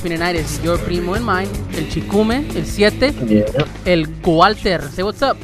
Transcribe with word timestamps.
Freddy, 0.00 0.14
and 0.14 0.22
with 0.22 0.34
me 0.34 0.34
tonight 0.34 0.36
is 0.36 0.62
your 0.64 0.78
primo 0.78 1.14
and 1.14 1.24
mine, 1.24 1.48
el 1.74 1.84
Chicume, 1.90 2.54
el 2.56 2.64
7, 2.64 3.14
Yeah. 3.28 3.66
el 3.86 4.06
Walter. 4.24 4.82
Say 4.90 5.02
what's 5.02 5.22
up. 5.22 5.36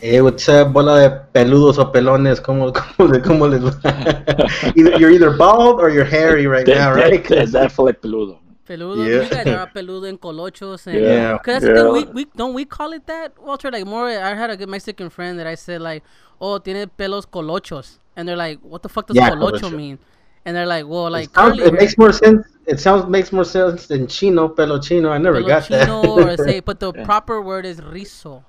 Hey, 0.00 0.20
what's 0.20 0.48
up, 0.48 0.72
bola 0.72 0.98
de 1.00 1.10
peludos 1.32 1.78
o 1.78 1.92
pelones? 1.92 2.40
¿Cómo, 2.40 2.72
cómo, 2.72 3.22
cómo 3.22 3.48
les 3.48 3.62
va? 3.62 3.72
either, 4.76 4.98
you're 4.98 5.10
either 5.12 5.30
bald 5.36 5.80
or 5.80 5.90
you're 5.90 6.04
hairy 6.04 6.46
right 6.46 6.66
now, 6.66 6.92
right? 6.94 7.30
Es 7.30 7.52
definitely 7.52 7.92
peludo. 7.94 8.38
Peludo. 8.66 9.06
Yeah. 9.06 9.22
You 9.22 9.28
guys 9.30 9.46
are 9.46 9.70
peludo 9.72 10.08
en 10.08 10.18
colochos. 10.18 10.86
And, 10.88 10.98
Yeah. 11.00 11.38
Cause 11.38 11.62
that's 11.62 11.64
the 11.66 11.74
thing, 11.74 11.92
we, 11.92 12.04
we, 12.24 12.24
don't 12.36 12.52
we 12.54 12.64
call 12.64 12.92
it 12.92 13.06
that, 13.06 13.32
Walter? 13.40 13.70
Like 13.70 13.86
more, 13.86 14.08
I 14.08 14.34
had 14.34 14.50
a 14.50 14.56
good 14.56 14.68
Mexican 14.68 15.08
friend 15.10 15.38
that 15.38 15.46
I 15.46 15.54
said 15.54 15.80
like, 15.80 16.02
oh, 16.40 16.58
tiene 16.58 16.88
pelos 16.88 17.24
colochos. 17.26 17.98
And 18.16 18.28
they're 18.28 18.36
like, 18.36 18.58
what 18.62 18.82
the 18.82 18.88
fuck 18.88 19.06
does 19.06 19.16
Yeah, 19.16 19.30
colocho, 19.30 19.60
colocho. 19.70 19.76
mean? 19.76 19.98
And 20.44 20.56
they're 20.56 20.66
like, 20.66 20.86
well, 20.88 21.10
like 21.10 21.28
it, 21.28 21.34
sounds, 21.34 21.52
curly 21.58 21.62
it 21.68 21.70
hair. 21.72 21.80
makes 21.80 21.96
more 21.96 22.12
sense. 22.12 22.44
It 22.66 22.78
sounds 22.80 23.06
makes 23.08 23.32
more 23.32 23.44
sense 23.44 23.86
than 23.88 24.06
chino, 24.06 24.48
pelo 24.48 24.78
chino. 24.78 25.10
I 25.10 25.18
never 25.18 25.38
Pelo 25.42 25.48
got 25.48 25.68
that. 25.68 25.88
or 25.88 26.36
say, 26.36 26.60
but 26.64 26.78
the 26.80 26.92
Yeah. 26.94 27.04
proper 27.04 27.40
word 27.42 27.66
is 27.66 27.80
rizo. 27.80 28.44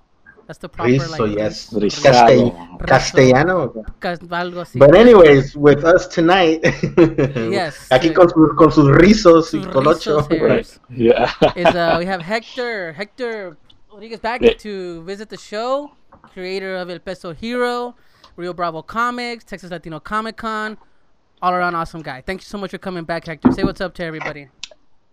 That's 0.45 0.59
the 0.59 0.67
proper 0.67 0.89
Rizo, 0.91 1.19
like 1.19 1.37
yes. 1.37 1.69
rizo. 1.71 1.79
Rizado. 1.81 2.85
Castell- 2.85 2.85
Castellano. 2.85 3.85
Cas- 4.01 4.19
But 4.75 4.93
anyways, 4.93 5.55
with 5.55 5.85
us 5.85 6.05
tonight, 6.07 6.59
Yes. 6.63 7.87
aquí 7.89 8.13
con, 8.13 8.27
sus 8.29 8.51
con 8.57 8.69
sus 8.71 8.89
rizos 8.89 9.53
y 9.53 9.63
Sus 9.63 9.67
colocho. 9.67 10.27
Right. 10.29 10.67
Yeah. 10.89 11.31
is 11.55 11.73
uh, 11.73 11.95
we 11.97 12.05
have 12.05 12.21
Hector 12.21 12.91
Hector 12.93 13.55
Rodriguez 13.91 14.19
back 14.19 14.41
Yeah. 14.41 14.53
to 14.59 15.01
visit 15.03 15.29
the 15.29 15.37
show, 15.37 15.91
creator 16.33 16.75
of 16.75 16.89
El 16.89 16.99
Peso 16.99 17.31
Hero, 17.33 17.95
Rio 18.35 18.53
Bravo 18.53 18.81
Comics, 18.81 19.45
Texas 19.45 19.71
Latino 19.71 19.99
Comic 20.01 20.35
Con, 20.35 20.77
all 21.43 21.53
around 21.53 21.75
awesome 21.75 22.01
guy. 22.01 22.21
Thank 22.21 22.39
you 22.41 22.45
so 22.45 22.57
much 22.57 22.71
for 22.71 22.77
coming 22.77 23.03
back, 23.03 23.25
Hector. 23.25 23.51
Say 23.51 23.63
what's 23.65 23.81
up 23.81 23.93
to 23.95 24.03
everybody. 24.03 24.47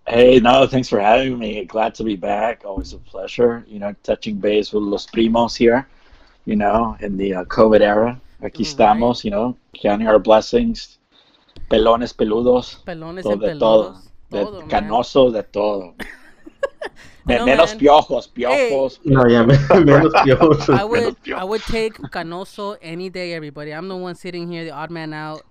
Hey, 0.06 0.38
no, 0.38 0.64
thanks 0.66 0.88
for 0.88 1.00
having 1.00 1.38
me. 1.38 1.64
Glad 1.64 1.94
to 1.96 2.04
be 2.04 2.14
back. 2.16 2.62
Always 2.64 2.92
a 2.92 2.98
pleasure. 2.98 3.64
You 3.66 3.80
know, 3.80 3.94
touching 4.04 4.36
base 4.36 4.72
with 4.72 4.84
los 4.84 5.06
primos 5.08 5.56
here. 5.56 5.86
You 6.46 6.54
know, 6.56 6.96
in 7.00 7.16
the 7.16 7.34
uh, 7.34 7.44
COVID 7.46 7.80
era. 7.80 8.20
Aquí 8.42 8.58
Right. 8.64 8.66
estamos. 8.68 9.24
You 9.24 9.32
know, 9.32 9.56
counting 9.74 10.06
our 10.06 10.20
blessings. 10.20 10.98
Pelones, 11.68 12.12
peludos. 12.14 12.76
Pelones 12.84 13.22
Todo, 13.24 13.32
and 13.32 13.40
de 13.42 13.58
todo. 13.58 13.82
peludos. 13.90 14.02
De 14.30 14.44
Todo, 14.44 14.60
man. 14.60 14.68
canosos, 14.68 15.32
de 15.32 15.42
todo. 15.42 15.94
Me- 17.26 17.36
know, 17.36 17.44
menos 17.44 17.70
man. 17.72 17.78
piojos, 17.78 18.28
piojos. 18.28 19.00
No, 19.04 19.28
ya 19.28 19.42
menos 19.84 20.12
piojosos. 20.24 20.70
I 20.70 20.84
would 20.84 21.16
Menos 21.24 21.38
I 21.40 21.44
would 21.44 21.60
take 21.62 21.94
Canoso 22.10 22.76
any 22.80 23.10
day, 23.10 23.34
everybody. 23.34 23.72
I'm 23.72 23.88
the 23.88 23.96
one 23.96 24.14
sitting 24.14 24.48
here, 24.50 24.64
the 24.64 24.70
odd 24.70 24.90
man 24.90 25.12
out. 25.12 25.42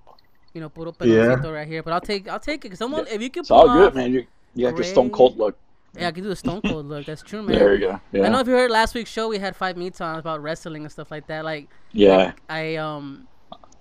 You 0.54 0.62
know, 0.62 0.70
puro 0.70 0.94
Yeah. 1.02 1.06
peloncito 1.38 1.54
right 1.54 1.68
here. 1.68 1.84
But 1.84 1.94
I'll 1.94 2.02
take 2.02 2.28
I'll 2.28 2.40
take 2.40 2.66
it. 2.66 2.78
Someone 2.78 3.06
if 3.08 3.22
you 3.22 3.30
can 3.30 3.42
It's 3.42 3.52
all 3.52 3.68
good, 3.68 3.94
man. 3.96 4.14
You, 4.14 4.26
you 4.56 4.66
got 4.66 4.72
the 4.72 4.82
Great. 4.84 4.88
Stone 4.92 5.12
Cold 5.12 5.38
look. 5.38 5.58
Yeah, 5.98 6.08
I 6.08 6.12
can 6.12 6.24
do 6.24 6.30
the 6.30 6.36
Stone 6.36 6.62
Cold 6.62 6.86
look. 6.88 7.06
That's 7.06 7.22
true, 7.22 7.42
man. 7.44 7.58
There 7.58 7.74
you 7.76 7.80
go. 7.80 8.24
I 8.24 8.30
know 8.30 8.40
if 8.40 8.48
you 8.48 8.54
heard 8.54 8.72
last 8.72 8.94
week's 8.96 9.10
show, 9.12 9.28
we 9.28 9.40
had 9.40 9.56
five 9.56 9.76
meets 9.78 10.02
on 10.02 10.18
about 10.20 10.42
wrestling 10.42 10.84
and 10.84 10.92
stuff 10.92 11.10
like 11.12 11.28
that. 11.28 11.44
Like, 11.46 11.68
Yeah. 11.92 12.34
I 12.50 12.76
um, 12.76 13.28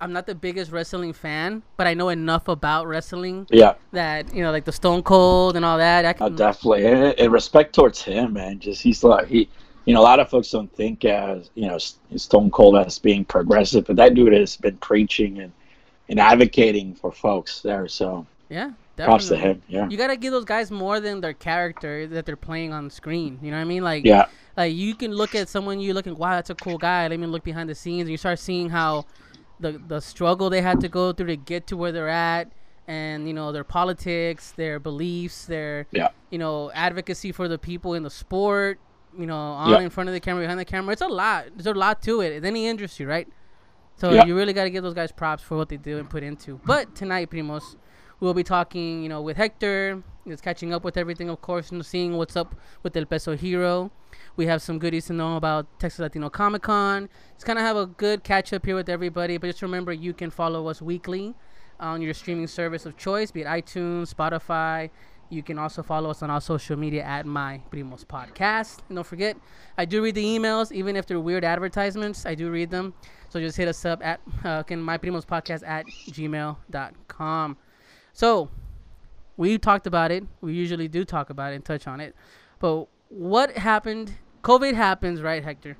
I'm 0.01 0.13
not 0.13 0.25
the 0.27 0.33
biggest 0.35 0.71
wrestling 0.71 1.11
fan, 1.13 1.61
but 1.75 1.85
I 1.85 1.93
know 1.93 2.09
enough 2.09 2.47
about 2.47 2.87
wrestling 2.87 3.45
Yeah. 3.51 3.73
that 3.91 4.33
you 4.33 4.41
know, 4.43 4.51
like 4.51 4.65
the 4.65 4.71
Stone 4.71 5.03
Cold 5.03 5.55
and 5.55 5.65
all 5.65 5.77
that. 5.77 6.05
I 6.05 6.11
Oh, 6.11 6.27
can, 6.29 6.35
definitely. 6.35 6.85
And, 6.85 7.19
and 7.19 7.31
respect 7.31 7.73
towards 7.75 8.01
him, 8.01 8.33
man. 8.33 8.59
Just 8.59 8.81
he's 8.81 9.03
like 9.03 9.27
he, 9.27 9.49
you 9.85 9.93
know, 9.93 10.01
a 10.01 10.07
lot 10.11 10.19
of 10.19 10.29
folks 10.29 10.49
don't 10.51 10.71
think 10.75 11.03
as 11.05 11.49
you 11.55 11.67
know 11.67 11.77
Stone 12.15 12.51
Cold 12.51 12.77
as 12.77 12.97
being 12.99 13.25
progressive, 13.25 13.85
but 13.85 13.95
that 13.97 14.13
dude 14.13 14.33
has 14.33 14.55
been 14.57 14.77
preaching 14.77 15.39
and 15.39 15.51
and 16.09 16.19
advocating 16.19 16.93
for 16.95 17.11
folks 17.11 17.61
there. 17.61 17.87
So 17.87 18.25
yeah, 18.49 18.71
props 18.97 19.27
to 19.29 19.35
definitely. 19.35 19.51
him. 19.53 19.61
Yeah. 19.67 19.89
You 19.89 19.97
gotta 19.97 20.17
give 20.17 20.31
those 20.31 20.45
guys 20.45 20.71
more 20.71 20.99
than 20.99 21.21
their 21.21 21.33
character 21.33 22.07
that 22.07 22.25
they're 22.25 22.35
playing 22.35 22.73
on 22.73 22.89
screen. 22.89 23.39
You 23.41 23.51
know 23.51 23.57
what 23.57 23.61
I 23.61 23.65
mean? 23.65 23.83
Like, 23.83 24.03
Yeah. 24.05 24.25
like 24.57 24.73
you 24.73 24.95
can 24.95 25.11
look 25.13 25.35
at 25.35 25.47
someone 25.47 25.79
You're 25.79 25.93
looking, 25.93 26.17
wow, 26.17 26.31
that's 26.31 26.49
a 26.49 26.55
cool 26.55 26.77
guy. 26.77 27.07
Let 27.07 27.19
me 27.19 27.27
look 27.27 27.43
behind 27.43 27.69
the 27.69 27.75
scenes, 27.75 28.01
and 28.01 28.09
you 28.11 28.17
start 28.17 28.39
seeing 28.39 28.69
how 28.69 29.05
the 29.59 29.79
the 29.87 29.99
struggle 29.99 30.49
they 30.49 30.61
had 30.61 30.79
to 30.81 30.89
go 30.89 31.13
through 31.13 31.27
to 31.27 31.35
get 31.35 31.67
to 31.67 31.77
where 31.77 31.91
they're 31.91 32.09
at, 32.09 32.51
and 32.87 33.27
you 33.27 33.33
know 33.33 33.51
their 33.51 33.63
politics, 33.63 34.51
their 34.55 34.79
beliefs, 34.79 35.45
their 35.45 35.85
Yeah. 35.91 36.09
you 36.31 36.39
know 36.39 36.71
advocacy 36.73 37.31
for 37.31 37.47
the 37.47 37.57
people 37.57 37.93
in 37.93 38.03
the 38.03 38.09
sport. 38.09 38.79
You 39.17 39.25
know, 39.25 39.35
on 39.35 39.81
in 39.81 39.89
front 39.89 40.07
of 40.07 40.13
the 40.13 40.19
camera, 40.19 40.43
behind 40.43 40.59
the 40.59 40.65
camera. 40.65 40.93
It's 40.93 41.01
a 41.01 41.07
lot. 41.07 41.45
There's 41.55 41.65
a 41.65 41.73
lot 41.73 41.99
to 42.03 42.21
it. 42.21 42.31
In 42.31 42.45
any 42.45 42.67
industry, 42.67 43.07
right? 43.07 43.27
So 43.99 44.11
Yeah. 44.11 44.25
you 44.25 44.35
really 44.35 44.53
got 44.53 44.63
to 44.63 44.69
give 44.69 44.81
those 44.83 44.93
guys 44.93 45.11
props 45.11 45.43
for 45.43 45.57
what 45.57 45.67
they 45.69 45.77
do 45.77 45.97
and 45.97 46.09
put 46.09 46.23
into. 46.23 46.59
But 46.65 46.95
tonight, 46.95 47.29
Primos, 47.29 47.75
we'll 48.21 48.33
be 48.33 48.43
talking, 48.43 49.03
you 49.03 49.09
know, 49.09 49.21
with 49.21 49.35
Hector. 49.35 50.01
Just 50.27 50.43
catching 50.43 50.73
up 50.73 50.83
with 50.83 50.95
everything, 50.95 51.27
of 51.29 51.41
course, 51.41 51.71
and 51.71 51.85
seeing 51.85 52.15
what's 52.15 52.37
up 52.37 52.55
with 52.83 52.95
El 52.95 53.05
Peso 53.05 53.35
Hero. 53.35 53.91
We 54.37 54.45
have 54.45 54.61
some 54.61 54.79
goodies 54.79 55.07
to 55.07 55.13
know 55.13 55.35
about 55.35 55.79
Texas 55.79 55.99
Latino 55.99 56.29
Comic 56.29 56.61
Con. 56.61 57.09
Just 57.33 57.45
kind 57.45 57.59
of 57.59 57.65
have 57.65 57.75
a 57.75 57.85
good 57.87 58.23
catch 58.23 58.53
up 58.53 58.65
here 58.65 58.75
with 58.75 58.87
everybody. 58.89 59.37
But 59.37 59.47
just 59.47 59.61
remember, 59.61 59.91
you 59.91 60.13
can 60.13 60.29
follow 60.29 60.67
us 60.67 60.81
weekly 60.81 61.35
on 61.79 62.01
your 62.01 62.13
streaming 62.13 62.47
service 62.47 62.85
of 62.85 62.95
choice, 62.95 63.31
be 63.31 63.41
it 63.41 63.47
iTunes, 63.47 64.13
Spotify. 64.13 64.89
You 65.29 65.43
can 65.43 65.59
also 65.59 65.83
follow 65.83 66.09
us 66.09 66.23
on 66.23 66.29
our 66.31 66.41
social 66.41 66.75
media 66.75 67.03
at 67.03 67.25
My 67.25 67.61
Primos 67.71 68.03
Podcast. 68.03 68.79
And 68.89 68.95
don't 68.95 69.05
forget, 69.05 69.37
I 69.77 69.85
do 69.85 70.01
read 70.01 70.15
the 70.15 70.23
emails, 70.25 70.71
even 70.71 70.95
if 70.95 71.05
they're 71.05 71.19
weird 71.19 71.43
advertisements. 71.43 72.25
I 72.25 72.33
do 72.33 72.49
read 72.49 72.71
them. 72.71 72.93
So 73.29 73.39
just 73.39 73.55
hit 73.55 73.67
us 73.67 73.85
up 73.85 74.03
at 74.03 74.19
uh, 74.43 74.63
can 74.63 74.81
My 74.81 74.97
Primos 74.97 75.25
Podcast 75.25 75.67
at 75.67 75.85
gmail.com. 75.85 77.57
So 78.13 78.49
we 79.37 79.57
talked 79.59 79.85
about 79.87 80.11
it. 80.11 80.23
We 80.41 80.53
usually 80.53 80.87
do 80.87 81.05
talk 81.05 81.29
about 81.29 81.51
it 81.53 81.57
and 81.57 81.65
touch 81.65 81.87
on 81.87 81.99
it. 81.99 82.15
But 82.59 82.87
what 83.09 83.51
happened? 83.55 84.11
COVID 84.43 84.73
happens, 84.73 85.21
right, 85.21 85.43
Hector? 85.43 85.77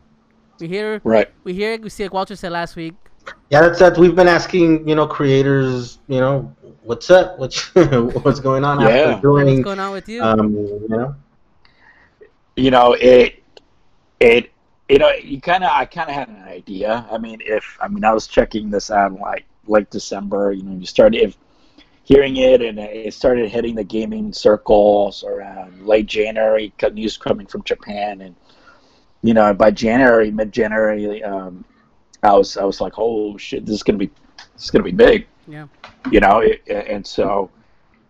We 0.59 0.67
hear, 0.67 1.01
Right. 1.03 1.29
we 1.43 1.53
hear, 1.53 1.73
it, 1.73 1.81
we 1.81 1.89
see 1.89 2.03
like 2.03 2.13
Walter 2.13 2.35
said 2.35 2.51
last 2.51 2.75
week. 2.75 2.93
Yeah, 3.49 3.61
that's 3.61 3.79
that. 3.79 3.97
We've 3.97 4.15
been 4.15 4.27
asking, 4.27 4.87
you 4.87 4.95
know, 4.95 5.07
creators, 5.07 5.99
you 6.07 6.19
know, 6.19 6.55
what's 6.83 7.09
up, 7.09 7.37
what's 7.39 7.73
what's 7.75 8.39
going 8.39 8.63
on 8.63 8.81
Yeah. 8.81 8.87
after 8.87 9.31
What's 9.31 9.59
going 9.63 9.79
on 9.79 9.91
with 9.91 10.09
you? 10.09 10.23
um, 10.23 10.53
you 10.53 10.87
know, 10.89 11.15
You 12.55 12.71
know 12.71 12.93
it. 12.93 13.43
It. 14.19 14.51
You 14.89 14.97
know 14.97 15.11
you 15.11 15.39
kind 15.39 15.63
of. 15.63 15.69
I 15.71 15.85
kind 15.85 16.09
of 16.09 16.15
had 16.15 16.29
an 16.29 16.43
idea. 16.43 17.05
I 17.11 17.17
mean, 17.17 17.39
if 17.45 17.77
I 17.79 17.87
mean 17.87 18.03
I 18.03 18.13
was 18.13 18.27
checking 18.27 18.69
this 18.69 18.89
out 18.91 19.11
in, 19.11 19.19
like 19.19 19.45
late 19.67 19.89
December. 19.91 20.51
You 20.51 20.63
know, 20.63 20.77
you 20.79 20.85
started 20.85 21.21
if 21.21 21.37
hearing 22.03 22.37
it 22.37 22.61
and 22.61 22.79
it 22.79 23.13
started 23.13 23.49
hitting 23.49 23.75
the 23.75 23.83
gaming 23.83 24.33
circles 24.33 25.23
around 25.23 25.85
late 25.85 26.07
January. 26.07 26.73
got 26.79 26.95
News 26.95 27.17
coming 27.17 27.45
from 27.45 27.63
Japan 27.63 28.21
and 28.21 28.35
you 29.21 29.33
know 29.33 29.53
by 29.53 29.69
January, 29.69 30.31
mid 30.31 30.51
January, 30.51 31.23
um, 31.23 31.63
I 32.23 32.33
was 32.33 32.57
I 32.57 32.63
was 32.63 32.81
like, 32.81 32.93
oh 32.97 33.37
shit, 33.37 33.65
this 33.65 33.75
is 33.75 33.83
gonna 33.83 33.99
be 33.99 34.09
this 34.55 34.65
is 34.65 34.71
gonna 34.71 34.83
be 34.83 34.91
big. 34.91 35.27
Yeah. 35.49 35.67
you 36.11 36.19
know 36.19 36.39
it, 36.39 36.61
and 36.67 37.05
so 37.05 37.49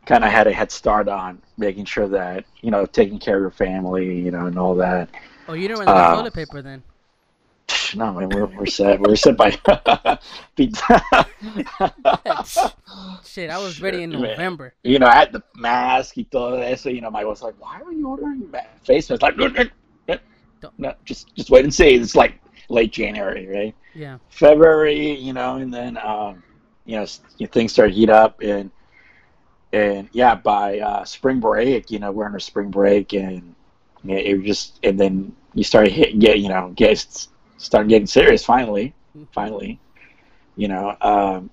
kind 0.05 0.23
of 0.23 0.31
had 0.31 0.47
a 0.47 0.51
head 0.51 0.71
start 0.71 1.07
on 1.07 1.41
making 1.57 1.85
sure 1.85 2.07
that 2.07 2.43
you 2.61 2.71
know 2.71 2.85
taking 2.85 3.19
care 3.19 3.35
of 3.37 3.41
your 3.41 3.51
family 3.51 4.19
you 4.19 4.31
know 4.31 4.45
and 4.47 4.57
all 4.59 4.75
that 4.75 5.09
Oh, 5.47 5.53
you 5.53 5.67
don't 5.67 5.79
out 5.87 5.95
uh, 5.97 6.15
toilet 6.15 6.33
paper 6.33 6.61
then. 6.61 6.83
no 7.95 8.13
man, 8.13 8.29
we're, 8.29 8.45
we're 8.45 8.65
set 8.65 8.99
we're 8.99 9.15
set 9.15 9.35
by 9.37 9.49
pizza 10.55 11.01
Shit, 13.25 13.49
I 13.49 13.57
was 13.57 13.81
ready 13.81 14.03
in 14.03 14.11
Shit, 14.11 14.19
man. 14.19 14.29
November. 14.31 14.73
you 14.83 14.99
know 14.99 15.07
I 15.07 15.15
had 15.15 15.31
the 15.31 15.43
mask 15.55 16.17
y 16.17 16.25
todo 16.29 16.57
eso 16.61 16.89
you 16.89 17.01
know 17.01 17.11
my 17.11 17.23
was 17.23 17.41
like 17.41 17.55
why 17.59 17.79
are 17.81 17.91
you 17.91 18.07
ordering 18.09 18.51
face 18.83 19.09
masks 19.09 19.21
like 19.21 19.37
no, 20.77 20.93
just 21.05 21.33
just 21.35 21.49
wait 21.49 21.63
and 21.63 21.73
see 21.73 21.95
it's 21.95 22.15
like 22.15 22.39
late 22.69 22.91
January 22.91 23.47
right 23.47 23.75
Yeah. 23.95 24.17
February, 24.29 25.13
you 25.15 25.33
know, 25.33 25.55
and 25.55 25.73
then 25.73 25.97
um, 25.97 26.43
you 26.89 26.95
know 26.95 27.05
things 27.51 27.71
start 27.71 27.89
to 27.89 27.95
heat 27.95 28.09
up, 28.09 28.41
and 28.41 28.71
and 29.71 30.09
yeah, 30.11 30.33
by 30.33 30.79
uh, 30.79 31.05
spring 31.05 31.39
break, 31.39 31.91
you 31.91 31.99
know, 31.99 32.11
we're 32.11 32.25
under 32.25 32.39
spring 32.39 32.71
break, 32.71 33.13
and 33.13 33.55
you 34.03 34.15
know, 34.15 34.17
it 34.17 34.43
just 34.43 34.79
and 34.83 34.99
then 34.99 35.35
you 35.53 35.63
start 35.63 35.87
hitting 35.89 36.19
get 36.19 36.39
you 36.39 36.49
know 36.49 36.73
get 36.75 37.27
start 37.57 37.87
getting 37.87 38.07
serious 38.07 38.43
finally, 38.43 38.95
finally, 39.31 39.79
you 40.55 40.67
know, 40.67 40.97
um, 41.01 41.51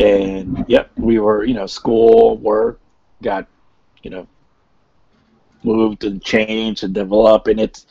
and 0.00 0.64
yep, 0.66 0.90
we 0.96 1.20
were 1.20 1.44
you 1.44 1.54
know 1.54 1.66
school 1.66 2.36
work 2.38 2.80
got 3.22 3.46
you 4.02 4.10
know 4.10 4.26
moved 5.62 6.02
and 6.02 6.22
changed 6.22 6.82
and 6.82 6.94
developed, 6.94 7.46
and 7.46 7.60
it's 7.60 7.86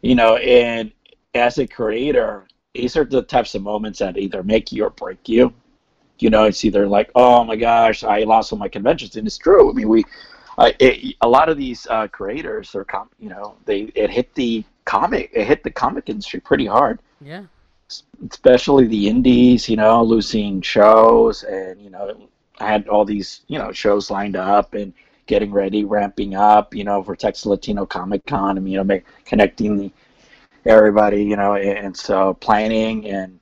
you 0.00 0.14
know, 0.14 0.36
and 0.36 0.92
as 1.34 1.58
a 1.58 1.66
creator, 1.66 2.46
these 2.74 2.96
are 2.96 3.04
the 3.04 3.20
types 3.20 3.54
of 3.54 3.62
moments 3.62 3.98
that 3.98 4.16
either 4.16 4.42
make 4.42 4.72
you 4.72 4.84
or 4.84 4.90
break 4.90 5.28
you. 5.28 5.52
You 6.18 6.30
know, 6.30 6.44
it's 6.44 6.64
either 6.64 6.86
like, 6.86 7.10
oh 7.14 7.42
my 7.44 7.56
gosh, 7.56 8.04
I 8.04 8.20
lost 8.20 8.52
all 8.52 8.58
my 8.58 8.68
conventions, 8.68 9.16
and 9.16 9.26
it's 9.26 9.38
true. 9.38 9.70
I 9.70 9.72
mean, 9.72 9.88
we, 9.88 10.04
uh, 10.58 10.70
it, 10.78 11.16
a 11.20 11.28
lot 11.28 11.48
of 11.48 11.56
these 11.56 11.86
uh, 11.88 12.06
creators, 12.08 12.74
are, 12.74 12.84
com- 12.84 13.10
you 13.18 13.28
know, 13.28 13.56
they 13.64 13.90
it 13.94 14.10
hit 14.10 14.34
the 14.34 14.64
comic, 14.84 15.30
it 15.32 15.46
hit 15.46 15.62
the 15.62 15.70
comic 15.70 16.08
industry 16.08 16.40
pretty 16.40 16.66
hard. 16.66 17.00
Yeah. 17.20 17.44
especially 18.30 18.86
the 18.86 19.08
indies, 19.08 19.68
you 19.68 19.76
know, 19.76 20.02
losing 20.02 20.60
shows, 20.62 21.42
and 21.44 21.80
you 21.80 21.90
know, 21.90 22.28
I 22.60 22.66
had 22.70 22.88
all 22.88 23.04
these 23.04 23.42
you 23.48 23.58
know 23.58 23.72
shows 23.72 24.10
lined 24.10 24.36
up 24.36 24.74
and 24.74 24.92
getting 25.26 25.52
ready, 25.52 25.84
ramping 25.84 26.34
up, 26.34 26.74
you 26.74 26.84
know, 26.84 27.02
for 27.02 27.16
Texas 27.16 27.46
Latino 27.46 27.86
Comic 27.86 28.24
Con, 28.26 28.58
and 28.58 28.68
you 28.68 28.76
know, 28.76 28.84
make, 28.84 29.04
connecting 29.24 29.76
the 29.76 29.92
everybody, 30.66 31.24
you 31.24 31.36
know, 31.36 31.54
and, 31.54 31.78
and 31.78 31.96
so 31.96 32.34
planning 32.34 33.08
and 33.08 33.38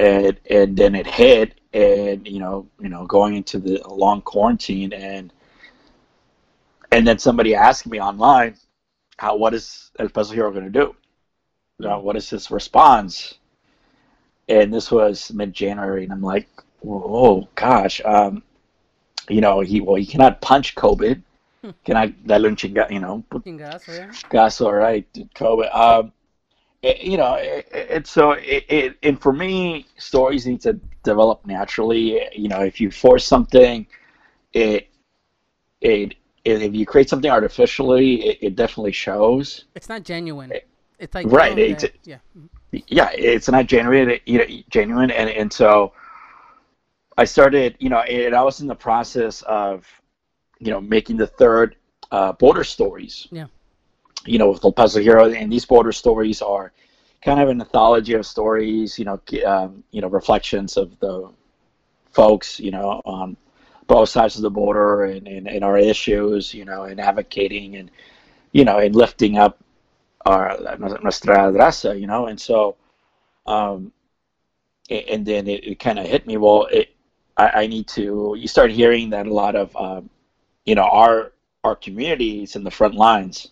and 0.00 0.40
and 0.48 0.76
then 0.76 0.94
it 0.94 1.06
hit, 1.06 1.60
and 1.74 2.26
you 2.26 2.38
know, 2.38 2.66
you 2.80 2.88
know, 2.88 3.06
going 3.06 3.36
into 3.36 3.58
the 3.58 3.82
long 3.86 4.22
quarantine, 4.22 4.92
and 4.94 5.32
and 6.90 7.06
then 7.06 7.18
somebody 7.18 7.54
asked 7.54 7.86
me 7.86 8.00
online, 8.00 8.56
how 9.18 9.36
what 9.36 9.52
is 9.52 9.90
El 9.98 10.08
Peso 10.08 10.32
Hero 10.32 10.50
going 10.50 10.64
to 10.64 10.70
do? 10.70 10.94
You 11.78 11.88
know, 11.88 12.00
what 12.00 12.16
is 12.16 12.30
his 12.30 12.50
response? 12.50 13.34
And 14.48 14.72
this 14.72 14.90
was 14.90 15.30
mid 15.32 15.52
January, 15.52 16.04
and 16.04 16.12
I'm 16.12 16.22
like, 16.22 16.48
oh 16.86 17.46
gosh, 17.54 18.00
um, 18.04 18.42
you 19.28 19.42
know, 19.42 19.60
he 19.60 19.82
well, 19.82 19.96
he 19.96 20.06
cannot 20.06 20.40
punch 20.40 20.74
COVID. 20.76 21.22
Hmm. 21.62 21.70
Cannot 21.84 22.26
That 22.26 22.42
un 22.46 22.56
chinga, 22.56 22.90
you 22.90 23.00
know, 23.00 23.22
Chingazo, 23.30 23.98
yeah. 23.98 24.10
Gaso, 24.30 24.72
right? 24.72 25.06
COVID. 25.34 25.74
Um, 25.76 26.12
it, 26.82 27.02
you 27.02 27.16
know, 27.16 27.34
it, 27.34 27.68
it, 27.72 28.06
so 28.06 28.32
it, 28.32 28.64
it, 28.68 28.96
and 29.02 29.20
for 29.20 29.32
me, 29.32 29.86
stories 29.98 30.46
need 30.46 30.60
to 30.62 30.74
develop 31.02 31.44
naturally. 31.46 32.20
You 32.34 32.48
know, 32.48 32.60
if 32.60 32.80
you 32.80 32.90
force 32.90 33.24
something, 33.24 33.86
it, 34.52 34.88
it, 35.80 36.14
if 36.44 36.74
you 36.74 36.86
create 36.86 37.08
something 37.08 37.30
artificially, 37.30 38.26
it, 38.26 38.38
it 38.40 38.56
definitely 38.56 38.92
shows. 38.92 39.64
It's 39.74 39.88
not 39.88 40.04
genuine. 40.04 40.52
It's 40.98 41.14
like 41.14 41.26
Right, 41.26 41.52
oh, 41.52 41.60
it's- 41.60 41.84
yeah. 42.04 42.18
Yeah, 42.86 43.10
it's 43.12 43.48
not 43.48 43.66
genuine, 43.66 44.20
you 44.26 44.38
know, 44.38 44.44
genuine, 44.68 45.10
and 45.10 45.28
and 45.28 45.52
so 45.52 45.92
I 47.18 47.24
started, 47.24 47.74
you 47.80 47.88
know, 47.88 47.98
and 47.98 48.32
I 48.32 48.44
was 48.44 48.60
in 48.60 48.68
the 48.68 48.76
process 48.76 49.42
of, 49.42 49.84
you 50.60 50.70
know, 50.70 50.80
making 50.80 51.16
the 51.16 51.26
third 51.26 51.74
uh, 52.12 52.32
border 52.32 52.62
stories. 52.62 53.26
Yeah. 53.32 53.46
You 54.26 54.38
know, 54.38 54.50
with 54.50 54.64
El 54.64 54.72
Peso 54.72 55.00
Hero, 55.00 55.30
and 55.30 55.50
these 55.50 55.64
border 55.64 55.92
stories 55.92 56.42
are 56.42 56.72
kind 57.22 57.40
of 57.40 57.48
an 57.48 57.60
anthology 57.60 58.14
of 58.14 58.26
stories, 58.26 58.98
you 58.98 59.04
know, 59.04 59.20
um, 59.46 59.82
you 59.90 60.00
know, 60.00 60.08
reflections 60.08 60.76
of 60.76 60.98
the 61.00 61.30
folks, 62.10 62.60
you 62.60 62.70
know, 62.70 63.00
on 63.04 63.36
both 63.86 64.08
sides 64.08 64.36
of 64.36 64.42
the 64.42 64.50
border 64.50 65.04
and, 65.04 65.26
and, 65.26 65.48
and 65.48 65.64
our 65.64 65.78
issues, 65.78 66.54
you 66.54 66.64
know, 66.64 66.84
and 66.84 67.00
advocating 67.00 67.76
and, 67.76 67.90
you 68.52 68.64
know, 68.64 68.78
and 68.78 68.94
lifting 68.94 69.38
up 69.38 69.58
our 70.26 70.56
nuestra 71.02 71.36
raza, 71.52 71.98
you 71.98 72.06
know, 72.06 72.26
and 72.26 72.40
so, 72.40 72.76
um, 73.46 73.92
and 74.90 75.24
then 75.24 75.46
it, 75.46 75.64
it 75.64 75.78
kind 75.78 75.98
of 75.98 76.06
hit 76.06 76.26
me. 76.26 76.36
Well, 76.36 76.66
it, 76.66 76.94
I, 77.36 77.62
I 77.62 77.66
need 77.66 77.88
to. 77.88 78.34
You 78.36 78.48
start 78.48 78.70
hearing 78.70 79.10
that 79.10 79.26
a 79.26 79.32
lot 79.32 79.56
of, 79.56 79.74
um, 79.76 80.10
you 80.64 80.74
know, 80.74 80.84
our 80.84 81.32
our 81.64 81.76
community 81.76 82.42
is 82.42 82.56
in 82.56 82.64
the 82.64 82.70
front 82.70 82.94
lines. 82.94 83.50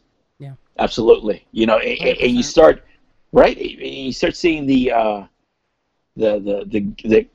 Yeah. 0.78 0.84
absolutely. 0.84 1.46
You 1.52 1.66
know, 1.66 1.78
and, 1.78 1.98
and- 2.00 2.19
and 2.19 2.30
you 2.32 2.42
start 2.42 2.84
right. 3.32 3.56
You 3.58 4.12
start 4.12 4.36
seeing 4.36 4.66
the 4.66 4.92
uh, 4.92 5.22
the 6.16 6.38
the 6.40 6.56
the 6.69 7.08
the 7.08 7.26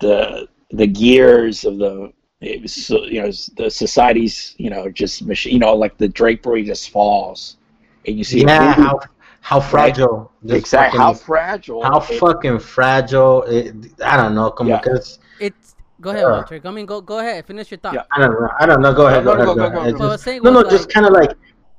the 0.00 0.48
the 0.70 0.86
gears 0.86 1.64
of 1.64 1.78
the 1.78 2.12
it 2.40 2.62
was 2.62 2.72
so, 2.72 3.04
you 3.04 3.20
know 3.22 3.30
the 3.56 3.70
society's 3.70 4.54
you 4.56 4.70
know 4.70 4.88
just 4.90 5.22
machine 5.22 5.52
you 5.52 5.58
know 5.58 5.74
like 5.74 5.98
the 5.98 6.08
drapery 6.08 6.64
just 6.64 6.88
falls 6.90 7.58
and 8.06 8.16
you 8.16 8.24
see 8.24 8.42
yeah, 8.42 8.72
how 8.72 8.98
how 9.42 9.60
fragile. 9.60 10.30
this 10.42 10.58
exactly 10.58 10.98
how 10.98 11.12
fragile 11.12 11.82
how 11.82 11.98
it- 11.98 12.18
fucking 12.20 12.58
fragile. 12.58 13.42
It, 13.44 13.74
I 14.04 14.16
don't 14.16 14.34
know. 14.34 14.50
Come 14.50 14.68
Yeah. 14.68 14.80
because 14.80 15.18
It's 15.40 15.74
go 16.00 16.10
ahead, 16.10 16.22
Yeah. 16.22 16.30
Walter. 16.32 16.60
I 16.64 16.70
mean, 16.70 16.86
go 16.86 17.00
go 17.00 17.18
ahead. 17.18 17.44
Finish 17.46 17.70
your 17.70 17.78
thought. 17.78 17.94
Yeah. 17.94 18.04
I 18.12 18.20
don't 18.20 18.32
know. 18.40 18.48
I 18.58 18.64
don't 18.66 18.80
know. 18.80 18.94
Go 18.94 19.06
ahead. 19.08 19.24
No, 19.24 19.34
Go 19.34 19.54
no, 19.54 19.64
ahead. 19.66 19.94
go, 19.94 19.98
Go, 19.98 20.16
Just- 20.16 20.26
no, 20.26 20.50
no. 20.50 20.62
was, 20.62 20.70
Just 20.72 20.88
kind 20.92 21.06
of 21.06 21.12
like, 21.12 21.32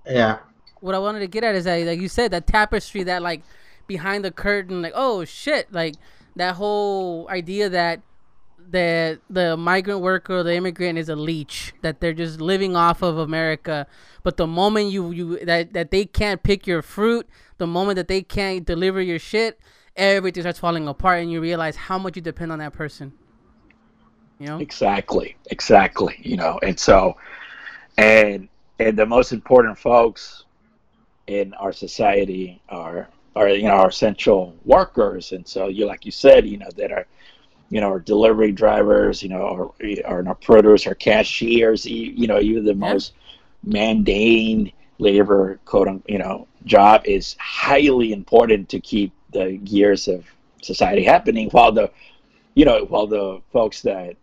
yeah. 0.06 0.40
What 0.82 0.94
I 0.96 1.00
wanted 1.00 1.20
to 1.20 1.28
get 1.28 1.44
at 1.44 1.56
is 1.56 1.64
that, 1.64 1.86
like 1.86 2.02
you 2.02 2.10
said, 2.10 2.32
that 2.32 2.48
tapestry, 2.48 3.04
that 3.04 3.22
like 3.22 3.44
behind 3.88 4.26
the 4.26 4.32
curtain, 4.32 4.82
like 4.82 4.94
oh 4.96 5.24
shit, 5.24 5.72
like 5.72 5.96
that 6.36 6.56
whole 6.56 7.30
idea 7.30 7.70
that 7.70 8.02
that 8.72 9.20
the 9.30 9.58
migrant 9.58 10.02
worker, 10.02 10.44
the 10.44 10.56
immigrant, 10.56 10.98
is 10.98 11.10
a 11.10 11.16
leech, 11.16 11.74
that 11.82 12.00
they're 12.00 12.14
just 12.14 12.42
living 12.42 12.76
off 12.76 13.02
of 13.02 13.18
America. 13.18 13.86
But 14.24 14.38
the 14.38 14.48
moment 14.48 14.92
you 14.92 15.12
you 15.12 15.46
that 15.46 15.74
that 15.74 15.92
they 15.92 16.06
can't 16.06 16.42
pick 16.42 16.66
your 16.68 16.82
fruit, 16.82 17.28
the 17.58 17.68
moment 17.68 17.98
that 17.98 18.08
they 18.08 18.22
can't 18.22 18.66
deliver 18.66 19.02
your 19.02 19.20
shit, 19.20 19.60
everything 19.96 20.44
starts 20.44 20.60
falling 20.60 20.88
apart, 20.88 21.22
and 21.22 21.32
you 21.32 21.42
realize 21.42 21.76
how 21.76 21.98
much 21.98 22.16
you 22.16 22.22
depend 22.22 22.52
on 22.52 22.60
that 22.60 22.74
person. 22.74 23.14
You 24.40 24.48
know? 24.48 24.58
Exactly, 24.58 25.36
exactly. 25.52 26.20
You 26.24 26.38
know, 26.38 26.60
and 26.64 26.80
so, 26.80 27.18
and 27.98 28.48
and 28.80 28.98
the 28.98 29.06
most 29.06 29.32
important 29.32 29.78
folks 29.78 30.46
in 31.32 31.54
our 31.56 31.72
society 31.72 32.62
are 32.70 33.08
are 33.36 33.48
you 33.50 33.64
know 33.64 33.76
our 33.76 33.88
essential 33.90 34.54
workers, 34.66 35.32
and 35.32 35.48
so 35.48 35.68
you 35.68 35.86
like 35.86 36.06
you 36.06 36.12
said, 36.12 36.46
you 36.46 36.58
know 36.58 36.70
that 36.76 36.92
are 36.92 37.06
you 37.70 37.80
know 37.80 37.88
our 37.88 38.00
delivery 38.00 38.52
drivers, 38.52 39.24
you 39.24 39.30
know, 39.30 39.42
or 39.42 39.74
or 40.06 40.28
our 40.28 40.36
produce, 40.36 40.86
our 40.86 40.96
cashiers, 40.96 41.86
you 41.86 42.28
know, 42.28 42.40
even 42.40 42.66
the 42.66 42.76
most 42.76 43.14
mundane 43.64 44.72
labor 44.98 45.60
quote 45.66 45.88
you 46.08 46.18
know 46.18 46.48
job 46.66 47.02
is 47.06 47.36
highly 47.40 48.14
important 48.14 48.70
to 48.70 48.80
keep 48.80 49.12
the 49.32 49.58
gears 49.64 50.08
of 50.08 50.26
society 50.62 51.04
happening 51.04 51.50
while 51.50 51.72
the 51.72 51.90
you 52.54 52.66
know 52.66 52.86
while 52.86 53.08
the 53.08 53.42
folks 53.52 53.82
that 53.82 54.16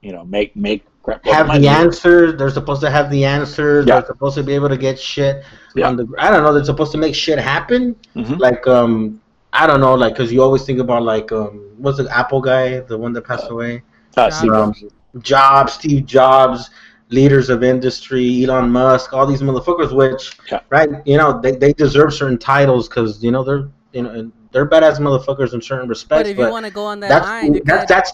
you 0.00 0.12
know 0.12 0.24
make 0.24 0.54
make 0.56 0.84
crap 1.02 1.24
have 1.26 1.46
money- 1.48 1.60
the 1.60 1.68
answers. 1.68 2.36
They're 2.38 2.50
supposed 2.50 2.80
to 2.82 2.90
have 2.90 3.10
the 3.10 3.24
answers. 3.24 3.86
Yeah. 3.86 4.00
They're 4.00 4.06
supposed 4.08 4.36
to 4.36 4.42
be 4.42 4.54
able 4.54 4.68
to 4.68 4.76
get 4.76 4.98
shit 4.98 5.42
Yeah. 5.74 5.88
on 5.88 5.96
the. 5.96 6.06
I 6.18 6.30
don't 6.30 6.42
know. 6.42 6.52
They're 6.54 6.64
supposed 6.64 6.92
to 6.92 6.98
make 6.98 7.14
shit 7.14 7.38
happen. 7.38 7.96
Mhm. 8.16 8.38
Like 8.38 8.66
um, 8.66 9.20
I 9.52 9.66
don't 9.66 9.80
know. 9.80 9.94
Like 9.94 10.14
because 10.14 10.32
you 10.32 10.42
always 10.42 10.64
think 10.64 10.78
about 10.80 11.02
like 11.02 11.30
um, 11.32 11.60
what's 11.78 11.98
the 11.98 12.08
Apple 12.16 12.40
guy, 12.40 12.80
the 12.80 12.96
one 12.96 13.12
that 13.14 13.22
passed 13.22 13.50
away. 13.50 13.82
Uh, 14.16 14.28
Jobs. 14.30 14.36
Steve 14.38 14.52
Um, 14.52 14.72
Jobs. 14.72 14.92
Jobs, 15.20 15.72
Steve 15.74 16.06
Jobs, 16.06 16.70
leaders 17.10 17.50
of 17.50 17.62
industry, 17.62 18.44
Elon 18.44 18.70
Musk, 18.70 19.12
all 19.12 19.26
these 19.26 19.42
motherfuckers. 19.42 19.92
Which 19.94 20.36
Yeah. 20.50 20.60
right, 20.70 20.88
you 21.04 21.18
know, 21.18 21.38
they, 21.40 21.52
they 21.52 21.72
deserve 21.72 22.14
certain 22.14 22.38
titles 22.38 22.88
because 22.88 23.22
you 23.22 23.30
know 23.30 23.42
they're 23.44 23.68
you 23.92 24.02
know 24.02 24.10
and 24.10 24.32
they're 24.52 24.66
badass 24.66 24.98
motherfuckers 25.00 25.52
in 25.54 25.60
certain 25.62 25.88
respects. 25.88 26.22
But 26.22 26.26
if 26.30 26.38
you 26.38 26.50
want 26.50 26.64
to 26.66 26.72
go 26.72 26.84
on 26.84 27.00
that 27.00 27.08
that's 27.08 27.26
line, 27.26 27.54
you 27.54 27.62
that's 27.64 27.86
that's 27.88 28.12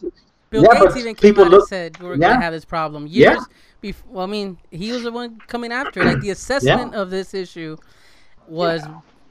Bill 0.50 0.62
Yeah, 0.64 0.80
Gates 0.80 0.96
even 0.96 1.14
came 1.14 1.38
out 1.38 1.48
look- 1.50 1.60
and 1.62 1.68
said 1.68 2.00
we're 2.00 2.12
Yeah. 2.16 2.32
gonna 2.32 2.40
have 2.42 2.52
this 2.52 2.64
problem 2.64 3.06
Yeah. 3.06 3.32
years 3.32 3.44
before. 3.80 4.10
Well, 4.12 4.24
I 4.24 4.28
mean, 4.30 4.58
he 4.70 4.92
was 4.92 5.02
the 5.02 5.12
one 5.12 5.38
coming 5.46 5.72
after. 5.72 6.02
Like 6.04 6.20
the 6.20 6.30
assessment 6.38 6.94
of 6.94 7.10
this 7.10 7.34
issue 7.34 7.76
was 8.46 8.82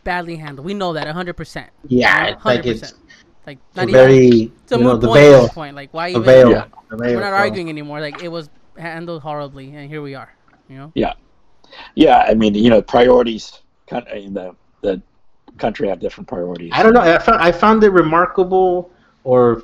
badly 0.04 0.36
handled. 0.36 0.66
We 0.66 0.74
know 0.74 0.94
that 0.94 1.08
hundred 1.08 1.34
percent. 1.36 1.70
yeah, 1.88 2.28
it's 2.28 2.46
like 2.46 2.66
it's 2.66 2.94
like 3.46 3.58
it's 3.68 3.76
not 3.76 3.86
a 3.86 3.90
even. 3.90 3.94
very 3.94 4.28
It's 4.64 4.72
a 4.72 4.78
you 4.78 4.84
know 4.84 4.98
the 4.98 5.08
point 5.08 5.20
veil, 5.20 5.50
point. 5.50 5.76
Like 5.76 5.94
why 5.94 6.12
the 6.12 6.20
even? 6.20 6.24
veil, 6.24 6.52
Yeah. 6.52 6.66
veil. 6.92 7.16
We're 7.16 7.22
not 7.22 7.34
arguing 7.34 7.70
anymore. 7.70 8.00
Like 8.00 8.22
it 8.24 8.30
was 8.32 8.50
handled 8.78 9.22
horribly, 9.24 9.74
and 9.76 9.90
here 9.90 10.02
we 10.02 10.14
are. 10.16 10.34
You 10.70 10.78
know. 10.78 10.92
yeah 10.96 11.14
yeah. 11.96 12.26
i 12.28 12.34
mean 12.34 12.54
you 12.56 12.70
know 12.70 12.82
priorities 12.82 13.62
kind 13.90 14.06
of 14.06 14.18
in 14.18 14.34
the 14.34 14.54
the 14.82 15.02
country 15.58 15.88
have 15.88 16.00
different 16.02 16.28
priorities 16.28 16.72
I 16.76 16.84
don't 16.84 16.94
know. 16.94 17.00
I 17.00 17.18
found, 17.20 17.42
I 17.42 17.52
found 17.54 17.84
it 17.86 17.90
remarkable 17.92 18.92
or 19.24 19.64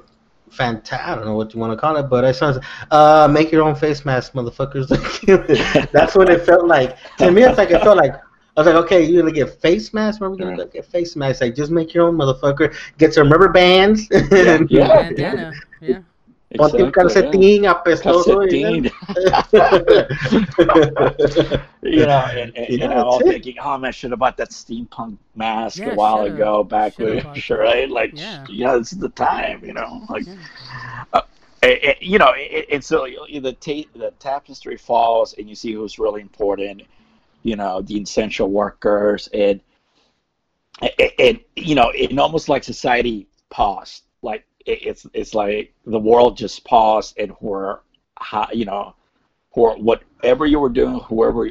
fantastic. 0.53 1.07
I 1.07 1.15
don't 1.15 1.25
know 1.25 1.35
what 1.35 1.53
you 1.53 1.59
want 1.59 1.71
to 1.73 1.77
call 1.77 1.95
it, 1.97 2.03
but 2.03 2.23
I 2.25 2.31
saw 2.31 2.53
uh, 2.91 3.27
make 3.31 3.51
your 3.51 3.63
own 3.63 3.75
face 3.75 4.05
mask, 4.05 4.33
motherfuckers. 4.33 4.87
That's 5.91 6.15
what 6.15 6.29
it 6.29 6.45
felt 6.45 6.67
like. 6.67 6.97
To 7.17 7.31
me, 7.31 7.43
it's 7.43 7.57
like 7.57 7.71
it 7.71 7.81
felt 7.81 7.97
like. 7.97 8.13
I 8.55 8.61
was 8.61 8.67
like, 8.67 8.75
okay, 8.85 9.03
you're 9.03 9.21
gonna 9.23 9.33
get 9.33 9.59
face 9.61 9.93
masks. 9.93 10.19
Where 10.21 10.29
are 10.29 10.31
we 10.31 10.37
gonna 10.37 10.51
Yeah. 10.51 10.57
go 10.57 10.65
get 10.67 10.85
face 10.85 11.15
masks? 11.15 11.41
Like, 11.41 11.55
just 11.55 11.71
make 11.71 11.93
your 11.93 12.07
own, 12.07 12.15
motherfucker. 12.15 12.75
Get 12.97 13.13
some 13.13 13.31
rubber 13.31 13.49
bands. 13.49 14.07
Yeah, 14.69 15.09
yeah. 15.17 15.51
Yeah. 15.81 16.01
Ponte 16.55 16.75
un 16.81 16.89
Exactly, 16.89 16.91
calcetín 16.91 17.65
apestoso. 17.65 18.35
Calcetín. 18.35 18.91
you 21.81 22.05
know, 22.05 22.25
and, 22.25 22.55
and, 22.55 22.69
Yeah, 22.69 22.85
and 22.85 22.93
I'm 22.93 23.05
all 23.07 23.19
it. 23.19 23.27
thinking, 23.27 23.55
oh 23.59 23.77
man, 23.77 23.91
should 23.91 24.11
have 24.11 24.19
bought 24.19 24.37
that 24.37 24.51
steampunk 24.51 25.17
mask 25.35 25.79
Yeah, 25.79 25.91
a 25.91 25.95
while 25.95 26.21
ago, 26.23 26.63
back 26.63 26.97
when, 26.99 27.21
bought 27.23 27.37
sure, 27.41 27.57
that. 27.57 27.63
right? 27.63 27.89
Like, 27.89 28.11
Yeah. 28.15 28.45
yeah. 28.49 28.77
this 28.77 28.93
is 28.93 28.99
the 28.99 29.09
time, 29.09 29.63
you 29.65 29.73
know, 29.73 30.05
like, 30.09 30.25
Yeah. 30.27 31.03
uh, 31.13 31.21
and, 31.63 31.79
and, 31.79 31.95
you 32.01 32.19
know, 32.19 32.33
and, 32.33 32.65
and 32.71 32.83
so 32.83 33.05
the 33.05 33.53
ta- 33.53 33.89
the 33.95 34.11
tapestry 34.19 34.77
falls, 34.77 35.33
and 35.33 35.49
you 35.49 35.55
see 35.55 35.73
who's 35.73 35.97
really 35.97 36.21
important, 36.21 36.83
you 37.41 37.55
know, 37.55 37.81
the 37.81 37.99
essential 37.99 38.49
workers, 38.49 39.27
and 39.33 39.59
and, 40.81 41.11
and 41.19 41.39
you 41.55 41.75
know, 41.75 41.91
it 41.95 42.17
almost 42.17 42.49
like 42.49 42.63
society 42.63 43.27
paused, 43.49 44.03
like 44.21 44.41
it, 44.41 44.52
it's 44.65 45.05
it's 45.13 45.33
like 45.33 45.73
the 45.85 45.99
world 45.99 46.37
just 46.37 46.63
paused, 46.63 47.17
and 47.17 47.31
where, 47.39 47.81
how, 48.19 48.47
you 48.53 48.65
know, 48.65 48.95
for 49.53 49.75
whatever 49.77 50.45
you 50.45 50.59
were 50.59 50.69
doing, 50.69 50.99
whoever, 50.99 51.47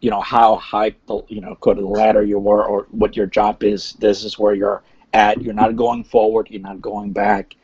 you 0.00 0.10
know, 0.10 0.20
how 0.20 0.56
high 0.56 0.94
the, 1.06 1.22
you 1.28 1.40
know, 1.40 1.56
go 1.60 1.74
to 1.74 1.80
the 1.80 1.86
ladder 1.86 2.22
you 2.22 2.38
were, 2.38 2.64
or 2.64 2.86
what 2.90 3.16
your 3.16 3.26
job 3.26 3.62
is, 3.62 3.94
this 3.94 4.24
is 4.24 4.38
where 4.38 4.54
you're 4.54 4.82
at. 5.12 5.40
You're 5.40 5.54
not 5.54 5.76
going 5.76 6.04
forward. 6.04 6.48
You're 6.50 6.60
not 6.60 6.82
going 6.82 7.12
back. 7.12 7.56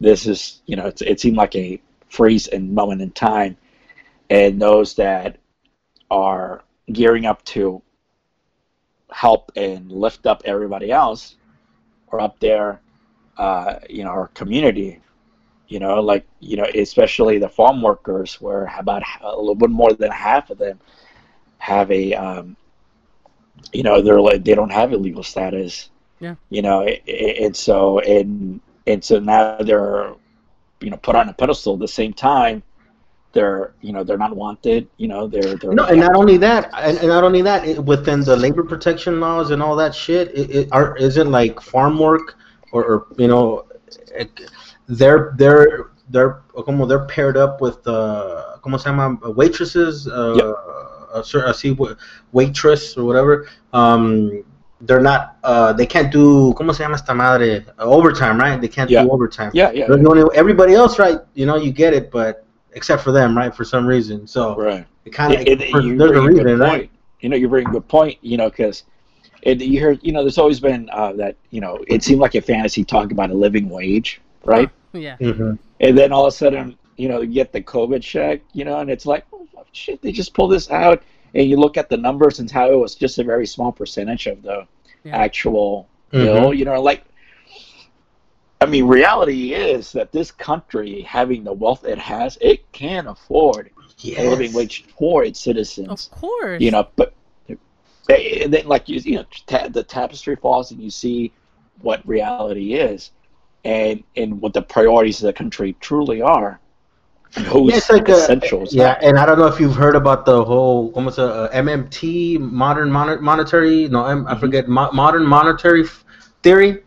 This 0.00 0.26
is, 0.26 0.62
you 0.66 0.76
know, 0.76 0.86
it's, 0.86 1.02
it 1.02 1.20
seemed 1.20 1.36
like 1.36 1.54
a 1.54 1.80
freeze 2.08 2.48
and 2.48 2.72
moment 2.74 3.02
in 3.02 3.10
time. 3.10 3.56
And 4.30 4.60
those 4.60 4.94
that 4.94 5.38
are 6.10 6.62
gearing 6.92 7.26
up 7.26 7.44
to 7.44 7.82
help 9.10 9.52
and 9.56 9.92
lift 9.92 10.26
up 10.26 10.42
everybody 10.44 10.90
else 10.90 11.36
are 12.12 12.20
up 12.20 12.40
there, 12.40 12.80
uh, 13.40 13.78
you 13.88 14.04
know, 14.04 14.10
our 14.10 14.26
community, 14.28 15.00
you 15.66 15.78
know, 15.78 15.98
like, 15.98 16.26
you 16.40 16.58
know, 16.58 16.66
especially 16.74 17.38
the 17.38 17.48
farm 17.48 17.80
workers 17.80 18.38
where 18.38 18.70
about 18.78 19.02
a 19.22 19.34
little 19.34 19.54
bit 19.54 19.70
more 19.70 19.94
than 19.94 20.10
half 20.10 20.50
of 20.50 20.58
them 20.58 20.78
have 21.56 21.90
a, 21.90 22.12
um, 22.12 22.54
you 23.72 23.82
know, 23.82 24.02
they're 24.02 24.20
like, 24.20 24.44
they 24.44 24.54
don't 24.54 24.70
have 24.70 24.92
a 24.92 24.96
legal 24.96 25.22
status. 25.22 25.88
Yeah. 26.20 26.34
You 26.50 26.60
know, 26.60 26.82
and 26.82 27.56
so, 27.56 28.00
and, 28.00 28.60
and 28.86 29.02
so 29.02 29.18
now 29.18 29.56
they're, 29.56 30.12
you 30.82 30.90
know, 30.90 30.98
put 30.98 31.16
on 31.16 31.30
a 31.30 31.32
pedestal 31.32 31.74
at 31.74 31.80
the 31.80 31.88
same 31.88 32.12
time 32.12 32.62
they're 33.32 33.74
you 33.80 33.92
know 33.92 34.02
they're 34.02 34.18
not 34.18 34.34
wanted 34.34 34.88
you 34.96 35.06
know 35.06 35.28
they're 35.28 35.54
they're 35.54 35.72
no 35.72 35.84
and 35.84 36.00
not 36.00 36.16
only 36.16 36.36
that 36.36 36.68
and, 36.76 36.98
and 36.98 37.06
not 37.06 37.22
only 37.22 37.40
that 37.42 37.64
it, 37.64 37.78
within 37.84 38.22
the 38.22 38.36
labor 38.36 38.64
protection 38.64 39.20
laws 39.20 39.52
and 39.52 39.62
all 39.62 39.76
that 39.76 39.94
shit 39.94 40.36
it, 40.36 40.50
it 40.50 40.68
are 40.72 40.96
isn't 40.96 41.30
like 41.30 41.60
farm 41.60 41.96
work 41.96 42.36
or, 42.72 42.84
or 42.84 43.06
you 43.18 43.28
know 43.28 43.66
they're 44.88 45.34
they're 45.36 45.90
they're 46.08 46.42
como 46.64 46.86
they're 46.86 47.06
paired 47.06 47.36
up 47.36 47.60
with 47.60 47.86
uh 47.86 48.56
como 48.62 48.76
se 48.76 48.90
llama 48.90 49.18
waitresses 49.30 50.06
uh 50.08 50.34
yep. 50.34 50.44
a, 51.14 51.50
a, 51.50 51.54
see 51.54 51.76
waitress 52.32 52.96
or 52.96 53.04
whatever 53.04 53.48
um 53.72 54.44
they're 54.82 55.00
not 55.00 55.36
uh 55.44 55.72
they 55.72 55.86
can't 55.86 56.10
do 56.12 56.52
como 56.54 56.72
se 56.72 56.82
llama 56.82 56.94
esta 56.94 57.14
madre 57.14 57.64
overtime 57.78 58.38
right 58.38 58.60
they 58.60 58.68
can't 58.68 58.90
yeah. 58.90 59.02
do 59.02 59.10
overtime 59.10 59.50
yeah 59.54 59.70
yeah, 59.72 59.86
yeah. 59.88 60.26
everybody 60.34 60.74
else 60.74 60.98
right 60.98 61.20
you 61.34 61.46
know 61.46 61.56
you 61.56 61.70
get 61.70 61.92
it 61.92 62.10
but 62.10 62.46
except 62.72 63.02
for 63.02 63.12
them, 63.12 63.36
right? 63.36 63.54
For 63.54 63.64
some 63.64 63.86
reason, 63.86 64.26
so 64.26 64.56
right. 64.56 64.86
It 65.04 65.10
kind 65.10 65.34
of 65.34 65.44
there's 65.44 66.16
a 66.16 66.22
reason, 66.22 66.58
right? 66.58 66.90
You 67.20 67.28
know, 67.28 67.36
you 67.36 67.48
bring 67.48 67.66
a 67.66 67.70
good 67.70 67.88
point. 67.88 68.18
You 68.22 68.36
know, 68.36 68.50
because 68.50 68.84
it, 69.42 69.60
you 69.60 69.78
hear, 69.78 69.92
you 70.02 70.12
know, 70.12 70.22
there's 70.22 70.38
always 70.38 70.60
been 70.60 70.88
uh, 70.92 71.12
that, 71.14 71.36
you 71.50 71.60
know, 71.60 71.84
it 71.88 72.02
seemed 72.02 72.20
like 72.20 72.34
a 72.34 72.40
fantasy 72.40 72.84
talk 72.84 73.10
about 73.12 73.30
a 73.30 73.34
living 73.34 73.68
wage, 73.68 74.20
right? 74.44 74.70
Yeah. 74.92 75.16
Mm-hmm. 75.18 75.54
And 75.80 75.98
then 75.98 76.12
all 76.12 76.26
of 76.26 76.32
a 76.32 76.36
sudden, 76.36 76.76
you 76.96 77.08
know, 77.08 77.20
you 77.22 77.34
get 77.34 77.52
the 77.52 77.62
COVID 77.62 78.02
check, 78.02 78.42
you 78.52 78.64
know, 78.64 78.80
and 78.80 78.90
it's 78.90 79.06
like, 79.06 79.24
oh, 79.32 79.46
shit, 79.72 80.02
they 80.02 80.12
just 80.12 80.34
pulled 80.34 80.52
this 80.52 80.70
out, 80.70 81.02
and 81.34 81.48
you 81.48 81.56
look 81.56 81.76
at 81.76 81.88
the 81.88 81.96
numbers 81.96 82.40
and 82.40 82.50
how 82.50 82.70
it 82.70 82.76
was 82.76 82.94
just 82.94 83.18
a 83.18 83.24
very 83.24 83.46
small 83.46 83.72
percentage 83.72 84.26
of 84.26 84.42
the 84.42 84.66
yeah. 85.04 85.16
actual 85.16 85.88
mm-hmm. 86.12 86.24
bill, 86.24 86.54
you 86.54 86.64
know, 86.64 86.82
like 86.82 87.04
I 88.60 88.66
mean, 88.66 88.86
reality 88.86 89.54
is 89.54 89.92
that 89.92 90.12
this 90.12 90.30
country, 90.30 91.00
having 91.00 91.44
the 91.44 91.52
wealth 91.52 91.84
it 91.84 91.98
has, 91.98 92.36
it 92.42 92.70
can 92.72 93.06
afford 93.06 93.70
yes. 93.98 94.18
a 94.20 94.28
living 94.28 94.52
wage 94.52 94.84
for 94.98 95.24
its 95.24 95.40
citizens. 95.40 95.88
Of 95.88 96.10
course. 96.10 96.60
You 96.60 96.70
know, 96.70 96.86
but 96.96 97.14
and 98.14 98.52
then 98.52 98.66
like 98.66 98.88
you, 98.88 99.00
you 99.00 99.16
know, 99.16 99.24
ta- 99.46 99.68
the 99.68 99.82
tapestry 99.82 100.36
falls, 100.36 100.70
and 100.70 100.82
you 100.82 100.90
see 100.90 101.32
what 101.80 102.06
reality 102.06 102.74
is, 102.74 103.10
and 103.64 104.02
and 104.16 104.40
what 104.40 104.52
the 104.52 104.62
priorities 104.62 105.22
of 105.22 105.26
the 105.26 105.32
country 105.32 105.76
truly 105.80 106.22
are. 106.22 106.60
Who's 107.46 107.70
yeah, 107.70 107.76
it's 107.76 107.90
like 107.90 108.08
essentials. 108.08 108.74
A, 108.74 108.76
yeah, 108.76 108.98
and 109.02 109.16
I 109.16 109.24
don't 109.24 109.38
know 109.38 109.46
if 109.46 109.60
you've 109.60 109.76
heard 109.76 109.94
about 109.94 110.24
the 110.24 110.44
whole 110.44 110.90
almost 110.94 111.18
a, 111.18 111.44
a 111.56 111.62
MMT, 111.62 112.40
modern 112.40 112.90
mon- 112.90 113.22
monetary. 113.22 113.88
No, 113.88 114.04
I 114.04 114.14
mm-hmm. 114.14 114.40
forget 114.40 114.68
mo- 114.68 114.90
modern 114.90 115.24
monetary 115.24 115.84
f- 115.84 116.04
theory 116.42 116.82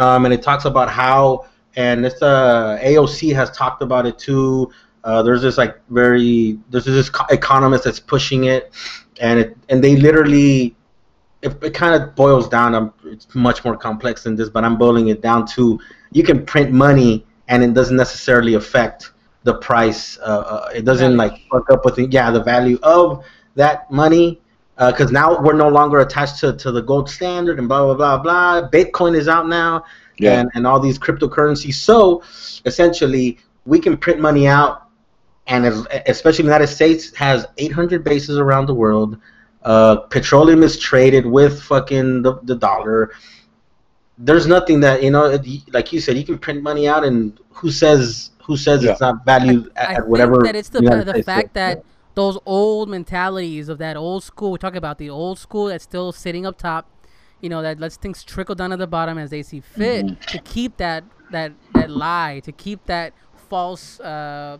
um, 0.00 0.24
and 0.24 0.34
it 0.34 0.42
talks 0.42 0.64
about 0.64 0.88
how 0.88 1.46
and 1.76 2.04
this 2.04 2.20
uh, 2.22 2.78
AOC 2.82 3.34
has 3.34 3.50
talked 3.50 3.82
about 3.82 4.06
it 4.06 4.18
too. 4.18 4.72
Uh, 5.04 5.22
there's 5.22 5.42
this 5.42 5.56
like 5.58 5.76
very 5.88 6.58
there's 6.70 6.84
this 6.84 7.10
economist 7.30 7.84
that's 7.84 8.00
pushing 8.00 8.44
it, 8.44 8.72
and 9.20 9.38
it 9.38 9.56
and 9.68 9.82
they 9.84 9.96
literally 9.96 10.74
it, 11.42 11.56
it 11.62 11.74
kind 11.74 12.00
of 12.00 12.14
boils 12.14 12.48
down. 12.48 12.74
Um, 12.74 12.92
it's 13.04 13.32
much 13.34 13.64
more 13.64 13.76
complex 13.76 14.24
than 14.24 14.36
this, 14.36 14.48
but 14.48 14.64
I'm 14.64 14.76
boiling 14.76 15.08
it 15.08 15.22
down 15.22 15.46
to 15.48 15.80
you 16.12 16.22
can 16.22 16.44
print 16.44 16.72
money 16.72 17.26
and 17.48 17.62
it 17.62 17.74
doesn't 17.74 17.96
necessarily 17.96 18.54
affect 18.54 19.12
the 19.44 19.54
price. 19.54 20.18
Uh, 20.18 20.22
uh, 20.22 20.70
it 20.74 20.84
doesn't 20.84 21.16
like 21.16 21.32
fuck 21.50 21.70
up 21.70 21.84
with 21.84 21.96
the, 21.96 22.06
yeah 22.06 22.30
the 22.30 22.42
value 22.42 22.78
of 22.82 23.24
that 23.54 23.90
money 23.90 24.40
because 24.76 25.08
uh, 25.08 25.12
now 25.12 25.40
we're 25.42 25.52
no 25.52 25.68
longer 25.68 26.00
attached 26.00 26.38
to, 26.40 26.54
to 26.54 26.72
the 26.72 26.80
gold 26.80 27.08
standard 27.08 27.58
and 27.58 27.68
blah 27.68 27.84
blah 27.84 27.94
blah 27.94 28.18
blah. 28.18 28.68
Bitcoin 28.68 29.16
is 29.16 29.28
out 29.28 29.48
now, 29.48 29.84
yeah. 30.18 30.40
and 30.40 30.50
and 30.54 30.66
all 30.66 30.80
these 30.80 30.98
cryptocurrencies. 30.98 31.74
So 31.74 32.22
essentially, 32.64 33.38
we 33.66 33.78
can 33.78 33.96
print 33.96 34.20
money 34.20 34.46
out, 34.46 34.88
and 35.50 35.66
as, 35.66 35.86
especially 36.06 36.44
the 36.44 36.48
United 36.48 36.68
States 36.68 37.14
has 37.16 37.46
800 37.58 38.02
bases 38.04 38.38
around 38.38 38.66
the 38.66 38.74
world. 38.74 39.18
Uh, 39.62 39.96
petroleum 39.96 40.62
is 40.62 40.78
traded 40.78 41.26
with 41.26 41.60
fucking 41.62 42.22
the, 42.22 42.40
the 42.44 42.54
dollar. 42.54 43.12
There's 44.16 44.46
nothing 44.46 44.80
that 44.80 45.02
you 45.02 45.10
know, 45.10 45.38
like 45.72 45.92
you 45.92 46.00
said, 46.00 46.16
you 46.16 46.24
can 46.24 46.38
print 46.38 46.62
money 46.62 46.88
out, 46.88 47.04
and 47.04 47.38
who 47.50 47.70
says 47.70 48.30
who 48.42 48.56
says 48.56 48.82
yeah. 48.82 48.92
it's 48.92 49.00
not 49.00 49.24
valued 49.24 49.70
I, 49.76 49.80
at, 49.80 49.98
I 49.98 50.00
whatever? 50.02 50.40
that 50.42 50.56
it's 50.56 50.70
the 50.70 50.80
the 50.80 51.22
fact 51.22 51.54
that 51.54 51.84
those 52.14 52.38
old 52.46 52.88
mentalities 52.88 53.68
of 53.68 53.78
that 53.78 53.96
old 53.96 54.24
school. 54.24 54.52
We 54.52 54.58
talk 54.58 54.74
about 54.74 54.98
the 54.98 55.10
old 55.10 55.38
school 55.38 55.66
that's 55.66 55.84
still 55.84 56.12
sitting 56.12 56.46
up 56.46 56.58
top. 56.58 56.86
You 57.40 57.48
know 57.48 57.62
that 57.62 57.80
lets 57.80 57.96
things 57.96 58.22
trickle 58.22 58.54
down 58.54 58.70
to 58.70 58.76
the 58.76 58.86
bottom 58.86 59.18
as 59.18 59.30
they 59.30 59.42
see 59.42 59.60
fit 59.60 60.06
mm-hmm. 60.06 60.22
to 60.22 60.38
keep 60.38 60.76
that 60.76 61.04
that 61.30 61.52
that 61.74 61.90
lie, 61.90 62.40
to 62.44 62.52
keep 62.52 62.86
that 62.86 63.14
false, 63.48 64.00
uh, 64.00 64.58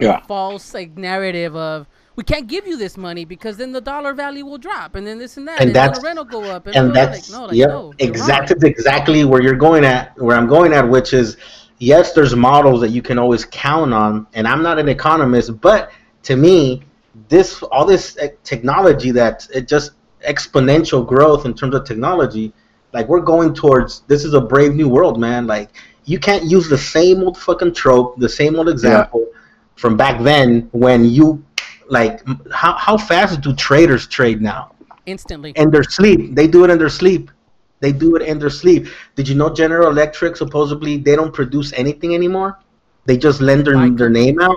yeah, 0.00 0.20
false 0.26 0.74
like 0.74 0.96
narrative 0.96 1.54
of 1.56 1.86
we 2.16 2.24
can't 2.24 2.48
give 2.48 2.66
you 2.66 2.76
this 2.76 2.96
money 2.96 3.24
because 3.24 3.56
then 3.56 3.70
the 3.72 3.80
dollar 3.80 4.12
value 4.12 4.44
will 4.44 4.58
drop 4.58 4.96
and 4.96 5.06
then 5.06 5.18
this 5.18 5.36
and 5.36 5.46
that 5.46 5.60
and, 5.60 5.68
and 5.68 5.76
that's, 5.76 5.98
the 5.98 6.04
rent 6.04 6.18
will 6.18 6.24
go 6.24 6.42
up 6.42 6.66
and, 6.66 6.74
and 6.74 6.94
that's 6.94 7.30
like, 7.30 7.40
no, 7.40 7.46
like, 7.46 7.56
yep, 7.56 7.68
no, 7.68 7.92
exactly 7.98 8.68
exactly 8.68 9.24
where 9.24 9.40
you're 9.40 9.54
going 9.54 9.84
at 9.84 10.20
where 10.20 10.36
I'm 10.36 10.48
going 10.48 10.72
at 10.72 10.88
which 10.88 11.12
is 11.12 11.36
yes 11.78 12.12
there's 12.14 12.34
models 12.34 12.80
that 12.80 12.90
you 12.90 13.02
can 13.02 13.18
always 13.18 13.44
count 13.44 13.94
on 13.94 14.26
and 14.34 14.48
I'm 14.48 14.62
not 14.64 14.80
an 14.80 14.88
economist 14.88 15.60
but 15.60 15.92
to 16.28 16.36
me, 16.36 16.82
this 17.28 17.62
all 17.62 17.86
this 17.86 18.16
eh, 18.18 18.28
technology 18.44 19.10
that 19.12 19.48
it 19.54 19.66
just 19.66 19.92
exponential 20.28 21.06
growth 21.06 21.46
in 21.46 21.54
terms 21.54 21.74
of 21.74 21.84
technology. 21.84 22.52
Like 22.92 23.08
we're 23.08 23.20
going 23.20 23.54
towards 23.54 24.00
this 24.08 24.24
is 24.24 24.34
a 24.34 24.40
brave 24.40 24.74
new 24.74 24.88
world, 24.88 25.18
man. 25.18 25.46
Like 25.46 25.70
you 26.04 26.18
can't 26.18 26.44
use 26.44 26.68
the 26.68 26.76
same 26.76 27.22
old 27.22 27.38
fucking 27.38 27.74
trope, 27.74 28.18
the 28.18 28.28
same 28.28 28.56
old 28.56 28.68
example 28.68 29.26
yeah. 29.26 29.37
From 29.78 29.96
back 29.96 30.20
then 30.22 30.68
when 30.72 31.04
you 31.04 31.42
like 31.88 32.20
how 32.52 32.76
how 32.76 32.96
fast 32.96 33.40
do 33.40 33.54
traders 33.54 34.06
trade 34.06 34.42
now? 34.42 34.72
Instantly. 35.06 35.52
In 35.56 35.70
their 35.70 35.84
sleep. 35.84 36.34
They 36.34 36.46
do 36.46 36.64
it 36.64 36.70
in 36.70 36.78
their 36.78 36.90
sleep. 36.90 37.30
They 37.80 37.92
do 37.92 38.16
it 38.16 38.22
in 38.22 38.38
their 38.38 38.50
sleep. 38.50 38.88
Did 39.14 39.28
you 39.28 39.36
know 39.36 39.48
General 39.48 39.88
Electric 39.88 40.36
supposedly 40.36 40.96
they 40.96 41.14
don't 41.16 41.32
produce 41.32 41.72
anything 41.72 42.14
anymore? 42.14 42.58
They 43.06 43.16
just 43.16 43.40
lend 43.40 43.66
their, 43.66 43.88
their 43.90 44.10
name 44.10 44.40
out 44.40 44.56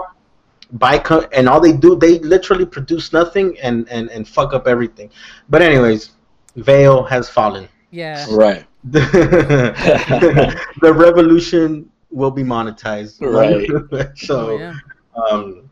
buy 0.73 0.97
co- 0.97 1.27
and 1.33 1.49
all 1.49 1.59
they 1.59 1.73
do 1.73 1.95
they 1.95 2.19
literally 2.19 2.65
produce 2.65 3.11
nothing 3.11 3.57
and 3.59 3.87
and 3.89 4.09
and 4.09 4.27
fuck 4.27 4.53
up 4.53 4.67
everything 4.67 5.09
but 5.49 5.61
anyways 5.61 6.11
veil 6.55 7.03
has 7.03 7.29
fallen 7.29 7.67
yeah 7.91 8.25
right 8.31 8.65
the, 8.85 8.99
the 10.81 10.93
revolution 10.93 11.89
will 12.09 12.31
be 12.31 12.43
monetized 12.43 13.21
right 13.21 14.17
so 14.17 14.51
oh, 14.51 14.57
yeah. 14.59 14.75
Um 15.15 15.69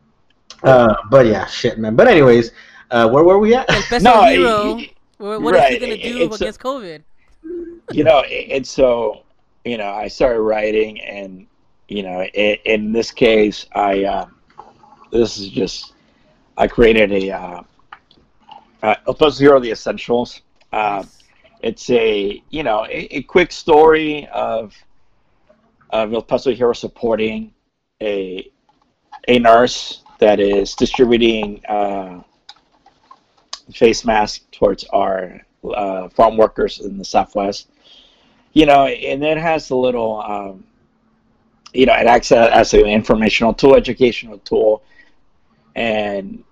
uh 0.63 0.95
but 1.09 1.25
yeah 1.25 1.45
shit 1.45 1.77
man 1.77 1.95
but 1.95 2.07
anyways 2.07 2.51
uh 2.91 3.09
where 3.09 3.23
were 3.23 3.39
we 3.39 3.55
at 3.55 3.67
no 4.01 4.23
hero, 4.23 4.75
he, 4.75 4.93
what 5.17 5.41
right. 5.41 5.71
is 5.71 5.79
he 5.79 5.79
gonna 5.79 5.97
do 5.97 6.25
it's 6.25 6.35
against 6.35 6.59
a, 6.59 6.63
covid 6.63 7.01
you 7.91 8.03
know 8.03 8.19
and 8.21 8.67
so 8.67 9.23
you 9.63 9.77
know 9.77 9.89
i 9.89 10.05
started 10.05 10.41
writing 10.41 10.99
and 10.99 11.47
you 11.87 12.03
know 12.03 12.25
in, 12.25 12.57
in 12.65 12.91
this 12.91 13.09
case 13.09 13.67
i 13.73 14.03
um 14.03 14.35
this 15.11 15.37
is 15.37 15.49
just 15.49 15.93
I 16.59 16.67
created 16.67 17.11
a 17.11 17.31
uh, 17.31 17.63
uh, 18.83 18.95
El 19.07 19.13
Peso 19.13 19.39
Hero 19.39 19.59
the 19.59 19.71
Essentials. 19.71 20.41
Uh, 20.73 21.03
it's 21.61 21.89
a 21.89 22.43
you 22.49 22.63
know 22.63 22.85
a, 22.85 23.07
a, 23.15 23.23
quick 23.23 23.51
story 23.51 24.27
of 24.27 24.75
of 25.91 26.13
El 26.13 26.21
Peso 26.21 26.53
Hero 26.53 26.73
supporting 26.73 27.53
a 28.01 28.51
a 29.29 29.39
nurse 29.39 30.03
that 30.19 30.39
is 30.39 30.75
distributing 30.75 31.65
uh, 31.67 32.21
face 33.71 34.03
masks 34.05 34.45
towards 34.51 34.83
our 34.85 35.39
uh, 35.63 36.09
farm 36.09 36.37
workers 36.37 36.79
in 36.79 36.97
the 36.97 37.05
Southwest. 37.05 37.69
You 38.53 38.65
know, 38.65 38.87
and 38.87 39.23
it 39.23 39.37
has 39.37 39.69
a 39.69 39.75
little, 39.75 40.21
um, 40.21 40.65
you 41.73 41.85
know, 41.85 41.93
it 41.93 42.07
acts 42.07 42.31
as 42.31 42.73
an 42.73 42.85
informational 42.87 43.53
tool, 43.53 43.75
educational 43.75 44.39
tool 44.39 44.83
and 45.75 46.43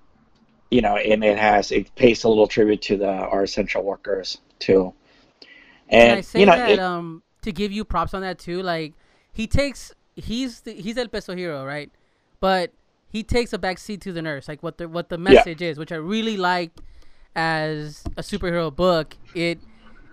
you 0.70 0.82
know, 0.82 0.98
and 0.98 1.24
it 1.24 1.38
has 1.38 1.72
it 1.72 1.94
pays 1.96 2.24
a 2.24 2.30
little 2.30 2.48
tribute 2.48 2.82
to 2.84 2.98
the 2.98 3.08
our 3.10 3.44
essential 3.44 3.84
workers 3.84 4.40
too. 4.60 4.94
Can 6.00 6.12
I 6.12 6.22
And 6.22 6.26
say 6.26 6.42
you 6.42 6.46
know, 6.46 6.54
that 6.56 6.72
it- 6.74 6.80
um 6.80 7.24
to 7.42 7.52
give 7.52 7.72
you 7.72 7.86
props 7.86 8.14
on 8.14 8.22
that 8.22 8.40
too? 8.40 8.62
Like 8.62 8.94
he 9.32 9.48
takes 9.48 9.94
he's 10.16 10.62
the, 10.62 10.74
he's 10.74 10.98
El 10.98 11.08
Peso 11.08 11.36
hero, 11.36 11.66
right? 11.66 11.92
But 12.40 12.72
he 13.10 13.24
takes 13.24 13.54
a 13.54 13.58
back 13.58 13.78
seat 13.78 14.02
to 14.02 14.14
the 14.14 14.22
nurse, 14.22 14.48
like 14.48 14.62
what 14.62 14.78
the 14.78 14.88
what 14.88 15.10
the 15.10 15.18
message 15.18 15.62
is, 15.62 15.78
which 15.78 15.92
I 15.92 15.96
really 15.96 16.38
liked 16.38 16.82
as 17.36 18.04
a 18.18 18.22
superhero 18.22 18.76
book. 18.76 19.16
It 19.34 19.60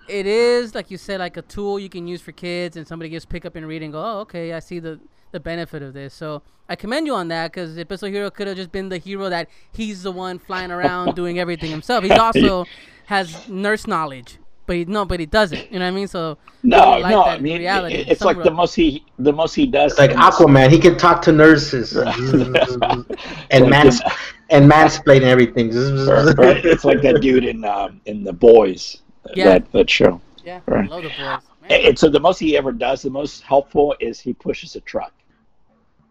it 0.09 0.27
is 0.27 0.75
like 0.75 0.91
you 0.91 0.97
said, 0.97 1.21
like 1.21 1.37
a 1.37 1.43
tool 1.43 1.79
you 1.79 1.89
can 1.89 2.07
use 2.07 2.21
for 2.21 2.33
kids, 2.33 2.77
and 2.77 2.87
somebody 2.87 3.11
just 3.11 3.29
pick 3.29 3.45
up 3.45 3.57
and 3.57 3.67
read 3.67 3.83
and 3.83 3.93
go, 3.93 4.03
oh, 4.03 4.19
okay, 4.21 4.53
I 4.53 4.61
see 4.61 4.79
the 4.79 5.01
the 5.33 5.41
benefit 5.41 5.83
of 5.83 5.93
this. 5.93 6.15
So 6.15 6.43
I 6.69 6.77
commend 6.77 7.07
you 7.07 7.15
on 7.15 7.29
that 7.29 7.53
because 7.53 7.77
El 7.77 7.85
Peso 7.85 8.07
hero 8.07 8.31
could 8.31 8.47
have 8.47 8.57
just 8.57 8.73
been 8.73 8.89
the 8.89 8.99
hero 8.99 9.29
that 9.29 9.49
he's 9.73 10.05
the 10.05 10.13
one 10.13 10.39
flying 10.39 10.71
around 10.71 11.15
doing 11.17 11.39
everything 11.39 11.71
himself. 11.71 12.05
He 12.05 12.13
also 12.13 12.65
has 13.07 13.49
nurse 13.49 13.87
knowledge. 13.87 14.39
But 14.67 14.77
he, 14.77 14.85
no, 14.87 15.05
but 15.05 15.21
he 15.21 15.27
doesn't. 15.27 15.71
You 15.71 15.79
know 15.79 15.85
what 15.85 15.93
I 15.93 15.95
mean? 15.95 16.09
So 16.09 16.39
no, 16.63 16.79
I 16.79 16.99
like 16.99 17.11
no. 17.11 17.25
that 17.25 17.39
I 17.39 17.39
mean, 17.39 17.59
reality. 17.59 17.97
it- 17.97 18.09
it's 18.09 18.21
Some 18.21 18.35
like 18.35 18.43
the 18.45 18.51
most 18.51 18.75
he 18.75 19.05
the 19.19 19.33
most 19.33 19.55
he 19.55 19.67
does. 19.67 19.93
It's 19.93 19.99
like 20.01 20.13
Aquaman. 20.13 20.71
He 20.71 20.79
can 20.79 20.97
talk 20.97 21.21
to 21.23 21.33
nurses 21.33 21.95
and 21.97 22.11
Like 22.55 23.71
mans 23.71 24.01
in- 24.01 24.07
and 24.51 24.71
mansplain 24.71 25.23
everything. 25.23 25.75
or- 26.09 26.31
or 26.31 26.57
it's 26.57 26.85
like 26.85 27.03
that 27.03 27.21
dude 27.21 27.45
in 27.45 27.65
um, 27.65 28.01
in 28.07 28.25
the 28.25 28.33
boys. 28.33 29.03
Yeah. 29.35 29.45
That 29.45 29.73
that 29.73 29.91
show. 29.91 30.21
Yeah, 30.45 30.61
Right. 30.67 30.89
love 30.91 31.03
the 31.03 31.09
boys. 31.09 31.19
Man. 31.19 31.41
And, 31.71 31.85
and 31.87 31.99
so 31.99 32.09
the 32.11 32.21
most 32.21 32.39
he 32.39 32.57
ever 32.57 32.73
does, 32.73 33.01
the 33.03 33.11
most 33.11 33.43
helpful 33.43 33.95
is 34.01 34.21
he 34.21 34.35
pushes 34.35 34.77
a 34.77 34.81
truck. 34.81 35.13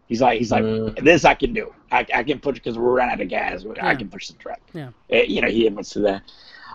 He's 0.06 0.20
like 0.20 0.38
he's 0.38 0.50
like 0.50 0.64
Mm. 0.64 1.02
this 1.04 1.24
I 1.24 1.34
can 1.34 1.52
do. 1.52 1.72
I, 1.92 2.04
I 2.14 2.22
can 2.24 2.40
push 2.40 2.54
because 2.54 2.76
we're 2.76 2.92
running 2.92 3.12
out 3.14 3.20
of 3.20 3.28
gas. 3.28 3.64
I 3.80 3.94
can 3.94 4.08
push 4.08 4.28
the 4.28 4.34
truck. 4.34 4.60
Yeah. 4.72 4.88
Uh, 5.12 5.16
you 5.18 5.40
know 5.40 5.48
he 5.48 5.66
admits 5.66 5.90
to 5.90 6.00
that. 6.00 6.22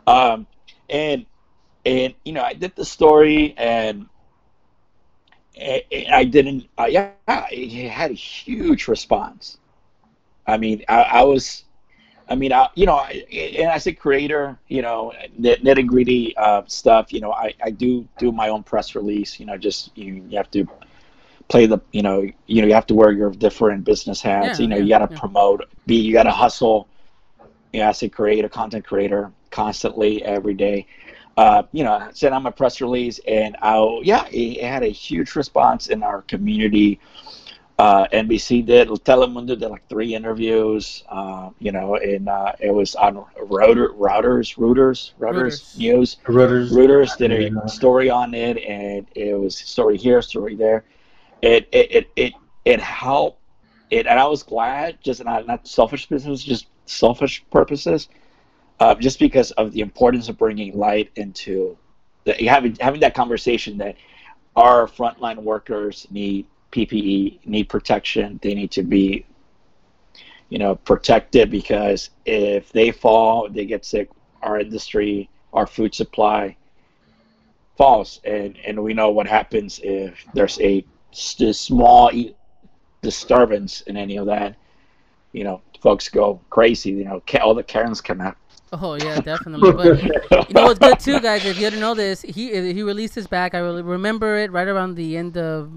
Um, 0.07 0.47
and 0.89 1.25
and 1.85 2.13
you 2.25 2.33
know 2.33 2.43
I 2.43 2.53
did 2.53 2.75
the 2.75 2.85
story 2.85 3.53
and. 3.57 4.07
I 5.61 6.23
didn't. 6.23 6.69
Uh, 6.77 6.87
yeah, 6.89 7.11
it 7.27 7.89
had 7.89 8.11
a 8.11 8.13
huge 8.13 8.87
response. 8.87 9.57
I 10.47 10.55
mean, 10.55 10.85
I, 10.87 11.01
I 11.01 11.23
was 11.23 11.65
I 12.29 12.35
mean, 12.35 12.53
I, 12.53 12.69
you 12.75 12.85
know, 12.85 12.95
I, 12.95 13.25
and 13.31 13.71
as 13.71 13.87
a 13.87 13.93
creator, 13.93 14.57
you 14.67 14.83
know, 14.83 15.13
nitty 15.39 15.87
gritty 15.87 16.37
uh, 16.37 16.61
stuff, 16.67 17.11
you 17.11 17.21
know, 17.21 17.31
I, 17.33 17.53
I 17.63 17.71
do 17.71 18.07
do 18.19 18.31
my 18.31 18.49
own 18.49 18.61
press 18.61 18.93
release. 18.93 19.39
You 19.39 19.47
know, 19.47 19.57
just 19.57 19.97
you, 19.97 20.23
you 20.29 20.37
have 20.37 20.51
to 20.51 20.67
play 21.47 21.65
the, 21.65 21.79
you 21.91 22.03
know, 22.03 22.21
you 22.45 22.61
know, 22.61 22.67
you 22.67 22.73
have 22.75 22.85
to 22.87 22.93
wear 22.93 23.11
your 23.11 23.31
different 23.31 23.83
business 23.83 24.21
hats. 24.21 24.59
Yeah, 24.59 24.63
you 24.63 24.67
know, 24.67 24.75
yeah, 24.75 24.83
you 24.83 24.89
got 24.89 25.09
to 25.09 25.13
yeah. 25.13 25.19
promote. 25.19 25.65
B, 25.87 25.99
you 25.99 26.13
got 26.13 26.23
to 26.23 26.31
hustle. 26.31 26.87
You 27.73 27.79
know, 27.79 27.89
as 27.89 28.03
a 28.03 28.09
creator, 28.09 28.47
content 28.47 28.85
creator, 28.85 29.31
constantly 29.49 30.23
every 30.23 30.53
day. 30.53 30.85
Uh, 31.39 31.63
you 31.71 31.85
know, 31.85 31.93
I 31.93 32.11
sent 32.11 32.33
out 32.33 32.43
my 32.43 32.51
press 32.51 32.81
release, 32.81 33.21
and 33.25 33.55
I, 33.61 34.01
yeah, 34.03 34.25
it, 34.27 34.57
it 34.57 34.63
had 34.63 34.83
a 34.83 34.89
huge 34.89 35.35
response 35.35 35.87
in 35.87 36.03
our 36.03 36.21
community 36.23 36.99
uh, 37.77 38.07
NBC 38.11 38.65
did. 38.65 38.89
Telemundo 38.89 39.57
did 39.57 39.69
like 39.69 39.87
three 39.87 40.13
interviews. 40.13 41.05
Uh, 41.07 41.51
you 41.59 41.71
know, 41.71 41.95
and 41.95 42.27
uh, 42.27 42.51
it 42.59 42.71
was 42.71 42.93
on 42.95 43.23
Router, 43.41 43.87
Routers, 43.93 44.57
Routers, 44.57 45.13
Routers 45.17 45.77
Reuters. 45.77 45.77
News. 45.77 46.17
Reuters. 46.25 46.71
Reuters 46.71 47.17
did 47.17 47.31
a 47.31 47.69
story 47.69 48.09
on 48.09 48.33
it, 48.33 48.57
and 48.57 49.07
it 49.15 49.33
was 49.39 49.55
story 49.55 49.97
here, 49.97 50.21
story 50.21 50.55
there. 50.55 50.83
It 51.41 51.69
it 51.71 51.91
it 51.91 52.11
it, 52.17 52.33
it 52.65 52.81
helped. 52.81 53.39
It 53.89 54.07
and 54.07 54.19
I 54.19 54.25
was 54.25 54.43
glad, 54.43 55.01
just 55.01 55.23
not 55.23 55.47
not 55.47 55.65
selfish 55.65 56.09
business, 56.09 56.43
just 56.43 56.67
selfish 56.85 57.45
purposes, 57.49 58.09
uh, 58.79 58.95
just 58.95 59.19
because 59.19 59.51
of 59.51 59.71
the 59.71 59.81
importance 59.81 60.29
of 60.29 60.37
bringing 60.37 60.77
light 60.77 61.11
into 61.15 61.77
the 62.23 62.33
having 62.45 62.75
having 62.79 63.01
that 63.01 63.13
conversation 63.13 63.77
that 63.77 63.95
our 64.55 64.87
frontline 64.87 65.37
workers 65.37 66.07
need 66.11 66.45
PPE, 66.71 67.45
need 67.45 67.69
protection. 67.69 68.39
They 68.41 68.53
need 68.53 68.71
to 68.71 68.83
be, 68.83 69.25
you 70.49 70.59
know, 70.59 70.75
protected 70.75 71.49
because 71.49 72.09
if 72.25 72.71
they 72.71 72.91
fall, 72.91 73.49
they 73.49 73.65
get 73.65 73.85
sick. 73.85 74.09
Our 74.41 74.59
industry, 74.59 75.29
our 75.51 75.67
food 75.67 75.93
supply 75.93 76.55
falls, 77.77 78.21
and 78.23 78.57
and 78.65 78.81
we 78.81 78.93
know 78.93 79.09
what 79.09 79.27
happens 79.27 79.79
if 79.83 80.25
there's 80.33 80.59
a 80.61 80.85
small 81.11 82.11
disturbance 83.01 83.81
in 83.81 83.97
any 83.97 84.17
of 84.17 84.27
that. 84.27 84.55
You 85.33 85.43
know, 85.43 85.61
folks 85.81 86.07
go 86.09 86.39
crazy. 86.49 86.91
You 86.91 87.05
know, 87.05 87.21
all 87.41 87.53
the 87.53 87.63
Karens 87.63 88.01
come 88.01 88.21
out. 88.21 88.37
Oh 88.71 88.93
yeah, 88.95 89.19
definitely. 89.21 89.71
But 89.71 90.47
you 90.49 90.53
know 90.53 90.63
what's 90.65 90.79
good 90.79 90.99
too, 90.99 91.19
guys? 91.19 91.43
If 91.45 91.55
you 91.57 91.61
didn't 91.63 91.79
know 91.79 91.95
this, 91.95 92.21
he 92.21 92.49
he 92.73 92.83
released 92.83 93.15
his 93.15 93.27
back. 93.27 93.55
I 93.55 93.59
remember 93.59 94.37
it 94.37 94.51
right 94.51 94.67
around 94.67 94.95
the 94.95 95.17
end 95.17 95.37
of 95.37 95.71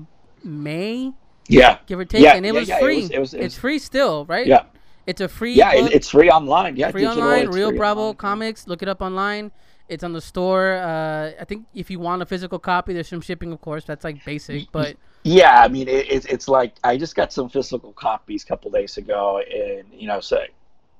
May, 0.45 1.13
Yeah, 1.49 1.79
give 1.87 1.99
or 1.99 2.05
take, 2.05 2.23
Yeah, 2.23 2.35
and 2.37 2.45
it 2.45 2.53
yeah, 2.53 2.61
was 2.61 2.69
yeah, 2.69 2.77
it 2.77 2.83
free. 2.83 2.97
was- 3.03 3.11
it 3.11 3.19
was- 3.19 3.35
it 3.35 3.39
it's 3.41 3.55
was- 3.55 3.61
free 3.61 3.79
still, 3.79 4.25
right? 4.27 4.47
yeah, 4.47 4.65
It's 5.07 5.21
a 5.21 5.29
free. 5.29 5.55
yeah. 5.55 5.73
book, 5.81 5.91
it's 5.93 6.11
free 6.11 6.31
online. 6.31 6.77
Yeah, 6.77 6.91
free 6.91 7.03
digital, 7.03 7.23
online. 7.23 7.49
Real 7.49 7.71
free 7.71 7.79
Bravo 7.79 8.01
online. 8.01 8.15
Comics. 8.17 8.67
Look 8.67 8.83
it 8.83 8.89
up 8.89 9.01
online. 9.03 9.53
It's 9.89 10.05
on 10.05 10.13
the 10.13 10.21
store. 10.21 10.75
Uh, 10.75 11.33
I 11.41 11.45
think 11.45 11.67
if 11.75 11.91
you 11.91 11.99
want 11.99 12.23
a 12.23 12.27
physical 12.27 12.59
copy, 12.59 12.93
there's 12.95 13.09
some 13.09 13.21
shipping, 13.21 13.53
of 13.53 13.61
course. 13.61 13.85
That's 13.85 14.05
like 14.05 14.25
basic, 14.25 14.71
but 14.73 14.97
Yeah, 15.25 15.61
I 15.63 15.69
mean, 15.69 15.87
it, 15.89 16.11
it's 16.11 16.27
it's 16.27 16.49
like 16.49 16.75
I 16.85 16.97
just 16.97 17.15
got 17.15 17.33
some 17.33 17.49
physical 17.49 17.93
copies 17.93 18.43
a 18.43 18.47
couple 18.47 18.71
days 18.71 18.97
ago, 18.97 19.41
and 19.41 19.85
you 19.93 20.07
know, 20.09 20.21
so 20.21 20.39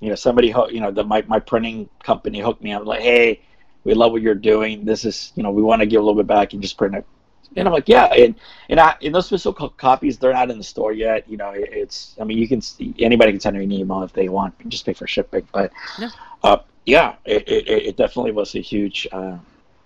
you 0.03 0.09
know, 0.09 0.17
somebody, 0.17 0.49
you 0.49 0.81
know, 0.81 0.91
the 0.91 1.05
my 1.05 1.23
my 1.29 1.39
printing 1.39 1.89
company 2.03 2.41
hooked 2.41 2.63
me 2.63 2.73
up 2.73 2.85
like, 2.85 3.01
hey, 3.01 3.41
we 3.85 3.95
love 3.95 4.11
what 4.11 4.21
you're 4.21 4.35
doing. 4.35 4.85
This 4.85 5.05
is, 5.05 5.33
you 5.37 5.45
know, 5.45 5.53
we 5.53 5.63
want 5.63 5.81
to 5.81 5.87
give 5.87 6.01
a 6.01 6.05
little 6.05 6.21
bit 6.21 6.27
back 6.27 6.53
and 6.53 6.61
just 6.61 6.77
print 6.77 6.97
it. 6.97 7.07
And 7.57 7.69
I'm 7.69 7.73
like, 7.73 7.89
yeah, 7.89 8.07
and 8.07 8.35
and 8.69 8.81
I 8.81 8.97
and 9.01 9.15
those 9.15 9.29
physical 9.29 9.69
copies, 9.69 10.19
they're 10.19 10.33
not 10.33 10.51
in 10.51 10.59
the 10.59 10.65
store 10.65 10.93
yet. 10.93 11.29
You 11.31 11.37
know, 11.37 11.51
it, 11.51 11.69
it's, 11.73 12.17
I 12.21 12.25
mean, 12.25 12.39
you 12.39 12.49
can 12.49 12.61
see, 12.61 12.95
anybody 12.99 13.31
can 13.31 13.41
send 13.41 13.57
me 13.57 13.65
an 13.65 13.71
email 13.71 14.03
if 14.03 14.13
they 14.13 14.29
want, 14.29 14.55
just 14.69 14.85
pay 14.85 14.93
for 14.93 15.07
shipping. 15.07 15.47
But 15.53 15.73
Yeah. 15.99 16.11
uh, 16.43 16.59
yeah, 16.85 17.15
it, 17.25 17.49
it, 17.49 17.69
it 17.69 17.97
definitely 17.97 18.33
was 18.33 18.57
a 18.57 18.61
huge 18.61 19.07
uh, 19.13 19.37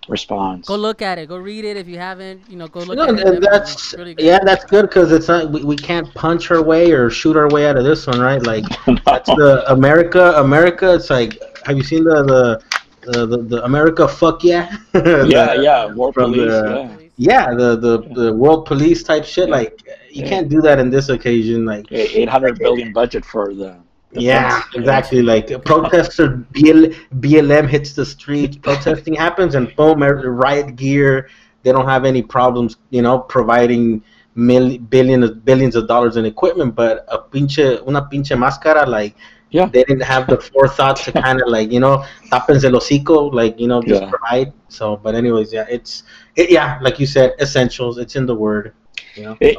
response. 0.09 0.67
go 0.67 0.75
look 0.75 1.01
at 1.01 1.17
it. 1.17 1.27
Go 1.27 1.37
read 1.37 1.65
it 1.65 1.77
if 1.77 1.87
you 1.87 1.97
haven't. 1.97 2.41
You 2.49 2.57
know, 2.57 2.67
go 2.67 2.79
look 2.81 2.95
No, 2.97 3.03
at 3.03 3.09
it. 3.09 3.11
and 3.11 3.19
definitely. 3.19 3.47
that's 3.49 3.93
really 3.97 4.13
good. 4.15 4.25
yeah, 4.25 4.39
that's 4.43 4.65
good 4.65 4.83
because 4.83 5.11
it's 5.11 5.27
not 5.27 5.51
we, 5.51 5.63
we 5.63 5.75
can't 5.75 6.11
punch 6.13 6.49
our 6.51 6.63
way 6.63 6.91
or 6.91 7.09
shoot 7.09 7.35
our 7.37 7.49
way 7.49 7.67
out 7.67 7.77
of 7.77 7.83
this 7.83 8.07
one, 8.07 8.19
right? 8.19 8.41
Like 8.41 8.63
that's 9.05 9.29
the 9.29 9.63
America. 9.71 10.33
America. 10.37 10.93
It's 10.95 11.09
like, 11.09 11.39
have 11.65 11.77
you 11.77 11.83
seen 11.83 12.03
the 12.03 12.23
the 12.23 12.63
the, 13.11 13.25
the, 13.25 13.37
the 13.43 13.63
America? 13.63 14.07
Fuck 14.07 14.43
yeah. 14.43 14.75
yeah, 14.93 15.01
The- 15.55 15.59
yeah, 15.61 15.85
war 15.93 16.11
police. 16.13 16.37
the- 16.51 16.89
yeah. 16.89 16.97
Yeah, 17.19 17.55
the, 17.55 17.75
the 17.75 17.97
the 18.13 18.31
world 18.33 18.67
police 18.67 19.01
type 19.01 19.25
shit. 19.25 19.49
Yeah. 19.49 19.55
Like 19.55 19.81
you 20.11 20.21
Yeah. 20.23 20.29
can't 20.29 20.49
do 20.49 20.61
that 20.61 20.77
in 20.77 20.91
this 20.91 21.09
occasion. 21.09 21.65
Like 21.65 21.85
eight 21.91 22.29
hundred 22.29 22.59
billion 22.59 22.93
budget 22.93 23.25
for 23.25 23.53
the. 23.55 23.75
Yeah, 24.19 24.61
exactly. 24.75 25.21
Like 25.21 25.49
a 25.51 25.59
protester, 25.59 26.27
BL, 26.51 26.85
BLM 27.19 27.67
hits 27.67 27.93
the 27.93 28.05
streets, 28.05 28.57
protesting 28.61 29.13
happens, 29.15 29.55
and 29.55 29.73
boom, 29.75 30.01
riot 30.03 30.75
gear. 30.75 31.29
They 31.63 31.71
don't 31.71 31.87
have 31.87 32.05
any 32.05 32.21
problems, 32.21 32.77
you 32.91 33.01
know, 33.01 33.19
providing 33.19 34.03
mil, 34.35 34.77
billions 34.77 35.31
billions 35.31 35.75
of 35.75 35.87
dollars 35.87 36.15
in 36.17 36.25
equipment. 36.25 36.75
But 36.75 37.05
a 37.09 37.19
pinche, 37.19 37.81
una 37.87 38.01
pinche 38.11 38.35
máscara, 38.37 38.87
like 38.87 39.15
Yeah. 39.49 39.67
they 39.67 39.83
didn't 39.85 40.03
have 40.03 40.27
the 40.27 40.37
forethought 40.37 40.97
to 41.05 41.11
kind 41.11 41.41
of 41.41 41.47
like 41.57 41.71
you 41.71 41.79
know, 41.79 42.03
tapense 42.31 42.63
el 42.65 42.73
hocico, 42.79 43.33
like 43.33 43.59
you 43.59 43.67
know, 43.67 43.81
just 43.81 44.01
Yeah. 44.03 44.09
provide. 44.09 44.53
So, 44.69 44.97
but 44.97 45.15
anyways, 45.15 45.51
yeah, 45.53 45.65
it's 45.69 46.03
it, 46.35 46.49
yeah, 46.51 46.79
like 46.81 46.99
you 46.99 47.05
said, 47.07 47.33
essentials. 47.39 47.97
It's 47.97 48.15
in 48.15 48.25
the 48.25 48.35
word. 48.35 48.73
You 49.15 49.23
know. 49.23 49.37
It- 49.39 49.57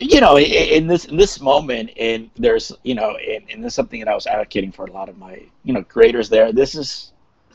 you 0.00 0.20
know, 0.20 0.38
in 0.38 0.86
this 0.86 1.04
in 1.06 1.16
this 1.16 1.40
moment, 1.40 1.90
and 1.98 2.30
there's 2.36 2.72
you 2.82 2.94
know, 2.94 3.16
and, 3.16 3.44
and 3.50 3.64
this 3.64 3.72
is 3.72 3.74
something 3.74 4.00
that 4.00 4.08
I 4.08 4.14
was 4.14 4.26
advocating 4.26 4.72
for 4.72 4.86
a 4.86 4.92
lot 4.92 5.08
of 5.08 5.18
my 5.18 5.42
you 5.64 5.72
know 5.72 5.82
creators 5.82 6.28
there. 6.28 6.52
This 6.52 6.74
is 6.74 7.12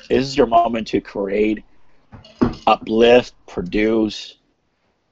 this 0.10 0.28
is 0.28 0.38
your 0.38 0.48
moment 0.48 0.88
to 0.88 1.02
create, 1.02 1.64
uplift, 2.68 3.34
produce. 3.48 4.38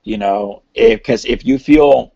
You 0.04 0.17
know, 0.17 0.63
because 0.76 1.26
if 1.26 1.45
you 1.45 1.60
feel 1.60 2.13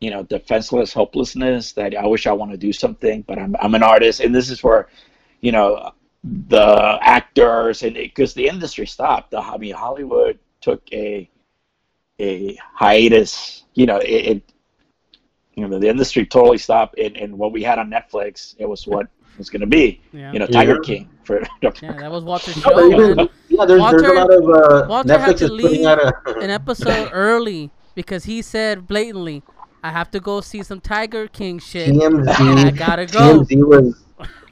you 0.00 0.10
know 0.10 0.22
defenseless 0.22 0.92
hopelessness 0.92 1.72
that 1.72 1.96
i 1.96 2.06
wish 2.06 2.26
i 2.26 2.32
want 2.32 2.50
to 2.50 2.56
do 2.56 2.72
something 2.72 3.22
but 3.22 3.38
i'm, 3.38 3.56
I'm 3.60 3.74
an 3.74 3.82
artist 3.82 4.20
and 4.20 4.34
this 4.34 4.50
is 4.50 4.62
where 4.62 4.88
you 5.40 5.52
know 5.52 5.92
the 6.22 6.98
actors 7.00 7.82
and 7.82 7.94
because 7.94 8.34
the 8.34 8.46
industry 8.46 8.86
stopped 8.86 9.32
the 9.32 9.40
i 9.40 9.56
mean 9.56 9.74
hollywood 9.74 10.38
took 10.60 10.82
a 10.92 11.28
a 12.20 12.58
hiatus 12.74 13.64
you 13.74 13.86
know 13.86 13.98
it, 13.98 14.06
it 14.36 14.52
you 15.54 15.66
know 15.66 15.78
the 15.78 15.88
industry 15.88 16.26
totally 16.26 16.58
stopped 16.58 16.98
and, 16.98 17.16
and 17.16 17.36
what 17.36 17.52
we 17.52 17.62
had 17.62 17.78
on 17.78 17.90
netflix 17.90 18.54
it 18.58 18.66
was 18.68 18.86
what 18.86 19.06
it 19.06 19.38
was 19.38 19.50
going 19.50 19.60
to 19.60 19.66
be 19.66 20.00
Yeah. 20.12 20.32
you 20.32 20.38
know 20.38 20.46
tiger 20.46 20.74
Yeah. 20.82 20.86
king 20.86 21.08
for 21.24 21.40
Yeah, 21.62 21.70
that 21.92 22.10
was 22.10 22.24
Walter's 22.24 22.56
No, 22.64 22.74
but 22.74 22.84
even- 22.86 23.28
yeah, 23.48 23.64
there's, 23.64 23.80
there's 23.90 24.02
a 24.02 24.12
lot 24.14 24.32
of 24.32 24.42
uh, 24.48 24.86
Walter 24.88 25.18
had 25.18 25.36
Netflix 25.36 25.38
to 25.38 25.44
is 25.44 25.50
putting 25.50 25.66
leave 25.78 25.86
out 25.86 25.98
a 26.26 26.38
An 26.40 26.50
episode 26.50 27.10
early 27.12 27.70
because 27.94 28.24
he 28.24 28.42
said 28.42 28.86
blatantly, 28.86 29.42
"I 29.82 29.90
have 29.90 30.10
to 30.12 30.20
go 30.20 30.40
see 30.40 30.62
some 30.62 30.80
Tiger 30.80 31.26
King 31.28 31.58
shit." 31.58 31.88
TMZ. 31.88 32.28
I 32.66 32.70
gotta 32.70 33.06
go. 33.06 33.40
TMZ 33.40 33.66
was 33.66 34.04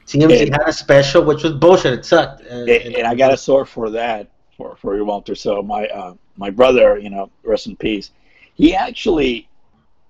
TMZ 0.07 0.31
It- 0.31 0.51
had 0.51 0.67
a 0.67 0.73
special, 0.73 1.23
which 1.23 1.43
was 1.43 1.53
bullshit. 1.53 1.93
It 1.99 2.05
sucked. 2.05 2.41
Uh, 2.41 2.65
and, 2.65 2.95
and 2.95 3.07
I 3.07 3.15
got 3.15 3.31
a 3.31 3.37
sword 3.37 3.69
for 3.69 3.89
that. 3.91 4.29
for 4.57 4.75
for 4.77 4.97
you, 4.97 5.05
Walter. 5.05 5.35
So 5.35 5.61
my 5.61 5.85
uh, 5.87 6.13
my 6.37 6.49
brother, 6.49 6.97
you 6.97 7.09
know, 7.09 7.29
rest 7.43 7.67
in 7.67 7.75
peace. 7.75 8.11
He 8.55 8.75
actually 8.75 9.47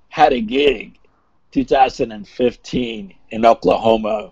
had 0.10 0.34
a 0.34 0.42
gig 0.42 0.98
2015 1.52 3.14
in 3.32 3.46
Oklahoma 3.46 4.32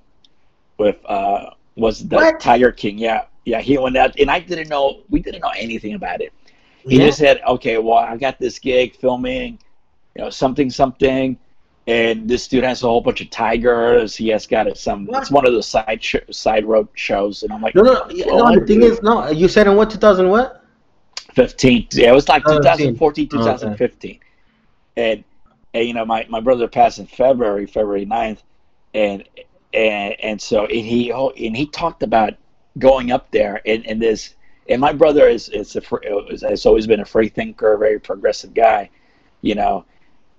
with 0.78 0.98
uh 1.06 1.50
was 1.76 2.08
the 2.08 2.16
What? 2.16 2.40
Tiger 2.40 2.72
King. 2.72 2.98
Yeah, 2.98 3.26
yeah. 3.46 3.60
He 3.62 3.78
went 3.78 3.98
out, 3.98 4.18
and 4.20 4.32
I 4.32 4.40
didn't 4.40 4.70
know. 4.70 5.02
We 5.10 5.20
didn't 5.22 5.42
know 5.42 5.52
anything 5.58 5.94
about 5.94 6.22
it. 6.22 6.32
He 6.88 6.98
Yeah. 6.98 7.08
just 7.08 7.18
said, 7.18 7.42
"Okay, 7.48 7.78
well, 7.78 7.98
I 7.98 8.16
got 8.16 8.40
this 8.40 8.60
gig 8.60 8.96
filming, 8.96 9.60
you 10.16 10.24
know, 10.24 10.30
something, 10.30 10.70
something." 10.70 11.38
And 11.88 12.28
this 12.28 12.48
dude 12.48 12.64
has 12.64 12.82
a 12.82 12.88
whole 12.88 13.02
bunch 13.02 13.22
of 13.22 13.30
tigers. 13.30 14.16
He 14.16 14.30
has 14.30 14.48
got 14.48 14.68
it 14.68 14.78
some. 14.78 15.06
What? 15.06 15.22
It's 15.22 15.32
one 15.32 15.46
of 15.46 15.54
those 15.54 15.68
side 15.68 16.02
sh- 16.02 16.16
side 16.32 16.66
road 16.66 16.88
shows, 16.96 17.44
and 17.44 17.52
I'm 17.54 17.62
like, 17.62 17.76
No, 17.76 17.84
no, 17.84 18.08
well, 18.28 18.54
no. 18.54 18.60
The 18.60 18.66
thing 18.66 18.82
is, 18.82 19.02
no. 19.04 19.30
You 19.30 19.48
said 19.48 19.68
in 19.68 19.76
what 19.76 19.90
2000 19.92 20.30
what? 20.30 20.65
15. 21.36 21.88
Yeah, 21.94 22.10
it 22.10 22.14
was 22.14 22.28
like 22.30 22.44
17. 22.48 22.64
2014, 22.96 23.26
Okay. 23.28 23.38
2015. 23.38 24.20
And, 24.98 25.24
and, 25.74 25.88
you 25.88 25.94
know, 25.94 26.06
my, 26.06 26.26
my 26.30 26.40
brother 26.40 26.68
passed 26.68 27.00
in 27.00 27.06
February, 27.06 27.66
February 27.66 28.06
9th. 28.06 28.40
And, 28.94 29.24
and, 29.74 30.16
and 30.22 30.42
so, 30.42 30.66
and 30.66 30.72
he, 30.86 31.12
and 31.12 31.56
he 31.58 31.68
talked 31.68 32.02
about 32.02 32.34
going 32.80 33.12
up 33.12 33.30
there 33.32 33.62
and, 33.66 33.86
and 33.86 34.02
this, 34.02 34.36
and 34.70 34.80
my 34.82 34.94
brother 34.94 35.28
is, 35.28 35.50
is 35.50 35.76
a, 35.76 35.82
has 36.48 36.66
always 36.66 36.88
been 36.88 37.02
a 37.02 37.06
free 37.06 37.28
thinker, 37.30 37.74
a 37.74 37.78
very 37.78 38.00
progressive 38.00 38.54
guy, 38.54 38.90
you 39.42 39.54
know, 39.56 39.86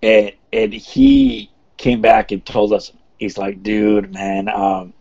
and, 0.03 0.33
and 0.53 0.73
he 0.73 1.51
came 1.77 2.01
back 2.01 2.33
and 2.33 2.45
told 2.47 2.73
us, 2.73 2.93
he's 3.19 3.37
like, 3.39 3.63
dude, 3.63 4.13
man, 4.13 4.49
um, 4.49 4.93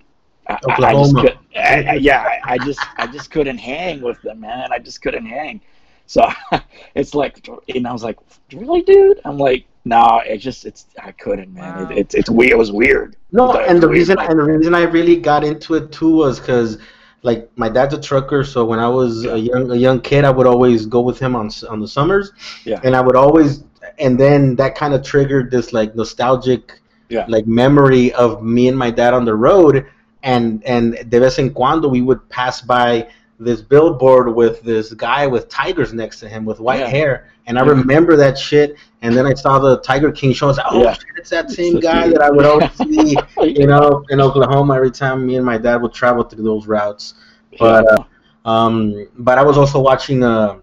I, 0.47 0.58
I- 0.69 0.75
I 0.89 0.93
just 0.93 1.15
could, 1.21 1.39
I, 1.55 1.84
I, 1.84 1.93
yeah, 1.95 2.21
I, 2.21 2.53
I 2.53 2.58
just, 2.60 2.79
I 2.97 3.08
just 3.08 3.31
couldn't 3.31 3.58
hang 3.58 4.01
with 4.01 4.21
them, 4.21 4.41
man. 4.41 4.67
I 4.71 4.79
just 4.79 5.01
couldn't 5.01 5.25
hang. 5.25 5.62
So 6.07 6.27
it's 6.95 7.13
like, 7.15 7.47
and 7.73 7.87
I 7.87 7.93
was 7.93 8.03
like, 8.03 8.17
really, 8.53 8.81
dude? 8.83 9.19
I'm 9.25 9.37
like, 9.37 9.65
no, 9.85 10.21
it 10.25 10.37
just, 10.37 10.65
it's, 10.65 10.87
I 11.03 11.11
couldn't, 11.11 11.53
man. 11.53 11.83
Wow. 11.85 11.89
It, 11.91 11.97
it's, 11.97 12.15
it's 12.15 12.29
weird. 12.29 12.51
It 12.51 12.57
was 12.57 12.71
weird. 12.71 13.15
No, 13.31 13.53
It 13.53 13.59
was 13.61 13.69
and 13.69 13.81
the 13.83 13.87
weird, 13.87 13.97
reason 13.99 14.15
like- 14.17 14.29
and 14.29 14.39
the 14.39 14.43
reason 14.43 14.73
I 14.75 14.83
really 14.83 15.15
got 15.15 15.43
into 15.43 15.75
it 15.75 15.91
too 15.91 16.15
was 16.17 16.39
because, 16.39 16.77
like, 17.23 17.49
my 17.55 17.69
dad's 17.69 17.93
a 17.93 17.99
trucker, 18.01 18.43
so 18.43 18.65
when 18.65 18.79
I 18.79 18.87
was 18.87 19.25
a 19.25 19.37
young 19.37 19.71
a 19.71 19.75
young 19.75 19.99
kid, 19.99 20.25
I 20.25 20.29
would 20.29 20.45
always 20.47 20.85
go 20.85 21.01
with 21.01 21.17
him 21.19 21.35
on 21.35 21.49
on 21.69 21.79
the 21.79 21.87
summers, 21.87 22.31
Yeah. 22.65 22.79
and 22.83 22.95
I 22.95 23.01
would 23.01 23.15
always, 23.15 23.63
and 23.97 24.19
then 24.19 24.55
that 24.57 24.75
kind 24.75 24.93
of 24.93 25.01
triggered 25.03 25.49
this 25.49 25.73
like 25.73 25.95
nostalgic, 25.95 26.79
Yeah. 27.09 27.25
like 27.27 27.47
memory 27.47 28.13
of 28.13 28.43
me 28.43 28.67
and 28.67 28.77
my 28.77 28.91
dad 28.91 29.13
on 29.15 29.25
the 29.25 29.33
road, 29.33 29.87
and 30.21 30.63
and 30.65 30.93
de 31.09 31.19
vez 31.19 31.39
en 31.39 31.49
cuando 31.51 31.87
we 31.89 32.01
would 32.01 32.27
pass 32.29 32.61
by 32.61 33.07
this 33.39 33.62
billboard 33.62 34.34
with 34.34 34.62
this 34.62 34.93
guy 34.93 35.28
with 35.28 35.50
tigers 35.50 35.93
next 35.93 36.19
to 36.21 36.30
him 36.30 36.45
with 36.45 36.60
white 36.60 36.80
Yeah. 36.80 36.88
hair, 36.89 37.30
and 37.48 37.60
I 37.60 37.63
Yeah. 37.63 37.71
remember 37.71 38.15
that 38.15 38.38
shit. 38.38 38.78
And 39.02 39.15
then 39.15 39.26
I 39.26 39.34
saw 39.34 39.60
the 39.60 39.80
Tiger 39.82 40.12
King 40.12 40.34
show. 40.34 40.48
I 40.48 40.50
was 40.50 40.58
like, 40.58 40.65
oh 40.69 40.82
Yeah. 40.84 40.93
shit, 40.93 41.06
it's 41.17 41.30
that 41.30 41.45
It's 41.45 41.56
same 41.56 41.74
the 41.74 41.82
guy 41.82 42.08
that 42.10 42.21
I 42.21 42.30
would 42.32 42.45
always 42.45 42.71
see 42.76 43.17
you 43.41 43.67
know, 43.67 44.04
in 44.10 44.21
Oklahoma 44.21 44.76
every 44.76 44.91
time 44.91 45.26
me 45.26 45.36
and 45.36 45.45
my 45.45 45.58
dad 45.58 45.82
would 45.82 45.93
travel 45.93 46.24
through 46.24 46.43
those 46.43 46.67
routes. 46.67 47.15
But 47.60 47.86
uh, 47.91 48.04
um, 48.50 49.08
but 49.19 49.38
I 49.38 49.43
was 49.43 49.58
also 49.58 49.80
watching 49.80 50.24
uh, 50.24 50.58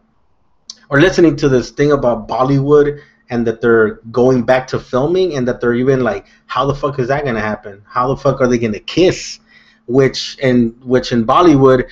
or 0.91 1.01
listening 1.01 1.37
to 1.37 1.49
this 1.49 1.71
thing 1.71 1.93
about 1.93 2.29
Bollywood 2.29 3.01
and 3.31 3.47
that 3.47 3.61
they're 3.61 3.95
going 4.11 4.43
back 4.43 4.67
to 4.69 4.79
filming 4.79 5.37
and 5.37 5.49
that 5.49 5.61
they're 5.61 5.75
even 5.75 6.01
like, 6.01 6.27
how 6.47 6.67
the 6.67 6.75
fuck 6.75 6.99
is 6.99 7.09
that 7.09 7.25
gonna 7.25 7.41
happen? 7.41 7.83
How 7.87 8.09
the 8.09 8.17
fuck 8.17 8.41
are 8.41 8.47
they 8.47 8.59
gonna 8.59 8.79
kiss? 8.81 9.39
Which 9.87 10.37
and 10.43 10.75
which 10.85 11.13
in 11.13 11.25
Bollywood, 11.27 11.89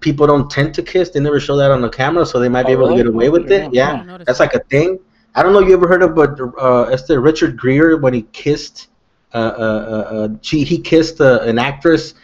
people 0.00 0.26
don't 0.26 0.50
tend 0.50 0.74
to 0.74 0.82
kiss. 0.82 1.10
They 1.10 1.20
never 1.20 1.40
show 1.40 1.56
that 1.56 1.70
on 1.70 1.80
the 1.80 1.88
camera, 1.90 2.24
so 2.26 2.38
they 2.38 2.48
might 2.48 2.66
be 2.66 2.72
Oh, 2.72 2.72
able 2.72 2.88
really? 2.88 2.94
to 2.94 2.94
get 2.94 3.06
away 3.06 3.28
with 3.28 3.50
it. 3.50 3.68
I 3.68 3.68
Yeah, 3.72 4.02
that's 4.26 4.40
like 4.40 4.54
a 4.54 4.60
thing. 4.70 4.98
I 5.34 5.42
don't 5.42 5.52
know. 5.52 5.60
if 5.60 5.68
You 5.68 5.74
ever 5.74 5.88
heard 5.88 6.02
of 6.02 6.14
but 6.14 6.38
uh, 6.60 6.82
Esther 6.84 7.20
Richard 7.20 7.60
Gere 7.60 7.94
when 7.96 8.14
he 8.14 8.22
kissed 8.32 8.88
uh, 9.34 9.36
uh, 9.36 9.40
uh, 9.40 10.14
uh, 10.14 10.28
she, 10.40 10.64
he 10.64 10.78
kissed 10.78 11.20
uh, 11.20 11.40
an 11.42 11.58
actress 11.58 12.14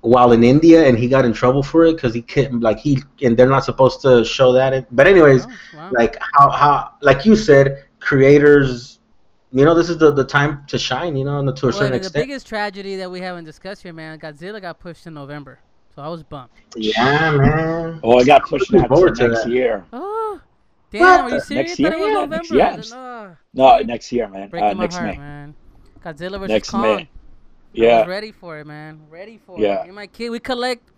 while 0.00 0.32
in 0.32 0.42
India 0.44 0.86
and 0.86 0.98
he 0.98 1.08
got 1.08 1.24
in 1.24 1.32
trouble 1.32 1.62
for 1.62 1.84
it 1.84 1.94
because 1.94 2.14
he 2.14 2.22
ki- 2.22 2.48
like 2.48 2.78
he 2.78 2.98
and 3.22 3.36
they're 3.36 3.48
not 3.48 3.64
supposed 3.64 4.00
to 4.02 4.24
show 4.24 4.52
that. 4.52 4.72
In, 4.72 4.86
but 4.90 5.06
anyways, 5.06 5.46
Oh, 5.46 5.58
wow. 5.72 5.98
like 5.98 6.16
how 6.34 6.50
how 6.50 6.92
like 7.02 7.24
you 7.24 7.36
said, 7.36 7.84
creators, 8.00 9.00
you 9.52 9.64
know, 9.64 9.74
this 9.74 9.88
is 9.88 9.98
the, 9.98 10.12
the 10.12 10.24
time 10.24 10.64
to 10.68 10.78
shine. 10.78 11.16
You 11.16 11.24
know, 11.24 11.50
to 11.52 11.68
a 11.68 11.72
Well, 11.72 11.72
certain 11.72 11.94
and 11.94 12.02
the 12.02 12.10
extent. 12.10 12.10
biggest 12.10 12.46
tragedy 12.46 12.96
that 12.96 13.10
we 13.10 13.20
haven't 13.20 13.44
discussed 13.44 13.82
here, 13.82 13.92
man, 13.92 14.18
Godzilla 14.18 14.60
got 14.60 14.78
pushed 14.80 15.06
in 15.06 15.14
November, 15.14 15.60
so 15.98 16.04
I 16.04 16.08
was 16.08 16.22
bummed. 16.22 16.50
Yeah, 16.76 17.32
man. 17.32 17.98
Oh, 18.04 18.20
I 18.20 18.24
got 18.24 18.44
pushed 18.44 18.70
Looking 18.70 18.84
out 18.84 18.88
to 18.88 18.94
forward 18.94 19.16
to 19.16 19.26
next 19.28 19.42
that. 19.42 19.50
year. 19.50 19.84
Oh, 19.92 20.40
damn! 20.92 21.00
What? 21.02 21.20
Are 21.24 21.28
you 21.30 21.36
Uh, 21.36 21.40
serious? 21.40 21.76
next 21.76 21.80
I 21.80 21.82
thought 21.82 21.98
was 21.98 21.98
year? 21.98 22.08
Yeah, 22.08 22.14
November. 22.14 22.36
next- 22.36 22.90
yeah, 22.92 22.96
I 22.96 23.26
oh, 23.30 23.36
No, 23.52 23.78
next 23.80 24.12
year, 24.12 24.28
man. 24.28 24.48
breaking 24.48 24.70
Uh, 24.70 24.74
my 24.74 24.80
next 24.84 24.94
heart, 24.94 25.10
May. 25.10 25.16
man. 25.18 25.54
Godzilla 26.04 26.30
versus 26.38 26.48
Next 26.50 26.70
Kong. 26.70 26.82
May. 26.82 26.94
I 27.02 27.08
Yeah. 27.72 27.98
was 27.98 28.06
ready 28.08 28.30
for 28.30 28.58
it, 28.60 28.66
man. 28.68 29.00
Ready 29.10 29.40
for 29.44 29.58
Yeah. 29.58 29.66
it. 29.66 29.70
Yeah. 29.72 29.84
and 29.86 29.94
my 29.96 30.06
kid, 30.06 30.30
we 30.30 30.38
collect. 30.38 30.88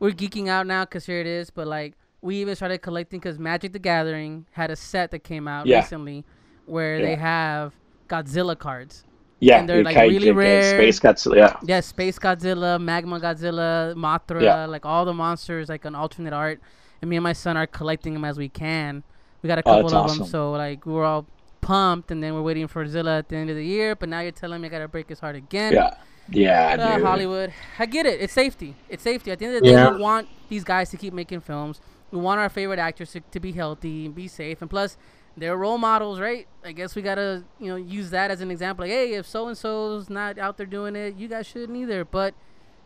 We're 0.00 0.10
geeking 0.10 0.48
out 0.48 0.66
now 0.66 0.84
because 0.84 1.06
here 1.06 1.20
it 1.20 1.28
is. 1.28 1.50
But 1.50 1.68
like, 1.68 1.94
we 2.20 2.34
even 2.38 2.56
started 2.56 2.78
collecting 2.78 3.20
because 3.20 3.38
Magic 3.38 3.72
the 3.72 3.78
Gathering 3.78 4.46
had 4.50 4.72
a 4.72 4.76
set 4.76 5.12
that 5.12 5.22
came 5.22 5.46
out 5.46 5.66
Yeah. 5.66 5.76
recently 5.78 6.24
where 6.66 7.00
they 7.00 7.14
have 7.14 7.72
Godzilla 8.08 8.58
cards. 8.58 9.04
Yeah. 9.44 9.58
And 9.60 9.68
they're, 9.68 9.78
the 9.78 9.84
like, 9.84 9.94
Kai- 9.96 10.04
really 10.06 10.18
the- 10.18 10.24
the 10.26 10.34
rare. 10.34 10.78
Space 10.78 11.00
Godzilla. 11.00 11.36
Yeah. 11.36 11.56
Yeah, 11.64 11.80
Space 11.80 12.18
Godzilla, 12.18 12.80
Magma 12.80 13.20
Godzilla, 13.20 13.94
Mothra, 13.94 14.42
Yeah. 14.42 14.66
like 14.66 14.84
all 14.86 15.04
the 15.04 15.12
monsters, 15.14 15.68
like 15.68 15.84
an 15.84 15.94
alternate 15.94 16.32
art. 16.32 16.60
And 17.00 17.08
me 17.10 17.16
and 17.16 17.22
my 17.24 17.32
son 17.34 17.56
are 17.56 17.66
collecting 17.66 18.14
them 18.14 18.24
as 18.24 18.38
we 18.38 18.48
can. 18.48 19.02
We 19.42 19.48
got 19.48 19.58
a 19.58 19.62
Oh, 19.66 19.70
couple 19.70 19.82
that's 19.82 19.92
of 19.94 20.04
awesome. 20.04 20.18
them, 20.20 20.26
so 20.28 20.52
like 20.52 20.86
we 20.86 20.92
were 20.92 21.04
all 21.04 21.26
pumped, 21.60 22.10
and 22.10 22.22
then 22.22 22.34
we're 22.34 22.42
waiting 22.42 22.66
for 22.68 22.86
Zilla 22.86 23.18
at 23.18 23.28
the 23.28 23.36
end 23.36 23.50
of 23.50 23.56
the 23.56 23.64
year. 23.64 23.94
But 23.94 24.08
now 24.08 24.20
you're 24.20 24.32
telling 24.32 24.60
me 24.62 24.68
I 24.68 24.70
gotta 24.70 24.88
break 24.88 25.08
his 25.10 25.20
heart 25.20 25.36
again. 25.36 25.72
Yeah. 25.74 25.90
Yeah, 26.30 26.76
Uh, 26.80 26.96
dude. 26.96 27.04
Hollywood. 27.04 27.52
I 27.78 27.84
get 27.84 28.06
it. 28.06 28.20
It's 28.22 28.32
safety. 28.32 28.74
It's 28.88 29.02
safety. 29.02 29.30
At 29.30 29.38
the 29.38 29.44
end 29.44 29.56
of 29.56 29.62
the 29.62 29.68
day, 29.70 29.90
we 29.90 29.98
want 30.00 30.26
these 30.48 30.64
guys 30.64 30.88
to 30.90 30.96
keep 30.96 31.12
making 31.12 31.40
films. 31.40 31.80
We 32.10 32.18
want 32.18 32.40
our 32.40 32.48
favorite 32.48 32.78
actors 32.78 33.12
to, 33.12 33.20
to 33.20 33.40
be 33.40 33.52
healthy 33.52 34.06
and 34.06 34.14
be 34.14 34.26
safe. 34.28 34.62
And 34.62 34.70
plus, 34.70 34.96
they're 35.36 35.56
role 35.56 35.78
models, 35.78 36.20
right? 36.20 36.46
I 36.64 36.72
guess 36.72 36.94
we 36.94 37.02
gotta, 37.02 37.44
you 37.58 37.68
know, 37.68 37.76
use 37.76 38.10
that 38.10 38.30
as 38.30 38.40
an 38.40 38.50
example. 38.50 38.84
Like, 38.84 38.92
hey, 38.92 39.14
if 39.14 39.26
so 39.26 39.48
and 39.48 39.56
so's 39.58 40.08
not 40.08 40.38
out 40.38 40.56
there 40.56 40.66
doing 40.66 40.96
it, 40.96 41.16
you 41.16 41.28
guys 41.28 41.46
shouldn't 41.46 41.76
either. 41.76 42.04
But 42.04 42.34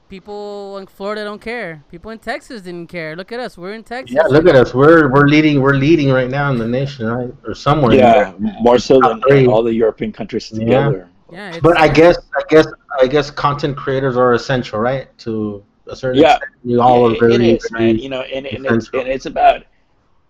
people 0.08 0.78
in 0.78 0.86
Florida 0.86 1.24
don't 1.24 1.40
care. 1.40 1.84
People 1.90 2.10
in 2.10 2.18
Texas 2.18 2.62
didn't 2.62 2.88
care. 2.88 3.14
Look 3.16 3.32
at 3.32 3.40
us. 3.40 3.58
We're 3.58 3.72
in 3.74 3.84
Texas. 3.84 4.14
Yeah, 4.16 4.22
look 4.28 4.46
at 4.46 4.54
us. 4.56 4.74
We're 4.74 5.10
we're 5.12 5.26
leading. 5.28 5.60
We're 5.60 5.74
leading 5.74 6.10
right 6.10 6.30
now 6.30 6.50
in 6.50 6.58
the 6.58 6.66
nation, 6.66 7.06
right, 7.06 7.32
or 7.46 7.54
somewhere. 7.54 7.94
Yeah, 7.94 8.32
more 8.38 8.78
so 8.78 9.00
than 9.00 9.20
three. 9.22 9.46
all 9.46 9.62
the 9.62 9.74
European 9.74 10.12
countries 10.12 10.48
together. 10.48 11.08
Yeah. 11.30 11.50
It's, 11.50 11.60
But 11.60 11.78
I 11.78 11.88
guess 11.88 12.16
I 12.36 12.42
guess 12.48 12.66
I 13.00 13.06
guess 13.06 13.30
content 13.30 13.76
creators 13.76 14.16
are 14.16 14.32
essential, 14.32 14.78
right? 14.80 15.06
To 15.18 15.62
a 15.86 15.94
certain 15.94 16.22
Yeah. 16.22 16.36
extent. 16.36 16.52
You 16.64 16.80
all 16.80 17.10
Yeah, 17.10 17.16
are 17.16 17.20
very, 17.20 17.34
it 17.34 17.40
is, 17.62 17.68
very- 17.70 17.84
man. 17.92 17.98
You 17.98 18.08
know, 18.08 18.22
and, 18.22 18.46
and 18.46 18.64
it's 18.66 18.90
and 18.94 19.06
it's 19.06 19.26
about 19.26 19.64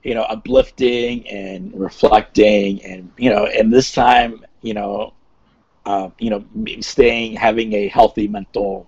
you 0.09 0.15
know 0.17 0.27
uplifting 0.37 1.29
and 1.29 1.73
reflecting, 1.89 2.83
and 2.91 3.11
you 3.25 3.31
know, 3.31 3.45
and 3.59 3.73
this 3.73 3.93
time, 3.93 4.31
you 4.63 4.75
know, 4.75 5.13
uh, 5.87 6.09
you 6.19 6.31
know, 6.31 6.43
staying 6.81 7.37
having 7.37 7.73
a 7.75 7.89
healthy 7.89 8.27
mental, 8.29 8.87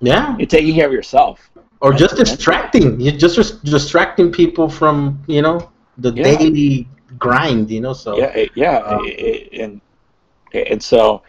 yeah. 0.00 0.36
you're 0.38 0.46
taking 0.56 0.74
care 0.74 0.86
of 0.86 0.92
yourself. 0.92 1.50
Or 1.80 1.92
just 1.92 2.16
distracting. 2.16 3.00
You're 3.00 3.16
just 3.26 3.64
distracting 3.64 4.30
people 4.32 4.68
from 4.68 5.22
you 5.26 5.42
know 5.42 5.70
the 5.98 6.12
Yeah. 6.12 6.24
daily 6.30 6.88
grind. 7.18 7.70
You 7.70 7.80
know, 7.80 7.94
so 7.94 8.16
Yeah, 8.18 8.46
yeah, 8.54 8.76
Um, 8.88 9.04
it- 9.06 9.20
it- 9.30 9.60
and 9.62 9.80
and 10.54 10.82
so 10.82 11.22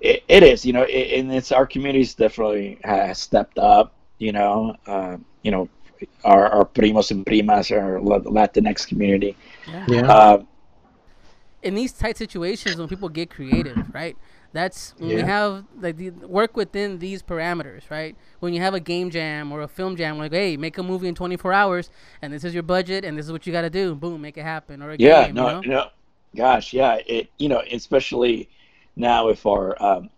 it, 0.00 0.22
it 0.28 0.42
is, 0.42 0.64
you 0.66 0.72
know, 0.72 0.82
it, 0.82 1.18
and 1.18 1.32
it's 1.32 1.52
our 1.52 1.66
community's 1.66 2.14
definitely 2.14 2.78
has 2.84 3.18
stepped 3.18 3.58
up, 3.58 3.92
you 4.18 4.32
know, 4.32 4.76
uh, 4.86 5.16
you 5.42 5.50
know, 5.52 5.68
our, 6.24 6.48
our 6.48 6.64
primos 6.64 7.10
and 7.10 7.24
primas, 7.24 7.70
our 7.70 8.00
Latinx 8.00 8.86
community. 8.86 9.36
yeah. 9.68 9.86
yeah. 9.88 10.12
Uh, 10.12 10.42
in 11.62 11.74
these 11.74 11.92
tight 11.92 12.16
situations 12.18 12.76
when 12.76 12.88
people 12.88 13.08
get 13.08 13.30
creative, 13.30 13.76
right? 13.94 14.16
That's 14.52 14.94
when 14.98 15.16
we 15.16 15.20
have 15.22 15.64
like 15.80 15.96
the 15.96 16.10
work 16.10 16.56
within 16.56 17.00
these 17.00 17.22
parameters, 17.22 17.90
right? 17.90 18.14
When 18.38 18.54
you 18.54 18.60
have 18.60 18.74
a 18.74 18.80
game 18.80 19.10
jam 19.10 19.50
or 19.50 19.62
a 19.62 19.68
film 19.68 19.96
jam, 19.96 20.16
like, 20.16 20.32
hey, 20.32 20.56
make 20.56 20.78
a 20.78 20.82
movie 20.82 21.08
in 21.08 21.14
24 21.16 21.52
hours, 21.52 21.90
and 22.22 22.32
this 22.32 22.44
is 22.44 22.54
your 22.54 22.62
budget, 22.62 23.04
and 23.04 23.18
this 23.18 23.26
is 23.26 23.32
what 23.32 23.46
you 23.46 23.52
got 23.52 23.62
to 23.62 23.70
do. 23.70 23.96
Boom, 23.96 24.20
make 24.20 24.36
it 24.36 24.42
happen. 24.42 24.80
Or 24.80 24.92
a 24.92 24.96
yeah, 24.96 25.24
game, 25.24 25.34
no, 25.34 25.60
you 25.60 25.70
know? 25.70 25.76
no, 25.76 25.88
gosh, 26.36 26.72
yeah, 26.72 27.00
it, 27.06 27.30
you 27.38 27.48
know, 27.48 27.62
especially 27.72 28.48
now 28.94 29.26
with 29.26 29.44
our 29.44 29.82
um, 29.82 30.10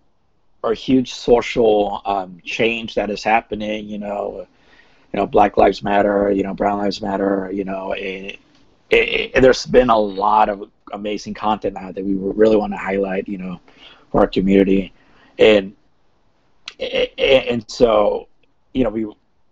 our 0.62 0.74
huge 0.74 1.14
social 1.14 2.02
um, 2.04 2.40
change 2.44 2.94
that 2.96 3.08
is 3.08 3.22
happening, 3.22 3.88
you 3.88 3.98
know, 3.98 4.46
you 5.12 5.18
know, 5.20 5.26
Black 5.26 5.56
Lives 5.56 5.82
Matter, 5.82 6.30
you 6.30 6.42
know, 6.42 6.54
Brown 6.54 6.78
Lives 6.78 7.00
Matter, 7.00 7.50
you 7.52 7.64
know, 7.64 7.92
it, 7.92 8.38
it, 8.90 9.30
it, 9.34 9.40
there's 9.40 9.66
been 9.66 9.90
a 9.90 9.98
lot 9.98 10.48
of 10.48 10.70
amazing 10.92 11.34
content 11.34 11.74
now 11.74 11.90
that 11.92 12.04
we 12.04 12.14
really 12.14 12.56
want 12.56 12.72
to 12.72 12.76
highlight, 12.76 13.28
you 13.28 13.38
know, 13.38 13.60
for 14.10 14.20
our 14.20 14.26
community, 14.26 14.92
and 15.38 15.74
and, 16.78 17.64
so, 17.70 18.28
you 18.74 18.84
know, 18.84 18.90
we 18.90 19.06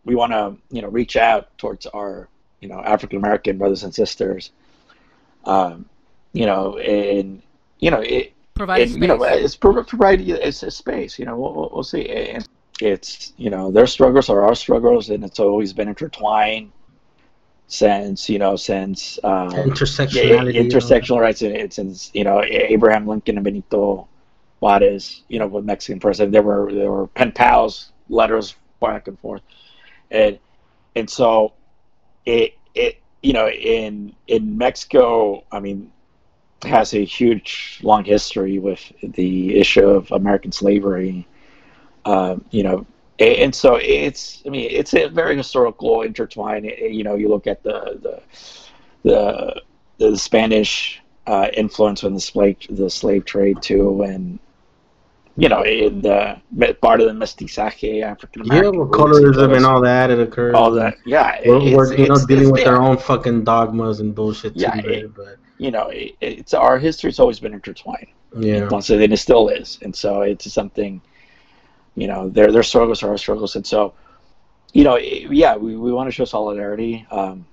we 0.04 0.14
want 0.14 0.32
to 0.32 0.56
you 0.70 0.82
know 0.82 0.88
reach 0.88 1.16
out 1.16 1.56
towards 1.56 1.86
our 1.86 2.28
you 2.60 2.68
know 2.68 2.80
African 2.80 3.18
American 3.18 3.56
brothers 3.58 3.82
and 3.84 3.94
sisters. 3.94 4.50
Um, 5.44 5.86
you 6.32 6.46
know, 6.46 6.78
and 6.78 7.42
you 7.78 7.90
know 7.90 8.00
it. 8.00 8.32
Providing 8.54 8.92
and, 8.94 9.02
you 9.02 9.08
know, 9.08 9.22
it's 9.24 9.56
pro- 9.56 9.82
providing 9.82 10.28
it's 10.28 10.62
a 10.62 10.70
space. 10.70 11.18
You 11.18 11.24
know, 11.24 11.36
we'll, 11.36 11.54
we'll- 11.54 11.70
we'll 11.74 11.82
see. 11.82 12.08
And 12.08 12.46
it's 12.80 13.32
you 13.36 13.50
know 13.50 13.70
their 13.70 13.86
struggles 13.86 14.28
are 14.28 14.42
our 14.44 14.54
struggles, 14.54 15.10
and 15.10 15.24
it's 15.24 15.38
always 15.38 15.72
been 15.72 15.88
intertwined 15.88 16.72
since 17.66 18.28
you 18.28 18.38
know 18.38 18.56
since 18.56 19.18
um, 19.24 19.50
yeah, 19.50 19.64
Intersectionality. 19.64 20.54
intersectional 20.54 21.20
rights. 21.20 21.42
and 21.42 21.56
It's 21.56 21.76
since 21.76 22.10
you 22.14 22.24
know 22.24 22.42
Abraham 22.42 23.06
Lincoln 23.06 23.36
and 23.36 23.44
Benito 23.44 24.08
Juarez. 24.60 25.22
You 25.28 25.38
know, 25.38 25.46
with 25.46 25.64
Mexican 25.64 26.00
president, 26.00 26.32
there 26.32 26.42
were 26.42 26.72
there 26.72 26.90
were 26.90 27.06
pen 27.08 27.32
pals, 27.32 27.92
letters 28.08 28.54
back 28.80 29.08
and 29.08 29.18
forth, 29.20 29.42
and 30.10 30.38
and 30.96 31.08
so 31.08 31.52
it 32.26 32.54
it 32.74 33.00
you 33.22 33.32
know 33.32 33.48
in 33.48 34.14
in 34.26 34.58
Mexico, 34.58 35.44
I 35.52 35.60
mean, 35.60 35.92
has 36.64 36.94
a 36.94 37.04
huge 37.04 37.80
long 37.82 38.04
history 38.04 38.58
with 38.58 38.80
the 39.02 39.58
issue 39.58 39.86
of 39.86 40.10
American 40.12 40.52
slavery. 40.52 41.26
Um, 42.06 42.44
you 42.50 42.62
know, 42.62 42.86
and 43.18 43.54
so 43.54 43.76
it's 43.76 44.42
I 44.46 44.50
mean 44.50 44.68
it's 44.70 44.94
a 44.94 45.08
very 45.08 45.36
historical 45.36 46.02
intertwine. 46.02 46.66
Eh, 46.66 46.86
You 46.88 47.04
know, 47.04 47.14
you 47.14 47.28
look 47.28 47.46
at 47.46 47.62
the 47.62 47.98
the 48.02 48.22
the, 49.02 49.62
the 49.98 50.16
Spanish 50.18 51.00
uh, 51.26 51.48
influence 51.54 52.04
on 52.04 52.14
the 52.14 52.20
slave 52.20 52.56
the 52.68 52.90
slave 52.90 53.24
trade 53.24 53.62
too, 53.62 54.02
and 54.02 54.38
you 55.36 55.48
know, 55.48 55.62
in 55.62 56.00
the 56.02 56.40
part 56.80 57.00
of 57.00 57.06
the 57.08 57.12
mestizaje, 57.12 58.02
African 58.02 58.44
Yeah, 58.44 58.52
American 58.52 58.78
well, 58.80 58.88
colorism 58.88 59.56
and 59.56 59.66
all 59.66 59.80
that 59.80 60.10
it 60.10 60.20
occurs. 60.20 60.54
all 60.54 60.70
that. 60.72 60.94
Yeah, 61.04 61.40
We're, 61.46 61.56
it's- 61.56 61.76
we're 61.76 61.96
you 61.96 62.08
know 62.08 62.26
dealing 62.26 62.50
with 62.52 62.64
there. 62.64 62.76
our 62.76 62.82
own 62.82 62.98
fucking 62.98 63.42
dogmas 63.44 64.00
and 64.00 64.14
bullshit 64.14 64.52
Yeah, 64.54 64.80
too, 64.80 64.88
it- 64.88 65.14
but 65.14 65.36
You 65.58 65.70
know, 65.70 65.88
it, 65.88 66.16
it's 66.20 66.52
our 66.54 66.78
history's 66.78 67.18
always 67.18 67.38
been 67.40 67.54
intertwined. 67.54 68.08
yeah, 68.38 68.68
So 68.80 68.94
and 68.98 69.12
it 69.12 69.18
still 69.18 69.48
is, 69.48 69.78
and 69.82 69.94
so 69.94 70.22
it's 70.22 70.52
something. 70.52 71.00
You 71.96 72.08
know, 72.08 72.28
their 72.28 72.50
their 72.52 72.62
struggles 72.62 73.02
are 73.02 73.10
our 73.10 73.18
struggles, 73.18 73.56
and 73.56 73.66
so, 73.66 73.94
you 74.72 74.84
know, 74.84 74.96
yeah, 74.96 75.56
we, 75.56 75.76
we 75.76 75.92
want 75.92 76.08
to 76.08 76.12
show 76.12 76.24
solidarity, 76.24 77.06
um, 77.10 77.46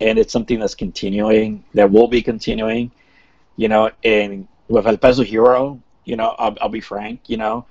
and 0.00 0.18
it's 0.18 0.32
something 0.32 0.58
that's 0.58 0.74
continuing, 0.74 1.64
that 1.74 1.90
will 1.90 2.08
be 2.08 2.22
continuing. 2.22 2.90
You 3.56 3.68
know, 3.68 3.90
and 4.04 4.46
with 4.68 4.86
El 4.86 4.96
Peso 4.98 5.22
Hero, 5.22 5.80
you 6.04 6.16
know, 6.16 6.34
I'll, 6.38 6.56
I'll 6.60 6.68
be 6.68 6.80
frank, 6.80 7.20
you 7.28 7.36
know, 7.38 7.66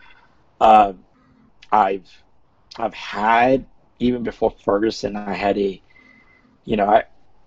uh, 0.61 0.93
I've 1.71 2.09
I've 2.77 2.93
had 2.93 3.65
even 3.99 4.23
before 4.23 4.51
Ferguson, 4.63 5.15
I 5.15 5.33
had 5.33 5.57
a, 5.57 5.81
you 6.65 6.77
know, 6.77 6.87
I, 6.89 7.03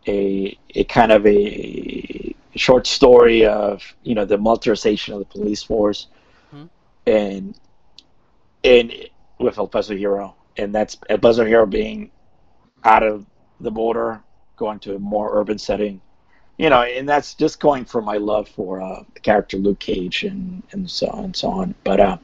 a 0.07 0.57
a 0.75 0.85
kind 0.85 1.11
of 1.13 1.27
a 1.27 2.35
short 2.55 2.87
story 2.87 3.45
of 3.47 3.83
you 4.03 4.15
know 4.15 4.25
the 4.25 4.39
militarization 4.39 5.15
of 5.15 5.21
the 5.21 5.25
police 5.27 5.63
force, 5.63 6.07
Mhm. 6.55 6.69
and 7.07 7.55
and 8.67 8.93
with 9.39 9.59
El 9.59 9.69
Peso 9.69 9.97
Hero, 9.97 10.35
and 10.57 10.75
that's 10.75 10.99
El 11.09 11.19
Peso 11.19 11.45
Hero 11.45 11.67
being 11.67 12.11
out 12.85 13.03
of 13.03 13.25
the 13.61 13.71
border, 13.71 14.23
going 14.57 14.79
to 14.81 14.97
a 14.97 14.99
more 14.99 15.39
urban 15.39 15.59
setting, 15.59 16.01
you 16.59 16.71
know, 16.71 16.83
and 16.83 17.09
that's 17.09 17.35
just 17.35 17.61
going 17.61 17.85
from 17.85 18.05
my 18.05 18.17
love 18.17 18.49
for 18.49 18.81
uh, 18.81 19.03
the 19.15 19.21
character 19.21 19.57
Luke 19.57 19.79
Cage 19.79 20.25
and 20.25 20.63
and 20.73 20.91
so 20.91 21.09
on 21.09 21.25
and 21.25 21.37
so 21.37 21.51
on. 21.51 21.75
But 21.85 22.01
uh, 22.01 22.19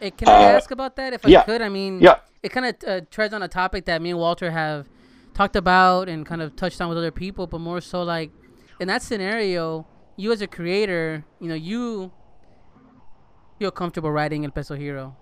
Hey, 0.00 0.10
can 0.10 0.28
I 0.28 0.32
uh, 0.32 0.56
ask 0.56 0.70
about 0.70 0.96
that 0.96 1.12
if 1.12 1.24
I 1.24 1.30
yeah. 1.30 1.42
could? 1.42 1.62
I 1.62 1.68
mean, 1.68 2.00
yeah, 2.00 2.20
it 2.42 2.50
kind 2.50 2.66
of 2.66 2.74
uh, 2.86 3.00
treads 3.10 3.32
on 3.32 3.42
a 3.42 3.48
topic 3.48 3.86
that 3.86 4.02
me 4.02 4.10
and 4.10 4.18
Walter 4.18 4.50
have 4.50 4.88
talked 5.34 5.56
about 5.56 6.08
and 6.08 6.26
kind 6.26 6.42
of 6.42 6.54
touched 6.56 6.80
on 6.80 6.88
with 6.88 6.98
other 6.98 7.10
people, 7.10 7.46
but 7.46 7.60
more 7.60 7.80
so 7.80 8.02
like 8.02 8.30
in 8.78 8.88
that 8.88 9.02
scenario, 9.02 9.86
you 10.16 10.32
as 10.32 10.42
a 10.42 10.46
creator, 10.46 11.24
you 11.40 11.48
know, 11.48 11.54
you 11.54 12.12
feel 13.58 13.70
comfortable 13.70 14.10
writing 14.10 14.44
El 14.44 14.50
Peso 14.50 14.74
Hero, 14.74 15.16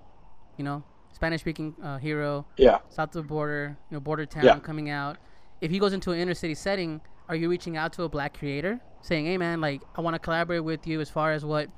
you 0.56 0.64
know, 0.64 0.82
Spanish 1.12 1.40
speaking 1.40 1.74
uh, 1.82 1.98
hero, 1.98 2.46
yeah. 2.56 2.78
south 2.88 3.08
of 3.16 3.22
the 3.24 3.28
border, 3.28 3.76
you 3.90 3.94
know, 3.96 4.00
border 4.00 4.26
town 4.26 4.44
Yeah. 4.44 4.58
coming 4.58 4.90
out. 4.90 5.16
If 5.60 5.70
he 5.70 5.78
goes 5.78 5.92
into 5.92 6.10
an 6.12 6.18
inner 6.18 6.34
city 6.34 6.54
setting, 6.54 7.00
are 7.28 7.36
you 7.36 7.48
reaching 7.48 7.76
out 7.76 7.92
to 7.94 8.02
a 8.02 8.08
black 8.08 8.36
creator 8.38 8.80
saying, 9.02 9.26
"Hey, 9.26 9.38
man, 9.38 9.60
like 9.60 9.80
I 9.96 10.00
want 10.00 10.14
to 10.14 10.18
collaborate 10.18 10.64
with 10.64 10.86
you 10.86 11.00
as 11.00 11.08
far 11.08 11.32
as 11.32 11.44
what 11.44 11.68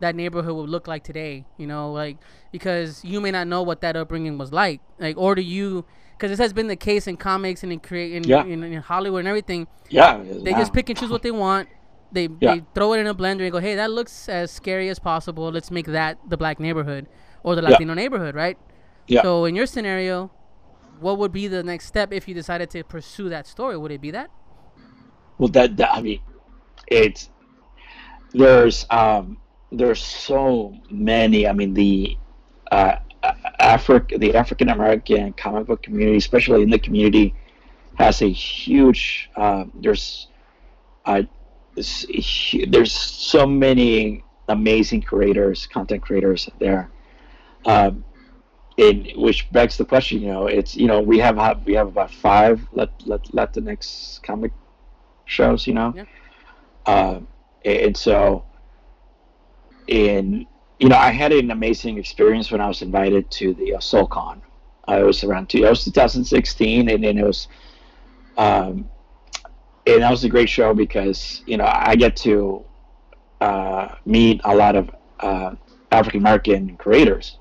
that 0.00 0.14
neighborhood 0.14 0.54
would 0.56 0.68
look 0.68 0.86
like 0.88 1.04
today," 1.04 1.46
you 1.56 1.66
know, 1.66 1.92
like 1.92 2.18
because 2.52 3.04
you 3.04 3.20
may 3.20 3.30
not 3.30 3.46
know 3.46 3.62
what 3.62 3.80
that 3.82 3.96
upbringing 3.96 4.36
was 4.38 4.52
like, 4.52 4.80
like, 4.98 5.16
or 5.16 5.34
do 5.34 5.42
you? 5.42 5.84
Because 6.16 6.30
this 6.32 6.38
has 6.38 6.52
been 6.52 6.66
the 6.66 6.76
case 6.76 7.06
in 7.06 7.16
comics 7.16 7.62
and 7.62 7.72
in 7.72 7.80
create 7.80 8.12
in, 8.12 8.24
Yeah. 8.24 8.44
in, 8.44 8.62
in 8.62 8.82
Hollywood 8.82 9.20
and 9.20 9.28
everything. 9.28 9.66
Yeah, 9.88 10.18
They 10.22 10.52
just 10.52 10.74
pick 10.74 10.90
and 10.90 10.98
choose 10.98 11.10
what 11.10 11.22
they 11.22 11.30
want. 11.30 11.68
They, 12.12 12.28
Yeah. 12.40 12.56
they 12.56 12.64
throw 12.74 12.92
it 12.92 12.98
in 12.98 13.06
a 13.06 13.14
blender 13.14 13.40
and 13.42 13.52
go, 13.52 13.58
hey, 13.58 13.76
that 13.76 13.90
looks 13.90 14.28
as 14.28 14.50
scary 14.50 14.90
as 14.90 14.98
possible. 14.98 15.50
Let's 15.50 15.70
make 15.70 15.86
that 15.86 16.18
the 16.28 16.36
black 16.36 16.60
neighborhood 16.60 17.06
or 17.42 17.54
the 17.54 17.62
Yeah. 17.62 17.70
Latino 17.70 17.94
neighborhood, 17.94 18.34
right? 18.34 18.58
Yeah. 19.06 19.22
So 19.22 19.44
in 19.44 19.54
your 19.54 19.66
scenario, 19.66 20.30
what 21.00 21.18
would 21.18 21.32
be 21.32 21.48
the 21.48 21.62
next 21.62 21.86
step 21.86 22.12
if 22.12 22.28
you 22.28 22.34
decided 22.34 22.70
to 22.70 22.84
pursue 22.84 23.28
that 23.30 23.46
story? 23.46 23.76
Would 23.76 23.92
it 23.92 24.00
be 24.00 24.10
that? 24.10 24.30
Well, 25.38 25.48
that, 25.48 25.76
that 25.78 25.92
I 25.92 26.02
mean, 26.02 26.20
it's 26.86 27.30
there's 28.32 28.86
um 28.90 29.38
there's 29.72 30.02
so 30.02 30.74
many. 30.90 31.46
I 31.46 31.52
mean, 31.52 31.74
the 31.74 32.16
uh, 32.70 32.96
Africa, 33.58 34.18
the 34.18 34.34
African 34.34 34.68
American 34.68 35.32
comic 35.32 35.66
book 35.66 35.82
community, 35.82 36.18
especially 36.18 36.62
in 36.62 36.70
the 36.70 36.78
community, 36.78 37.34
has 37.94 38.22
a 38.22 38.30
huge. 38.30 39.30
Um, 39.36 39.72
there's 39.74 40.28
uh, 41.04 41.22
there's 41.76 42.92
so 42.92 43.46
many 43.46 44.24
amazing 44.48 45.02
creators, 45.02 45.66
content 45.66 46.02
creators 46.02 46.48
there. 46.58 46.90
Um, 47.64 48.04
in 48.76 49.08
which 49.16 49.50
begs 49.52 49.76
the 49.76 49.84
question, 49.84 50.20
you 50.22 50.28
know, 50.28 50.46
it's 50.46 50.74
you 50.74 50.86
know 50.86 51.00
we 51.00 51.18
have 51.18 51.36
have- 51.36 51.64
we 51.66 51.74
have 51.74 51.88
about 51.88 52.10
five 52.10 52.66
let 52.72 52.90
let 53.06 53.22
Latinx 53.24 54.22
comic 54.22 54.52
shows, 55.26 55.66
you 55.66 55.74
know, 55.74 55.92
Yeah. 55.94 56.04
um, 56.86 57.28
and 57.64 57.96
so 57.96 58.44
in 59.86 60.46
you 60.78 60.88
know 60.88 60.96
I 60.96 61.10
had 61.10 61.32
an 61.32 61.50
amazing 61.50 61.98
experience 61.98 62.50
when 62.50 62.60
I 62.60 62.68
was 62.68 62.82
invited 62.82 63.30
to 63.32 63.54
the 63.54 63.74
uh, 63.74 63.78
SoulCon. 63.78 64.40
I 64.88 65.02
was 65.02 65.22
around 65.22 65.48
two, 65.50 65.64
it 65.64 65.68
was 65.68 65.84
2016, 65.84 66.88
and 66.88 67.04
then 67.04 67.18
it 67.18 67.24
was, 67.24 67.48
um, 68.36 68.88
and 69.86 70.02
that 70.02 70.10
was 70.10 70.24
a 70.24 70.28
great 70.28 70.48
show 70.48 70.74
because 70.74 71.42
you 71.46 71.56
know 71.58 71.66
I 71.66 71.96
get 71.96 72.16
to 72.18 72.64
uh, 73.40 73.94
meet 74.06 74.40
a 74.44 74.54
lot 74.54 74.74
of 74.76 74.90
uh, 75.20 75.54
African 75.92 76.20
American 76.20 76.76
creators, 76.78 77.38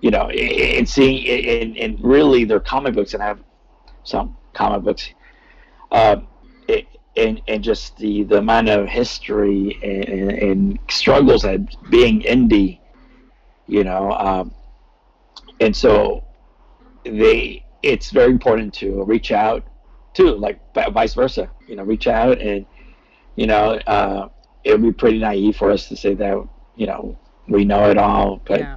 you 0.00 0.10
know, 0.10 0.28
and 0.30 0.88
seeing 0.88 1.26
and, 1.26 1.76
and 1.76 2.04
really 2.04 2.44
their 2.44 2.60
comic 2.60 2.94
books, 2.94 3.14
and 3.14 3.22
I 3.22 3.26
have 3.26 3.40
some 4.04 4.36
comic 4.52 4.82
books, 4.82 5.10
uh, 5.90 6.16
and 7.16 7.42
and 7.48 7.64
just 7.64 7.96
the 7.98 8.22
the 8.24 8.38
amount 8.38 8.68
of 8.68 8.86
history 8.86 9.78
and, 9.82 10.04
and, 10.04 10.30
and 10.30 10.78
struggles 10.88 11.44
at 11.44 11.60
being 11.90 12.22
indie, 12.22 12.78
you 13.66 13.84
know, 13.84 14.12
um, 14.12 14.54
and 15.60 15.74
so 15.74 16.24
they 17.04 17.64
it's 17.82 18.10
very 18.10 18.30
important 18.30 18.74
to 18.74 19.02
reach 19.04 19.32
out 19.32 19.64
too, 20.14 20.34
like 20.36 20.60
vice 20.92 21.14
versa, 21.14 21.50
you 21.66 21.76
know, 21.76 21.82
reach 21.82 22.06
out 22.06 22.40
and 22.40 22.66
you 23.36 23.46
know, 23.46 23.78
uh, 23.86 24.28
it 24.64 24.72
would 24.72 24.82
be 24.82 24.92
pretty 24.92 25.18
naive 25.18 25.56
for 25.56 25.70
us 25.70 25.88
to 25.88 25.96
say 25.96 26.14
that 26.14 26.48
you 26.76 26.86
know 26.86 27.18
we 27.48 27.64
know 27.64 27.90
it 27.90 27.98
all, 27.98 28.40
but 28.44 28.60
yeah. 28.60 28.76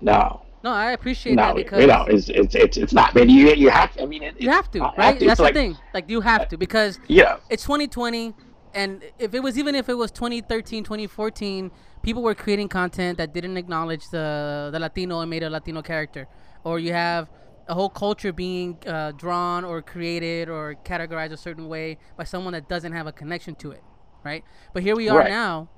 no, 0.00 0.41
No, 0.62 0.70
I 0.70 0.92
appreciate 0.92 1.34
no, 1.34 1.42
that 1.42 1.56
because 1.56 1.80
you 1.80 1.86
know, 1.88 2.04
it's 2.08 2.28
it's 2.28 2.54
it's, 2.54 2.76
it's 2.76 2.92
not. 2.92 3.14
Man, 3.14 3.28
you 3.28 3.52
you 3.54 3.68
have. 3.70 3.92
to. 3.94 4.02
I 4.02 4.06
mean, 4.06 4.22
it, 4.22 4.40
you 4.40 4.50
have 4.50 4.70
to, 4.72 4.80
right? 4.96 5.18
to. 5.18 5.26
That's 5.26 5.38
the 5.38 5.44
like, 5.44 5.54
thing. 5.54 5.76
Like 5.92 6.08
you 6.08 6.20
have 6.20 6.48
to 6.48 6.56
because 6.56 7.00
Yeah, 7.08 7.38
it's 7.50 7.64
2020 7.64 8.34
and 8.74 9.02
if 9.18 9.34
it 9.34 9.40
was 9.42 9.58
even 9.58 9.74
if 9.74 9.88
it 9.90 9.94
was 9.94 10.10
2013 10.12 10.82
2014 10.82 11.70
people 12.02 12.22
were 12.22 12.34
creating 12.34 12.68
content 12.68 13.18
that 13.18 13.34
didn't 13.34 13.58
acknowledge 13.58 14.08
the 14.08 14.70
the 14.72 14.78
latino 14.78 15.20
and 15.20 15.28
made 15.28 15.42
a 15.42 15.50
latino 15.50 15.82
character 15.82 16.26
or 16.64 16.78
you 16.78 16.90
have 16.92 17.28
a 17.68 17.74
whole 17.74 17.90
culture 17.90 18.32
being 18.32 18.78
uh, 18.86 19.12
drawn 19.12 19.62
or 19.62 19.82
created 19.82 20.48
or 20.48 20.74
categorized 20.86 21.32
a 21.32 21.36
certain 21.36 21.68
way 21.68 21.98
by 22.16 22.24
someone 22.24 22.54
that 22.54 22.66
doesn't 22.66 22.92
have 22.92 23.06
a 23.06 23.12
connection 23.12 23.54
to 23.54 23.72
it 23.72 23.82
right 24.24 24.42
but 24.72 24.82
here 24.82 24.96
we 24.96 25.10
are 25.10 25.18
Right. 25.18 25.28
now 25.28 25.68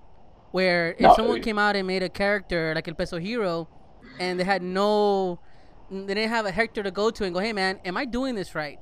where 0.53 0.93
if 0.93 1.01
No, 1.01 1.15
someone 1.17 1.43
came 1.43 1.59
out 1.59 1.75
and 1.75 1.89
made 1.89 2.05
a 2.05 2.09
character 2.09 2.73
like 2.77 2.87
el 2.87 2.95
peso 2.95 3.19
hero 3.19 3.69
and 4.19 4.39
they 4.39 4.45
had 4.45 4.63
no 4.63 5.39
they 5.91 6.15
didn't 6.15 6.31
have 6.31 6.47
a 6.47 6.51
hector 6.51 6.83
to 6.83 6.91
go 6.91 7.11
to 7.11 7.25
and 7.25 7.35
go 7.35 7.41
hey 7.41 7.53
man 7.53 7.79
am 7.85 7.97
i 7.97 8.05
doing 8.05 8.35
this 8.35 8.55
right 8.55 8.79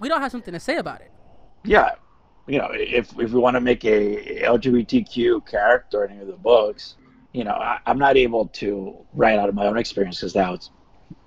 we 0.00 0.08
don't 0.08 0.20
have 0.20 0.30
something 0.32 0.54
to 0.54 0.60
say 0.60 0.76
about 0.76 1.00
it 1.00 1.12
yeah. 1.64 1.90
You 2.46 2.58
know, 2.58 2.68
if 2.72 3.10
if 3.18 3.32
we 3.32 3.40
want 3.40 3.56
to 3.56 3.60
make 3.60 3.84
a 3.84 4.42
LGBTQ 4.42 5.46
character 5.46 6.04
in 6.04 6.12
any 6.12 6.20
of 6.22 6.28
the 6.28 6.32
books, 6.34 6.96
you 7.32 7.44
know, 7.44 7.52
I, 7.52 7.78
I'm 7.84 7.98
not 7.98 8.16
able 8.16 8.48
to 8.48 8.96
write 9.12 9.38
out 9.38 9.50
of 9.50 9.54
my 9.54 9.66
own 9.66 9.76
experience 9.76 10.18
because 10.20 10.32
that 10.32 10.48
was 10.50 10.70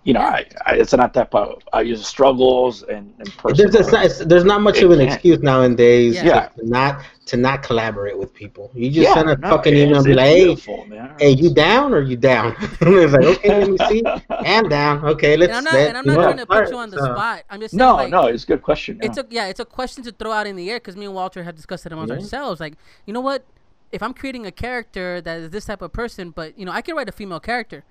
you 0.03 0.13
know, 0.13 0.21
I, 0.21 0.45
I, 0.65 0.75
it's 0.77 0.93
not 0.93 1.13
that 1.13 1.29
part. 1.29 1.63
I 1.73 1.81
use 1.81 2.05
struggles 2.07 2.81
and, 2.83 3.13
and 3.19 3.31
there's, 3.53 3.69
personal. 3.69 3.71
there's, 3.71 3.91
not, 3.91 4.29
there's 4.29 4.43
not 4.45 4.61
much 4.61 4.79
of 4.79 4.89
an 4.89 4.99
It 4.99 5.03
can't. 5.05 5.13
excuse 5.15 5.39
nowadays 5.41 6.15
Yeah. 6.23 6.47
to 6.47 6.67
not 6.67 7.03
to 7.31 7.37
not 7.37 7.63
collaborate 7.63 8.17
with 8.17 8.33
people. 8.33 8.71
You 8.75 8.89
just 8.91 9.07
Yeah, 9.07 9.13
send 9.13 9.29
a 9.29 9.37
no, 9.37 9.49
fucking 9.49 9.75
email 9.75 9.97
and 9.97 10.05
be 10.05 10.13
like, 10.13 10.27
hey, 10.27 10.55
man. 10.87 11.15
hey, 11.19 11.31
you 11.31 11.53
down 11.53 11.93
or 11.93 12.01
you 12.01 12.17
down? 12.17 12.55
it's 12.81 13.13
like, 13.13 13.25
okay, 13.25 13.53
let 13.59 13.69
me 13.69 13.77
see. 13.77 14.03
I'm 14.43 14.69
down. 14.69 15.05
Okay, 15.05 15.37
let's. 15.37 15.51
And 15.51 15.57
I'm 15.57 15.63
not, 15.63 15.73
let- 15.75 15.89
and 15.89 15.97
I'm 15.97 16.05
not 16.05 16.21
trying 16.21 16.37
to 16.37 16.45
put 16.45 16.69
you 16.71 16.77
on 16.77 16.89
the 16.91 16.99
So, 16.99 17.13
spot. 17.13 17.43
I'm 17.49 17.59
just 17.61 17.75
saying, 17.75 17.87
no, 17.87 17.95
like, 17.95 18.11
no, 18.11 18.27
it's 18.27 18.43
a 18.43 18.47
good 18.47 18.61
question. 18.61 18.99
it's 19.01 19.17
a 19.17 19.25
yeah, 19.29 19.47
it's 19.47 19.59
a 19.59 19.65
question 19.65 20.03
to 20.03 20.11
throw 20.11 20.31
out 20.31 20.47
in 20.47 20.55
the 20.55 20.69
air 20.69 20.77
because 20.77 20.95
me 20.95 21.05
and 21.05 21.13
Walter 21.15 21.43
have 21.43 21.55
discussed 21.55 21.85
it 21.85 21.91
amongst 21.91 22.11
Yeah. 22.11 22.17
ourselves. 22.17 22.59
Like, 22.59 22.75
you 23.05 23.13
know 23.13 23.21
what? 23.21 23.45
If 23.91 24.01
I'm 24.03 24.13
creating 24.13 24.45
a 24.45 24.51
character 24.51 25.21
that 25.21 25.39
is 25.39 25.49
this 25.51 25.65
type 25.65 25.81
of 25.81 25.91
person, 25.93 26.31
but 26.31 26.57
you 26.57 26.65
know, 26.65 26.71
I 26.71 26.81
can 26.81 26.95
write 26.95 27.09
a 27.09 27.11
female 27.11 27.39
character, 27.39 27.83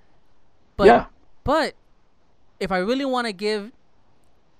but 0.76 0.86
yeah, 0.86 1.06
but 1.44 1.74
if 2.60 2.72
I 2.72 2.78
really 2.78 3.04
want 3.04 3.26
to 3.26 3.32
give 3.32 3.72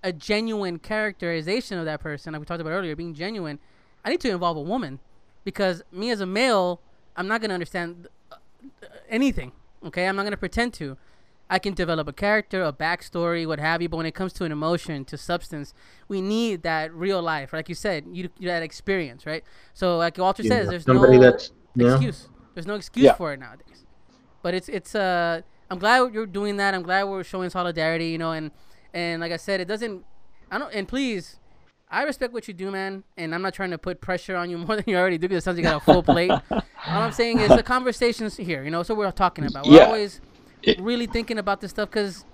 a 0.02 0.12
genuine 0.12 0.78
characterization 0.78 1.78
of 1.78 1.84
that 1.84 2.00
person, 2.00 2.32
like 2.32 2.40
we 2.40 2.46
talked 2.46 2.60
about 2.60 2.70
earlier, 2.70 2.96
being 2.96 3.14
genuine, 3.14 3.58
I 4.04 4.10
need 4.10 4.20
to 4.20 4.30
involve 4.30 4.56
a 4.56 4.62
woman 4.62 4.98
because 5.44 5.82
me 5.92 6.10
as 6.10 6.20
a 6.20 6.26
male, 6.26 6.80
I'm 7.16 7.28
not 7.28 7.40
gonna 7.40 7.54
understand 7.54 8.08
uh, 8.32 8.36
anything. 9.08 9.52
Okay, 9.84 10.06
I'm 10.06 10.16
not 10.16 10.24
gonna 10.24 10.36
pretend 10.36 10.74
to. 10.74 10.96
I 11.52 11.58
can 11.58 11.74
develop 11.74 12.06
a 12.06 12.12
character, 12.12 12.62
a 12.62 12.72
backstory, 12.72 13.44
what 13.44 13.58
have 13.58 13.82
you. 13.82 13.88
But 13.88 13.96
when 13.96 14.06
it 14.06 14.14
comes 14.14 14.32
to 14.34 14.44
an 14.44 14.52
emotion, 14.52 15.04
to 15.06 15.16
substance, 15.16 15.74
we 16.06 16.20
need 16.20 16.62
that 16.62 16.94
real 16.94 17.20
life, 17.20 17.52
like 17.52 17.68
you 17.68 17.74
said, 17.74 18.04
you, 18.12 18.28
you 18.38 18.46
that 18.46 18.62
experience, 18.62 19.26
right? 19.26 19.42
So, 19.74 19.96
like 19.98 20.16
Walter 20.16 20.44
Yeah, 20.44 20.48
says, 20.50 20.68
there's 20.68 20.86
no 20.86 21.00
that's- 21.18 21.50
yeah. 21.74 21.94
excuse. 21.94 22.28
There's 22.54 22.66
no 22.68 22.74
excuse 22.76 23.06
Yeah. 23.06 23.14
for 23.14 23.32
it 23.32 23.40
nowadays. 23.40 23.84
But 24.42 24.54
it's 24.54 24.68
it's 24.68 24.94
uh 24.94 25.40
I'm 25.70 25.78
glad 25.80 26.14
you're 26.14 26.24
doing 26.26 26.56
that. 26.58 26.72
I'm 26.74 26.82
glad 26.82 27.04
we're 27.04 27.24
showing 27.24 27.50
solidarity, 27.50 28.06
you 28.10 28.18
know, 28.18 28.30
and 28.32 28.52
and 28.94 29.20
like 29.20 29.32
I 29.32 29.36
said, 29.36 29.60
it 29.60 29.66
doesn't 29.66 30.04
I 30.52 30.58
don't 30.58 30.72
and 30.72 30.86
please 30.86 31.39
I 31.90 32.03
respect 32.05 32.33
what 32.33 32.46
you 32.46 32.55
do, 32.55 32.70
man, 32.70 33.03
and 33.16 33.35
I'm 33.35 33.42
not 33.42 33.53
trying 33.55 33.70
to 33.70 33.79
put 33.79 34.00
pressure 34.00 34.37
on 34.37 34.48
you 34.50 34.59
more 34.66 34.76
than 34.76 34.85
you 34.87 34.96
already 34.96 35.18
do 35.18 35.29
because 35.29 35.42
it 35.42 35.44
sounds 35.44 35.57
like 35.57 35.64
you 35.64 35.70
got 35.70 35.83
a 35.83 35.85
full 35.85 36.03
plate. 36.03 36.31
All 36.31 36.42
I'm 36.87 37.12
saying 37.12 37.40
is 37.40 37.48
the 37.48 37.62
conversations 37.76 38.37
here, 38.37 38.62
you 38.62 38.70
know, 38.70 38.83
so 38.83 38.94
we're 38.94 39.11
talking 39.11 39.44
about. 39.46 39.66
We're 39.66 39.76
Yeah. 39.79 39.85
always 39.87 40.20
It- 40.62 40.81
really 40.81 41.07
thinking 41.07 41.38
about 41.38 41.61
this 41.61 41.70
stuff 41.72 41.90
because 41.90 42.24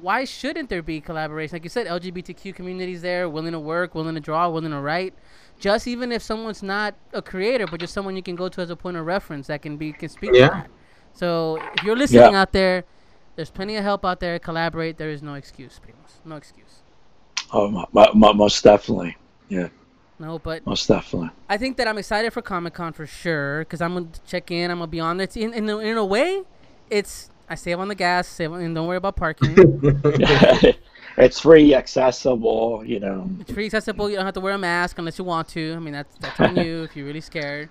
why 0.00 0.24
shouldn't 0.24 0.68
there 0.68 0.82
be 0.82 1.00
collaboration? 1.00 1.54
Like 1.54 1.64
you 1.64 1.70
said, 1.70 1.86
LGBTQ 1.86 2.54
communities 2.54 3.02
there, 3.02 3.28
willing 3.28 3.52
to 3.52 3.60
work, 3.60 3.94
willing 3.94 4.14
to 4.14 4.20
draw, 4.20 4.48
willing 4.48 4.70
to 4.72 4.80
write. 4.80 5.14
Just 5.58 5.86
even 5.86 6.10
if 6.12 6.22
someone's 6.22 6.62
not 6.62 6.94
a 7.12 7.22
creator, 7.22 7.66
but 7.66 7.80
just 7.80 7.92
someone 7.94 8.16
you 8.16 8.22
can 8.22 8.36
go 8.36 8.48
to 8.48 8.60
as 8.60 8.70
a 8.70 8.76
point 8.76 8.96
of 8.96 9.06
reference 9.06 9.46
that 9.48 9.62
can 9.62 9.76
be 9.76 9.92
can 9.92 10.08
speak 10.08 10.30
Yeah. 10.34 10.48
to 10.48 10.54
that. 10.54 10.70
So 11.12 11.58
if 11.76 11.84
you're 11.84 11.96
listening 11.96 12.32
Yeah. 12.32 12.40
out 12.40 12.52
there, 12.52 12.84
there's 13.36 13.50
plenty 13.50 13.76
of 13.76 13.84
help 13.84 14.04
out 14.04 14.20
there. 14.20 14.38
Collaborate. 14.38 14.98
There 14.98 15.10
is 15.10 15.22
no 15.22 15.34
excuse. 15.34 15.80
No 16.24 16.36
excuse. 16.36 16.82
Oh, 17.54 17.70
mo- 17.70 17.88
mo- 17.92 18.12
mo- 18.14 18.32
most 18.34 18.62
definitely, 18.62 19.16
Yeah. 19.48 19.68
No, 20.18 20.38
but 20.38 20.64
most 20.64 20.86
definitely. 20.86 21.30
I 21.48 21.56
think 21.56 21.76
that 21.78 21.88
I'm 21.88 21.98
excited 21.98 22.32
for 22.32 22.40
Comic 22.40 22.72
Con 22.74 22.92
for 22.92 23.04
sure 23.06 23.60
because 23.60 23.80
I'm 23.80 23.94
gonna 23.94 24.08
check 24.26 24.50
in. 24.50 24.70
I'm 24.70 24.78
gonna 24.78 24.86
be 24.86 25.00
on 25.00 25.16
there. 25.16 25.26
In, 25.34 25.52
in, 25.52 25.68
a- 25.68 25.78
in 25.78 25.96
a 25.96 26.04
way, 26.04 26.42
it's 26.88 27.30
I 27.48 27.56
save 27.56 27.80
on 27.80 27.88
the 27.88 27.94
gas, 27.96 28.28
save 28.28 28.52
on, 28.52 28.60
and 28.60 28.74
don't 28.74 28.86
worry 28.86 28.96
about 28.96 29.16
parking. 29.16 29.54
it's 31.16 31.40
free, 31.40 31.74
accessible. 31.74 32.84
You 32.86 33.00
know, 33.00 33.28
it's 33.40 33.52
free 33.52 33.66
accessible. 33.66 34.08
You 34.08 34.16
don't 34.16 34.24
have 34.24 34.34
to 34.34 34.40
wear 34.40 34.54
a 34.54 34.58
mask 34.58 34.98
unless 34.98 35.18
you 35.18 35.24
want 35.24 35.48
to. 35.48 35.74
I 35.74 35.78
mean, 35.80 35.94
that's 35.94 36.14
that's 36.20 36.38
on 36.40 36.56
you 36.56 36.84
if 36.84 36.94
you're 36.96 37.06
really 37.06 37.20
scared. 37.20 37.68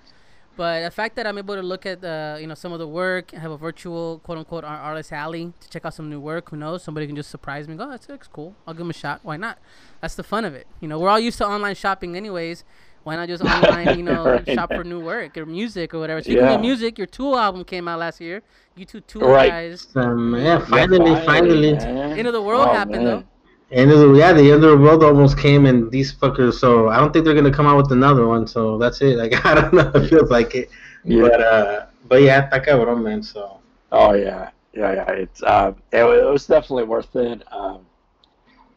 But 0.56 0.84
the 0.84 0.90
fact 0.90 1.16
that 1.16 1.26
I'm 1.26 1.36
able 1.36 1.56
to 1.56 1.62
look 1.62 1.84
at 1.84 2.04
uh, 2.04 2.36
you 2.40 2.46
know 2.46 2.54
some 2.54 2.72
of 2.72 2.78
the 2.78 2.86
work, 2.86 3.32
have 3.32 3.50
a 3.50 3.56
virtual 3.56 4.20
quote 4.20 4.38
unquote 4.38 4.62
artist 4.64 5.12
alley 5.12 5.52
to 5.60 5.68
check 5.68 5.84
out 5.84 5.94
some 5.94 6.08
new 6.08 6.20
work. 6.20 6.50
Who 6.50 6.56
knows? 6.56 6.82
Somebody 6.84 7.06
can 7.08 7.16
just 7.16 7.30
surprise 7.30 7.66
me. 7.66 7.72
and 7.72 7.78
Go, 7.80 7.86
oh, 7.86 7.90
that 7.90 8.08
looks 8.08 8.28
cool. 8.28 8.54
I'll 8.66 8.74
give 8.74 8.78
them 8.78 8.90
a 8.90 8.92
shot. 8.94 9.20
Why 9.24 9.36
not? 9.36 9.58
That's 10.00 10.14
the 10.14 10.22
fun 10.22 10.44
of 10.44 10.54
it. 10.54 10.66
You 10.80 10.86
know, 10.88 10.98
we're 11.00 11.08
all 11.10 11.18
used 11.18 11.38
to 11.38 11.46
online 11.46 11.74
shopping 11.74 12.16
anyways. 12.16 12.62
Why 13.02 13.16
not 13.16 13.28
just 13.28 13.42
online, 13.54 13.98
you 13.98 14.04
know, 14.04 14.24
Right. 14.24 14.48
shop 14.54 14.72
for 14.72 14.84
new 14.84 15.00
work 15.04 15.36
or 15.36 15.44
music 15.44 15.92
or 15.92 15.98
whatever? 15.98 16.22
Speaking 16.22 16.42
Yeah. 16.44 16.54
of 16.54 16.60
music, 16.60 16.98
your 16.98 17.06
Tool 17.08 17.36
album 17.36 17.64
came 17.64 17.86
out 17.88 17.98
last 17.98 18.20
year. 18.20 18.40
You 18.76 18.84
two 18.84 19.00
Tool 19.00 19.28
Right. 19.28 19.50
guys. 19.50 19.88
um, 19.96 20.34
yeah, 20.36 20.58
finally, 20.66 21.14
finally. 21.26 21.72
man. 21.74 22.18
End 22.18 22.26
of 22.28 22.32
the 22.32 22.40
world 22.42 22.68
Oh, 22.70 22.72
happened, 22.72 23.04
man. 23.04 23.14
End 23.18 23.24
of 23.72 23.88
the 23.98 24.12
yeah, 24.14 24.32
the 24.32 24.52
end 24.52 24.64
of 24.64 24.70
the 24.70 24.76
world 24.76 25.02
almost 25.02 25.38
came, 25.38 25.66
and 25.66 25.90
these 25.90 26.12
fuckers. 26.14 26.54
So 26.54 26.88
I 26.88 26.96
don't 26.98 27.12
think 27.12 27.24
they're 27.24 27.34
gonna 27.34 27.52
come 27.52 27.66
out 27.66 27.76
with 27.76 27.92
another 27.92 28.26
one. 28.26 28.46
So 28.46 28.78
that's 28.78 29.00
it. 29.02 29.16
Like 29.22 29.44
I 29.44 29.54
don't 29.54 29.72
know. 29.72 29.90
It 29.94 30.08
feels 30.08 30.30
like 30.30 30.54
it. 30.54 30.70
Yeah. 31.04 31.22
But 31.22 31.40
uh, 31.40 31.86
but 32.08 32.22
yeah, 32.22 32.48
está 32.48 32.64
cabrón, 32.64 33.02
man. 33.02 33.22
So 33.22 33.58
Oh 33.92 34.12
yeah, 34.14 34.50
yeah, 34.72 34.92
yeah. 34.92 35.10
It's 35.12 35.42
uh, 35.42 35.72
it, 35.92 35.98
it 36.04 36.24
was 36.30 36.46
definitely 36.46 36.84
worth 36.84 37.14
it. 37.16 37.42
Um, 37.52 37.86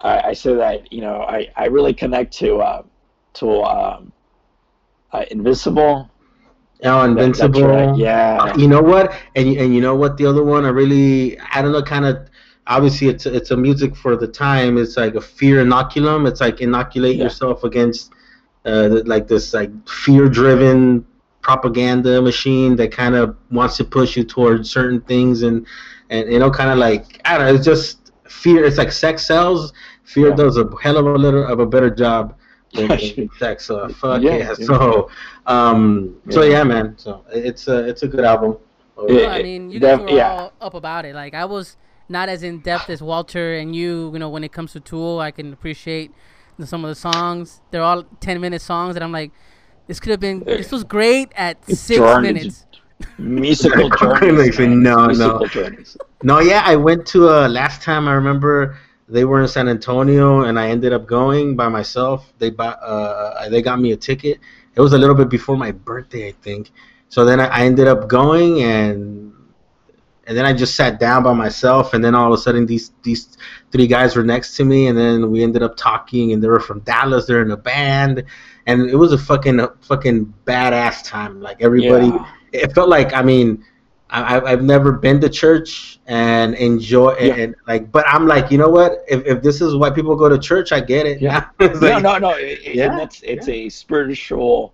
I, 0.01 0.19
I 0.29 0.33
say 0.33 0.53
that 0.55 0.91
you 0.91 1.01
know 1.01 1.21
I, 1.21 1.47
I 1.55 1.65
really 1.65 1.93
connect 1.93 2.33
to 2.37 2.57
uh, 2.57 2.83
to 3.35 3.63
um, 3.63 4.11
uh, 5.11 5.25
Invisible. 5.31 6.09
oh, 6.83 7.01
That- 7.01 7.09
Invincible. 7.09 7.67
right, 7.67 7.95
Yeah. 7.97 8.55
You 8.55 8.67
know 8.67 8.81
what? 8.81 9.13
And 9.35 9.47
and 9.57 9.73
you 9.75 9.81
know 9.81 9.95
what? 9.95 10.17
The 10.17 10.25
other 10.25 10.43
one, 10.43 10.65
I 10.65 10.69
really, 10.69 11.39
I 11.39 11.61
don't 11.61 11.71
know, 11.71 11.81
kind 11.83 12.05
of. 12.05 12.29
Obviously, 12.67 13.07
it's 13.07 13.25
it's 13.25 13.51
a 13.51 13.57
music 13.57 13.95
for 13.95 14.15
the 14.15 14.27
time. 14.27 14.77
It's 14.77 14.97
like 14.97 15.15
a 15.15 15.21
fear 15.21 15.63
inoculum. 15.63 16.27
It's 16.27 16.41
like 16.41 16.61
inoculate 16.61 17.15
Yeah. 17.17 17.23
yourself 17.25 17.63
against, 17.63 18.11
uh, 18.65 19.01
like 19.05 19.27
this 19.27 19.53
like 19.53 19.71
fear-driven 19.87 21.05
propaganda 21.41 22.21
machine 22.21 22.75
that 22.75 22.91
kind 22.91 23.15
of 23.15 23.35
wants 23.51 23.77
to 23.77 23.85
push 23.85 24.17
you 24.17 24.23
towards 24.25 24.69
certain 24.69 24.99
things 25.01 25.43
and 25.43 25.65
and 26.09 26.31
you 26.31 26.39
know, 26.39 26.51
kind 26.51 26.69
of 26.69 26.77
like 26.77 27.21
I 27.25 27.37
don't 27.37 27.47
know. 27.47 27.53
It's 27.55 27.65
just 27.65 28.11
fear. 28.27 28.65
It's 28.65 28.77
like 28.77 28.91
sex 28.91 29.25
sells. 29.25 29.73
Fear 30.03 30.29
Yeah. 30.29 30.35
does 30.35 30.57
a 30.57 30.69
hell 30.81 30.97
of 30.97 31.05
a 31.05 31.13
little 31.17 31.45
of 31.45 31.59
a 31.59 31.65
better 31.65 31.89
job 31.89 32.35
than, 32.73 32.87
than 33.15 33.29
sex. 33.39 33.65
So 33.65 33.87
fuck 33.89 34.21
yeah. 34.21 34.35
Yeah, 34.37 34.53
yeah. 34.59 34.65
So 34.65 35.09
um, 35.45 36.15
so 36.29 36.43
Yeah. 36.43 36.51
yeah, 36.57 36.63
man. 36.63 36.95
So 36.97 37.23
it's 37.31 37.67
a 37.69 37.87
it's 37.87 38.03
a 38.03 38.07
good 38.07 38.25
album. 38.25 38.57
Yeah. 39.07 39.15
Well, 39.27 39.29
I 39.29 39.43
mean, 39.43 39.69
you 39.69 39.79
guys 39.79 39.99
were 39.99 40.09
yeah. 40.09 40.31
all 40.31 40.53
up 40.59 40.73
about 40.73 41.05
it. 41.05 41.13
Like 41.15 41.33
I 41.33 41.45
was 41.45 41.77
not 42.09 42.29
as 42.29 42.43
in 42.43 42.59
depth 42.59 42.89
as 42.89 43.01
Walter 43.01 43.55
and 43.55 43.75
you. 43.75 44.11
You 44.13 44.19
know, 44.19 44.29
when 44.29 44.43
it 44.43 44.51
comes 44.51 44.73
to 44.73 44.79
Tool, 44.79 45.19
I 45.19 45.31
can 45.31 45.53
appreciate 45.53 46.11
the, 46.57 46.65
some 46.67 46.83
of 46.85 46.89
the 46.89 46.95
songs. 46.95 47.61
They're 47.71 47.81
all 47.83 48.03
ten 48.19 48.39
minute 48.41 48.61
songs 48.61 48.93
that 48.95 49.03
I'm 49.03 49.11
like, 49.11 49.31
this 49.87 49.99
could 49.99 50.11
have 50.11 50.19
been. 50.19 50.43
This 50.43 50.71
was 50.71 50.83
great 50.83 51.31
at 51.35 51.57
It's 51.67 51.79
six 51.79 51.99
journey- 51.99 52.33
minutes. 52.33 52.65
Musical 53.19 53.89
journeys. 53.99 54.57
man. 54.57 54.81
no, 54.81 55.05
no. 55.07 55.45
Journeys. 55.45 55.95
No, 56.23 56.39
yeah, 56.39 56.63
I 56.65 56.75
went 56.75 57.05
to 57.07 57.29
uh 57.29 57.47
last 57.47 57.81
time. 57.83 58.07
I 58.07 58.13
remember 58.13 58.77
they 59.07 59.23
were 59.23 59.41
in 59.41 59.47
San 59.47 59.69
Antonio, 59.69 60.41
and 60.45 60.57
I 60.59 60.69
ended 60.69 60.93
up 60.93 61.05
going 61.05 61.55
by 61.55 61.69
myself. 61.69 62.33
They 62.39 62.49
bought 62.49 62.79
uh 62.81 63.49
they 63.49 63.61
got 63.61 63.79
me 63.79 63.91
a 63.91 63.97
ticket. 63.97 64.39
It 64.75 64.81
was 64.81 64.93
a 64.93 64.97
little 64.97 65.15
bit 65.15 65.29
before 65.29 65.55
my 65.57 65.71
birthday, 65.71 66.27
I 66.29 66.31
think. 66.41 66.71
So 67.09 67.23
then 67.23 67.39
I, 67.39 67.45
I 67.47 67.59
ended 67.65 67.87
up 67.87 68.07
going 68.07 68.61
and. 68.63 69.26
And 70.27 70.37
then 70.37 70.45
I 70.45 70.51
just 70.53 70.75
sat 70.75 70.99
down 70.99 71.23
by 71.23 71.33
myself, 71.33 71.93
and 71.93 72.03
then 72.03 72.13
all 72.13 72.27
of 72.31 72.37
a 72.37 72.41
sudden 72.41 72.65
these 72.65 72.91
these 73.01 73.37
three 73.71 73.87
guys 73.87 74.15
were 74.15 74.23
next 74.23 74.55
to 74.57 74.65
me, 74.65 74.87
and 74.87 74.97
then 74.97 75.31
we 75.31 75.41
ended 75.41 75.63
up 75.63 75.77
talking, 75.77 76.33
and 76.33 76.43
they 76.43 76.49
were 76.49 76.59
from 76.59 76.81
Dallas. 76.81 77.25
They're 77.25 77.41
in 77.41 77.51
a 77.51 77.57
band, 77.57 78.23
and 78.65 78.89
it 78.89 78.95
was 78.95 79.13
a 79.13 79.17
fucking 79.17 79.65
fucking 79.81 80.33
badass 80.45 81.03
time. 81.05 81.41
Like 81.41 81.61
everybody, 81.61 82.07
Yeah. 82.07 82.25
it 82.51 82.73
felt 82.75 82.89
like 82.89 83.13
I 83.13 83.21
mean, 83.21 83.63
I, 84.09 84.35
I've- 84.35 84.45
I've 84.47 84.63
never 84.63 84.91
been 84.91 85.19
to 85.21 85.29
church 85.29 85.99
and 86.07 86.55
enjoy 86.55 87.15
Yeah. 87.19 87.35
and 87.35 87.55
like, 87.67 87.89
but 87.91 88.05
I'm 88.07 88.25
like, 88.27 88.51
you 88.51 88.57
know 88.57 88.69
what? 88.69 89.03
If, 89.07 89.25
if 89.25 89.41
this 89.41 89.61
is 89.61 89.75
why 89.75 89.89
people 89.91 90.15
go 90.17 90.27
to 90.29 90.37
church, 90.37 90.71
I 90.73 90.79
get 90.81 91.05
it. 91.05 91.21
Yeah. 91.21 91.45
It's 91.59 91.79
no, 91.81 91.99
no, 91.99 92.17
no. 92.17 92.31
It, 92.31 92.75
Yeah, 92.75 92.97
that's 92.97 93.21
it's 93.23 93.47
a 93.47 93.69
spiritual, 93.69 94.73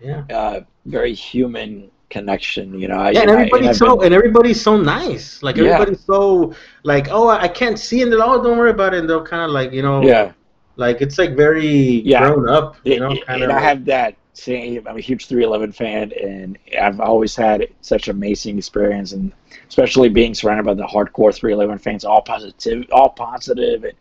yeah. 0.00 0.24
uh, 0.30 0.60
very 0.86 1.14
human 1.14 1.90
connection. 2.16 2.66
You 2.82 2.88
know. 2.90 2.98
I, 3.06 3.10
Yeah, 3.10 3.22
and 3.22 3.30
everybody's 3.30 3.68
I've 3.70 3.76
so 3.84 3.96
been- 3.96 4.06
and 4.06 4.14
everybody's 4.14 4.60
so 4.68 4.74
nice. 4.76 5.42
Like 5.42 5.56
Yeah. 5.56 5.64
everybody's 5.72 6.04
so 6.12 6.54
like, 6.92 7.06
oh, 7.16 7.26
I 7.34 7.36
I 7.46 7.48
can't 7.60 7.78
see, 7.86 8.02
and 8.02 8.08
they're 8.12 8.22
oh, 8.30 8.42
don't 8.44 8.58
worry 8.58 8.70
about 8.78 8.94
it. 8.94 8.98
And 9.00 9.06
they'll 9.08 9.24
kind 9.34 9.42
of 9.42 9.50
like, 9.58 9.70
you 9.72 9.82
know, 9.82 9.98
yeah. 10.12 10.32
like 10.76 10.96
it's 11.04 11.18
like 11.22 11.32
very 11.46 11.66
Yeah. 12.12 12.20
grown 12.28 12.48
up, 12.48 12.76
you 12.84 13.00
know, 13.00 13.14
kind 13.26 13.42
and 13.42 13.50
of. 13.52 13.58
I 13.58 13.60
have 13.70 13.84
that 13.86 14.12
same. 14.34 14.86
I'm 14.88 14.96
a 14.96 15.06
huge 15.10 15.26
311 15.26 15.72
fan, 15.72 16.12
and 16.30 16.58
I've 16.80 17.00
always 17.00 17.34
had 17.36 17.58
such 17.92 18.08
amazing 18.08 18.56
experience, 18.58 19.12
and 19.12 19.32
especially 19.68 20.08
being 20.08 20.32
surrounded 20.34 20.64
by 20.70 20.74
the 20.82 20.88
hardcore 20.94 21.32
311 21.34 21.78
fans, 21.86 22.04
all 22.04 22.22
positive, 22.22 22.86
all 22.92 23.10
positive, 23.10 23.84
and 23.84 23.96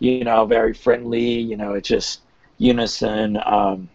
you 0.00 0.24
know, 0.24 0.40
very 0.46 0.74
friendly. 0.74 1.30
You 1.50 1.56
know, 1.56 1.74
it's 1.74 1.88
just 1.96 2.20
unison. 2.58 3.38
Um, 3.44 3.88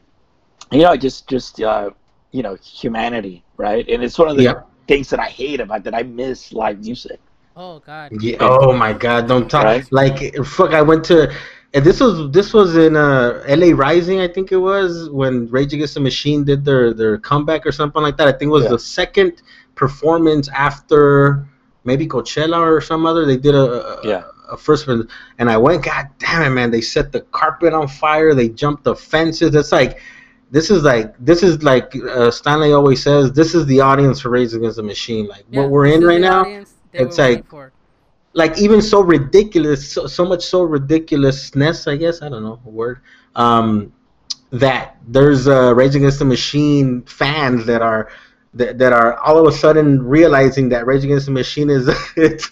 you 0.71 0.83
know, 0.83 0.95
just 0.95 1.27
just 1.27 1.61
uh, 1.61 1.89
you 2.31 2.43
know, 2.43 2.55
humanity, 2.55 3.43
right? 3.57 3.87
And 3.87 4.03
it's 4.03 4.17
one 4.19 4.29
of 4.29 4.37
the 4.37 4.43
Yeah. 4.43 4.61
things 4.87 5.09
that 5.09 5.19
I 5.19 5.27
hate 5.27 5.59
about 5.59 5.83
that. 5.85 5.95
I 5.95 6.03
miss 6.03 6.51
live 6.53 6.79
music. 6.79 7.19
Oh 7.55 7.79
God. 7.79 8.11
Yeah. 8.21 8.37
Oh 8.39 8.71
my 8.73 8.93
God! 8.93 9.27
Don't 9.27 9.49
talk. 9.49 9.63
Right? 9.63 9.91
Like 9.91 10.35
fuck! 10.45 10.73
I 10.75 10.83
went 10.83 11.03
to, 11.05 11.33
and 11.73 11.83
this 11.83 11.99
was 11.99 12.31
this 12.31 12.53
was 12.53 12.75
in 12.77 12.95
uh, 12.95 13.43
L.A. 13.47 13.73
Rising, 13.73 14.19
I 14.19 14.27
think 14.27 14.51
it 14.51 14.57
was 14.57 15.09
when 15.09 15.47
Rage 15.49 15.73
Against 15.73 15.95
the 15.95 15.99
Machine 15.99 16.43
did 16.43 16.63
their 16.63 16.93
their 16.93 17.17
comeback 17.17 17.65
or 17.65 17.71
something 17.71 18.01
like 18.03 18.15
that. 18.17 18.27
I 18.27 18.31
think 18.31 18.49
it 18.49 18.57
was 18.59 18.65
Yeah. 18.65 18.69
the 18.77 18.79
second 18.79 19.41
performance 19.73 20.49
after 20.49 21.47
maybe 21.83 22.07
Coachella 22.07 22.59
or 22.59 22.79
some 22.81 23.05
other. 23.07 23.25
They 23.25 23.37
did 23.37 23.55
a, 23.55 23.65
a 24.03 24.07
Yeah. 24.07 24.23
a 24.51 24.55
first 24.57 24.87
one, 24.87 25.07
and 25.39 25.49
I 25.49 25.57
went. 25.57 25.83
God 25.83 26.09
damn 26.19 26.43
it, 26.43 26.51
man! 26.51 26.69
They 26.69 26.81
set 26.81 27.11
the 27.11 27.21
carpet 27.21 27.73
on 27.73 27.87
fire. 27.87 28.35
They 28.35 28.49
jumped 28.49 28.83
the 28.83 28.95
fences. 28.95 29.55
It's 29.55 29.71
like. 29.71 29.99
This 30.49 30.71
is 30.71 30.83
like 30.83 31.13
this 31.19 31.43
is 31.43 31.61
like 31.63 31.93
uh, 31.95 32.31
Stanley 32.31 32.71
always 32.73 33.03
says. 33.03 33.31
This 33.33 33.53
is 33.53 33.65
the 33.65 33.81
audience 33.81 34.21
for 34.21 34.29
Rage 34.29 34.53
Against 34.53 34.77
the 34.77 34.83
Machine. 34.83 35.27
Like 35.27 35.43
Yeah, 35.49 35.61
what 35.61 35.69
we're 35.71 35.87
in 35.87 36.03
right 36.03 36.21
now. 36.21 36.43
it's 36.93 37.17
like- 37.17 37.43
like 38.33 38.57
even 38.59 38.81
so 38.83 39.01
ridiculous, 39.01 39.89
so, 39.93 40.05
so 40.05 40.23
much 40.23 40.45
so 40.45 40.61
ridiculousness, 40.61 41.87
I 41.87 41.95
guess 41.97 42.21
I 42.21 42.29
don't 42.29 42.43
know 42.43 42.59
a 42.65 42.69
word. 42.69 42.99
Um, 43.35 43.91
that 44.51 44.97
there's 45.07 45.47
uh, 45.47 45.73
Rage 45.75 45.95
Against 45.95 46.19
the 46.19 46.25
Machine 46.25 47.01
fans 47.03 47.65
that 47.65 47.81
are 47.81 48.09
that, 48.53 48.77
that 48.77 48.93
are 48.93 49.15
all 49.19 49.37
of 49.37 49.51
a 49.53 49.55
sudden 49.57 50.01
realizing 50.01 50.69
that 50.69 50.85
Rage 50.85 51.03
Against 51.03 51.25
the 51.25 51.31
Machine 51.31 51.69
is 51.69 51.89
it's 52.15 52.51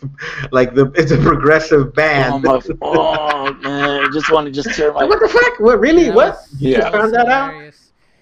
like 0.51 0.73
the 0.73 0.91
it's 0.95 1.11
a 1.11 1.17
progressive 1.17 1.87
Oh, 1.87 1.91
band. 1.91 2.43
my, 2.43 2.59
oh 2.81 3.53
man, 3.61 4.05
I 4.05 4.09
just 4.11 4.31
want 4.31 4.45
to 4.47 4.51
just 4.51 4.75
tear 4.75 4.91
my. 4.91 5.03
What 5.05 5.19
the 5.21 5.29
fuck? 5.29 5.59
What 5.59 5.79
really? 5.79 6.07
Yeah, 6.07 6.15
what? 6.15 6.39
You 6.57 6.71
Yeah. 6.71 6.79
just 6.81 6.93
found 6.93 7.13
that 7.13 7.27
out? 7.27 7.53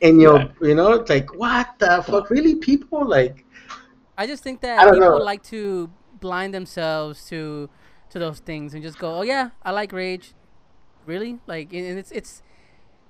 Hilarious. 0.04 0.12
And 0.12 0.22
you 0.22 0.28
know, 0.28 0.38
Yeah. 0.38 0.68
you 0.70 0.76
know, 0.76 0.93
it's 0.93 1.10
like 1.10 1.34
what 1.36 1.68
the 1.80 2.04
fuck? 2.06 2.30
Really, 2.30 2.56
people 2.56 3.06
like 3.08 3.45
I 4.18 4.28
just 4.28 4.43
think 4.43 4.62
that 4.62 4.84
people 4.93 4.99
know. 4.99 5.18
like 5.18 5.43
to 5.43 5.89
blind 6.20 6.54
themselves 6.54 7.26
to 7.30 7.70
to 8.10 8.20
those 8.20 8.39
things 8.39 8.74
and 8.74 8.84
just 8.84 8.99
go, 8.99 9.16
"Oh 9.20 9.22
yeah, 9.24 9.49
I 9.64 9.72
like 9.72 9.91
Rage." 9.91 10.34
Really? 11.06 11.39
Like 11.47 11.74
and 11.74 11.97
it's 11.99 12.12
it's 12.12 12.41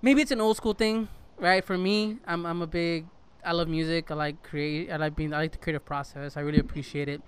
maybe 0.02 0.22
it's 0.22 0.32
an 0.32 0.42
old 0.42 0.58
school 0.58 0.74
thing, 0.74 1.10
right? 1.40 1.64
For 1.64 1.78
me, 1.78 2.18
I'm 2.26 2.46
I'm 2.46 2.62
a 2.62 2.68
big 2.68 3.06
I 3.46 3.52
love 3.52 3.68
music. 3.68 4.12
I 4.12 4.16
like 4.16 4.42
create 4.44 4.92
I 4.92 4.98
like 4.98 5.16
being 5.16 5.34
I 5.34 5.38
like 5.38 5.52
the 5.52 5.58
creative 5.58 5.86
process. 5.86 6.38
I 6.38 6.42
really 6.42 6.60
appreciate 6.60 7.10
it. 7.10 7.22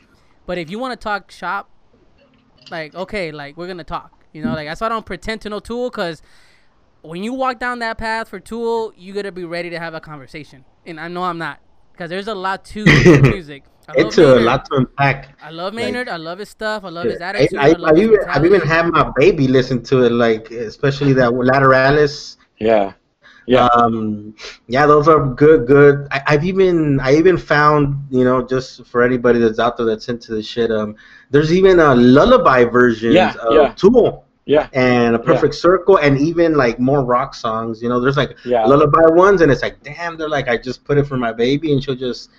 But 0.46 0.58
if 0.58 0.70
you 0.70 0.80
want 0.80 1.00
to 1.00 1.04
talk 1.04 1.32
shop, 1.32 1.70
like 2.72 2.96
okay, 2.96 3.32
like 3.32 3.58
we're 3.58 3.68
going 3.68 3.78
to 3.78 3.84
talk. 3.84 4.26
You 4.34 4.44
know, 4.44 4.54
like 4.54 4.68
that's 4.68 4.82
why 4.82 4.88
I 4.88 4.90
don't 4.90 5.06
pretend 5.06 5.42
to 5.42 5.50
know 5.50 5.60
Tool 5.60 5.90
cuz 5.92 6.22
when 7.08 7.24
you 7.24 7.34
walk 7.34 7.60
down 7.60 7.80
that 7.80 7.98
path 7.98 8.30
for 8.30 8.40
Tool, 8.40 8.94
you 8.96 9.14
got 9.14 9.24
to 9.24 9.32
be 9.32 9.46
ready 9.46 9.70
to 9.70 9.80
have 9.80 9.94
a 9.94 10.00
conversation. 10.00 10.66
And 10.86 11.00
I 11.00 11.08
know 11.08 11.24
I'm 11.24 11.38
not 11.38 11.60
because 11.92 12.10
there's 12.10 12.28
a 12.28 12.36
lot 12.36 12.66
to 12.66 12.86
music. 13.22 13.64
I 13.88 13.92
love 14.02 14.08
it's 14.08 14.18
a 14.18 14.40
lot 14.40 14.66
to 14.66 14.78
unpack. 14.78 15.38
I 15.42 15.52
love 15.52 15.74
like- 15.74 15.86
Maynard. 15.86 16.10
I 16.10 16.18
love 16.18 16.40
his 16.40 16.50
stuff. 16.50 16.84
I 16.84 16.90
love 16.90 17.06
his 17.06 17.22
attitude. 17.22 17.58
I, 17.58 17.68
I, 17.68 17.72
love 17.74 17.92
I've, 17.92 17.98
his 17.98 18.06
even, 18.08 18.20
I've 18.28 18.46
even 18.46 18.62
had 18.62 18.88
my 18.88 19.12
baby 19.16 19.48
listen 19.48 19.84
to 19.84 20.04
it, 20.04 20.12
like 20.12 20.50
especially 20.52 21.14
that 21.14 21.32
Lateralus. 21.32 22.38
Yeah. 22.58 22.94
Yeah. 23.48 23.68
Um, 23.76 24.36
yeah, 24.68 24.88
those 24.88 25.08
are 25.08 25.24
good. 25.24 25.68
Good. 25.68 26.08
I, 26.10 26.24
I've 26.28 26.44
even 26.44 27.00
I 27.00 27.16
even 27.16 27.38
found 27.38 28.08
you 28.10 28.24
know 28.24 28.42
just 28.46 28.86
for 28.88 29.04
anybody 29.04 29.38
that's 29.38 29.60
out 29.60 29.78
there 29.78 29.86
that's 29.86 30.10
into 30.10 30.34
the 30.34 30.42
shit. 30.42 30.72
Um, 30.72 30.96
there's 31.30 31.54
even 31.54 31.80
a 31.80 31.94
lullaby 31.94 32.64
version 32.66 33.12
Yeah, 33.12 33.36
of 33.42 33.54
yeah. 33.54 33.74
Tool 33.74 34.25
Yeah. 34.46 34.70
and 34.74 35.16
a 35.16 35.20
Perfect 35.20 35.56
Circle, 35.56 35.98
and 35.98 36.20
even 36.20 36.56
like 36.56 36.80
more 36.80 37.04
rock 37.04 37.34
songs. 37.34 37.82
You 37.82 37.90
know, 37.90 38.00
there's 38.00 38.18
like 38.18 38.38
Yeah. 38.46 38.66
lullaby 38.66 39.08
ones, 39.12 39.42
and 39.42 39.52
it's 39.52 39.62
like 39.64 39.82
damn, 39.84 40.18
they're 40.18 40.30
like 40.30 40.48
I 40.48 40.58
just 40.58 40.84
put 40.84 40.98
it 40.98 41.06
for 41.08 41.18
my 41.18 41.32
baby, 41.34 41.72
and 41.74 41.84
she'll 41.84 41.96
just. 41.96 42.30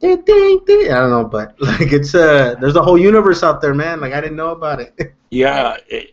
Ding, 0.00 0.20
ding, 0.22 0.58
ding. 0.66 0.90
I 0.90 0.98
don't 0.98 1.10
know, 1.10 1.24
but 1.24 1.54
like 1.60 1.92
it's 1.92 2.12
uh 2.16 2.56
there's 2.60 2.74
a 2.74 2.82
whole 2.82 2.98
universe 2.98 3.44
out 3.44 3.60
there, 3.60 3.72
man. 3.72 4.00
Like 4.00 4.12
I 4.12 4.20
didn't 4.20 4.36
know 4.36 4.50
about 4.50 4.80
it. 4.80 4.94
Yeah, 5.30 5.76
it, 5.88 6.10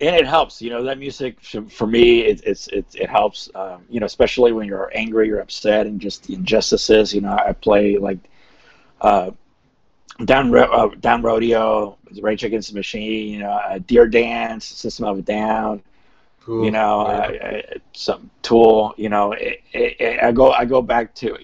and 0.00 0.16
it 0.16 0.26
helps. 0.26 0.60
You 0.62 0.70
know 0.70 0.82
that 0.84 0.98
music 0.98 1.38
for 1.40 1.86
me, 1.86 2.20
it, 2.22 2.42
it's 2.44 2.66
it 2.68 2.86
it 2.94 3.08
helps. 3.10 3.50
Um, 3.54 3.84
you 3.90 4.00
know, 4.00 4.06
especially 4.06 4.52
when 4.52 4.66
you're 4.66 4.90
angry, 4.94 5.30
or 5.30 5.40
upset, 5.40 5.86
and 5.86 6.00
just 6.00 6.24
the 6.26 6.34
injustices. 6.34 7.14
You 7.14 7.20
know, 7.20 7.32
I 7.32 7.52
play 7.52 7.98
like 7.98 8.18
uh, 9.00 9.30
down 10.24 10.50
Ro- 10.50 10.62
uh, 10.70 10.94
down 11.00 11.22
rodeo, 11.22 11.96
Rage 12.20 12.44
Against 12.44 12.70
the 12.70 12.74
Machine. 12.74 13.32
You 13.34 13.38
know, 13.40 13.50
uh, 13.50 13.78
Deer 13.78 14.06
Dance, 14.06 14.64
System 14.64 15.06
of 15.06 15.18
a 15.18 15.22
Down. 15.22 15.82
You 16.46 16.70
know, 16.70 17.06
Yeah. 17.06 17.12
uh, 17.12 17.46
uh, 17.46 17.62
some 17.92 18.30
Tool. 18.42 18.94
You 18.96 19.08
know, 19.08 19.32
it, 19.32 19.60
it, 19.72 20.00
it, 20.00 20.22
I 20.22 20.32
go 20.32 20.50
I 20.52 20.64
go 20.64 20.82
back 20.82 21.14
to 21.16 21.36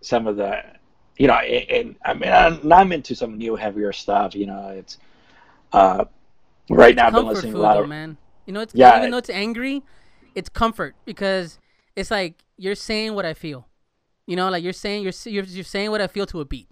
some 0.00 0.26
of 0.26 0.36
the. 0.36 0.62
You 1.16 1.26
know, 1.26 1.34
and 1.34 1.96
I 2.04 2.14
mean, 2.14 2.30
I'm, 2.30 2.72
I'm 2.72 2.92
into 2.92 3.16
some 3.16 3.36
new 3.36 3.56
heavier 3.56 3.92
stuff. 3.92 4.36
You 4.36 4.46
know, 4.46 4.68
it's. 4.68 4.98
Uh, 5.72 6.04
right 6.70 6.94
now, 6.94 7.08
I've 7.08 7.12
been 7.14 7.26
listening 7.26 7.52
to 7.52 7.58
food, 7.58 7.62
a 7.62 7.66
lot 7.66 7.74
though, 7.74 7.82
of. 7.82 7.88
man. 7.88 8.16
You 8.46 8.52
know, 8.52 8.60
it's 8.60 8.74
Yeah, 8.74 8.98
even 8.98 9.10
though 9.10 9.18
it's 9.18 9.28
angry, 9.28 9.82
it's 10.36 10.48
comfort 10.48 10.94
because 11.04 11.58
it's 11.96 12.10
like 12.10 12.44
you're 12.56 12.76
saying 12.76 13.14
what 13.14 13.26
I 13.26 13.34
feel. 13.34 13.66
You 14.26 14.36
know, 14.36 14.48
like 14.48 14.62
you're 14.62 14.72
saying 14.72 15.02
you're 15.02 15.12
you're, 15.24 15.44
you're 15.44 15.64
saying 15.64 15.90
what 15.90 16.00
I 16.00 16.06
feel 16.06 16.24
to 16.26 16.40
a 16.40 16.44
beat, 16.44 16.68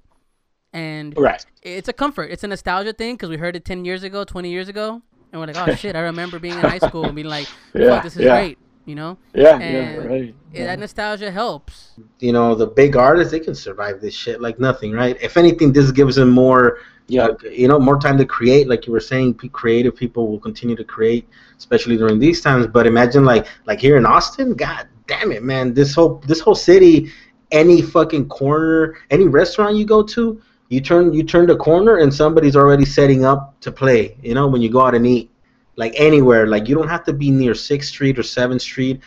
and 0.73 1.15
Right. 1.17 1.45
it's 1.63 1.89
a 1.89 1.93
comfort. 1.93 2.31
It's 2.31 2.45
a 2.45 2.49
nostalgia 2.49 2.93
thing 2.93 3.15
because 3.15 3.31
we 3.31 3.37
heard 3.37 3.57
it 3.57 3.65
ten 3.65 3.85
years 3.85 4.03
ago, 4.03 4.25
twenty 4.25 4.51
years 4.51 4.69
ago, 4.69 5.03
and 5.33 5.41
we're 5.41 5.47
like, 5.47 5.57
oh 5.69 5.75
shit, 5.75 5.97
I 5.97 6.01
remember 6.01 6.39
being 6.39 6.55
in 6.55 6.61
high 6.61 6.79
school 6.79 7.05
and 7.05 7.15
being 7.15 7.29
like, 7.29 7.47
fuck, 7.73 7.83
Yeah, 7.83 8.01
this 8.01 8.17
is 8.17 8.23
yeah. 8.25 8.37
great. 8.41 8.59
You 8.85 8.95
know, 8.95 9.19
Yeah. 9.35 9.59
And 9.59 10.05
yeah. 10.05 10.09
Right. 10.09 10.35
Yeah, 10.53 10.67
that 10.67 10.79
nostalgia 10.79 11.31
helps. 11.33 11.91
you 12.21 12.33
know 12.33 12.55
the 12.55 12.67
big 12.69 12.95
artists 12.97 13.33
they 13.33 13.41
can 13.41 13.55
survive 13.55 14.01
this 14.01 14.15
shit 14.15 14.41
like 14.41 14.61
nothing 14.61 14.93
right 14.93 15.17
if 15.21 15.37
anything 15.37 15.73
this 15.73 15.91
gives 15.91 16.15
them 16.15 16.31
more 16.31 16.79
Yeah. 17.09 17.25
uh, 17.27 17.35
you 17.51 17.67
know 17.67 17.81
more 17.81 17.99
time 17.99 18.17
to 18.19 18.25
create 18.25 18.69
like 18.69 18.87
you 18.87 18.93
were 18.93 19.01
saying 19.13 19.35
pe- 19.35 19.49
creative 19.49 19.95
people 19.97 20.29
will 20.29 20.39
continue 20.39 20.77
to 20.77 20.85
create 20.85 21.29
especially 21.59 21.97
during 21.97 22.21
these 22.21 22.41
times 22.41 22.69
but 22.69 22.87
imagine 22.87 23.25
like 23.25 23.47
like 23.67 23.81
here 23.81 23.97
in 23.97 24.07
austin 24.07 24.55
god 24.55 24.87
damn 25.09 25.33
it 25.33 25.43
man 25.43 25.75
this 25.75 25.93
whole 25.97 26.23
this 26.29 26.39
whole 26.39 26.55
city 26.55 27.11
any 27.51 27.83
fucking 27.83 28.29
corner 28.29 28.95
any 29.11 29.27
restaurant 29.27 29.75
you 29.77 29.85
go 29.85 30.01
to 30.01 30.41
you 30.69 30.81
turn 30.81 31.13
you 31.13 31.23
turn 31.23 31.47
the 31.47 31.57
corner 31.57 31.99
and 31.99 32.13
somebody's 32.13 32.57
already 32.57 32.85
setting 32.85 33.25
up 33.25 33.59
to 33.61 33.71
play 33.71 34.17
you 34.23 34.35
know 34.35 34.47
when 34.49 34.61
you 34.63 34.69
go 34.71 34.81
out 34.81 34.95
and 34.95 35.07
eat 35.07 35.31
like 35.77 35.93
anywhere. 35.97 36.47
Like 36.47 36.69
you 36.69 36.75
don't 36.75 36.89
have 36.89 37.05
to 37.05 37.13
be 37.13 37.31
near 37.31 37.53
6th 37.53 37.85
street 37.85 38.19
or 38.19 38.23
7th 38.23 38.61
street. 38.63 39.01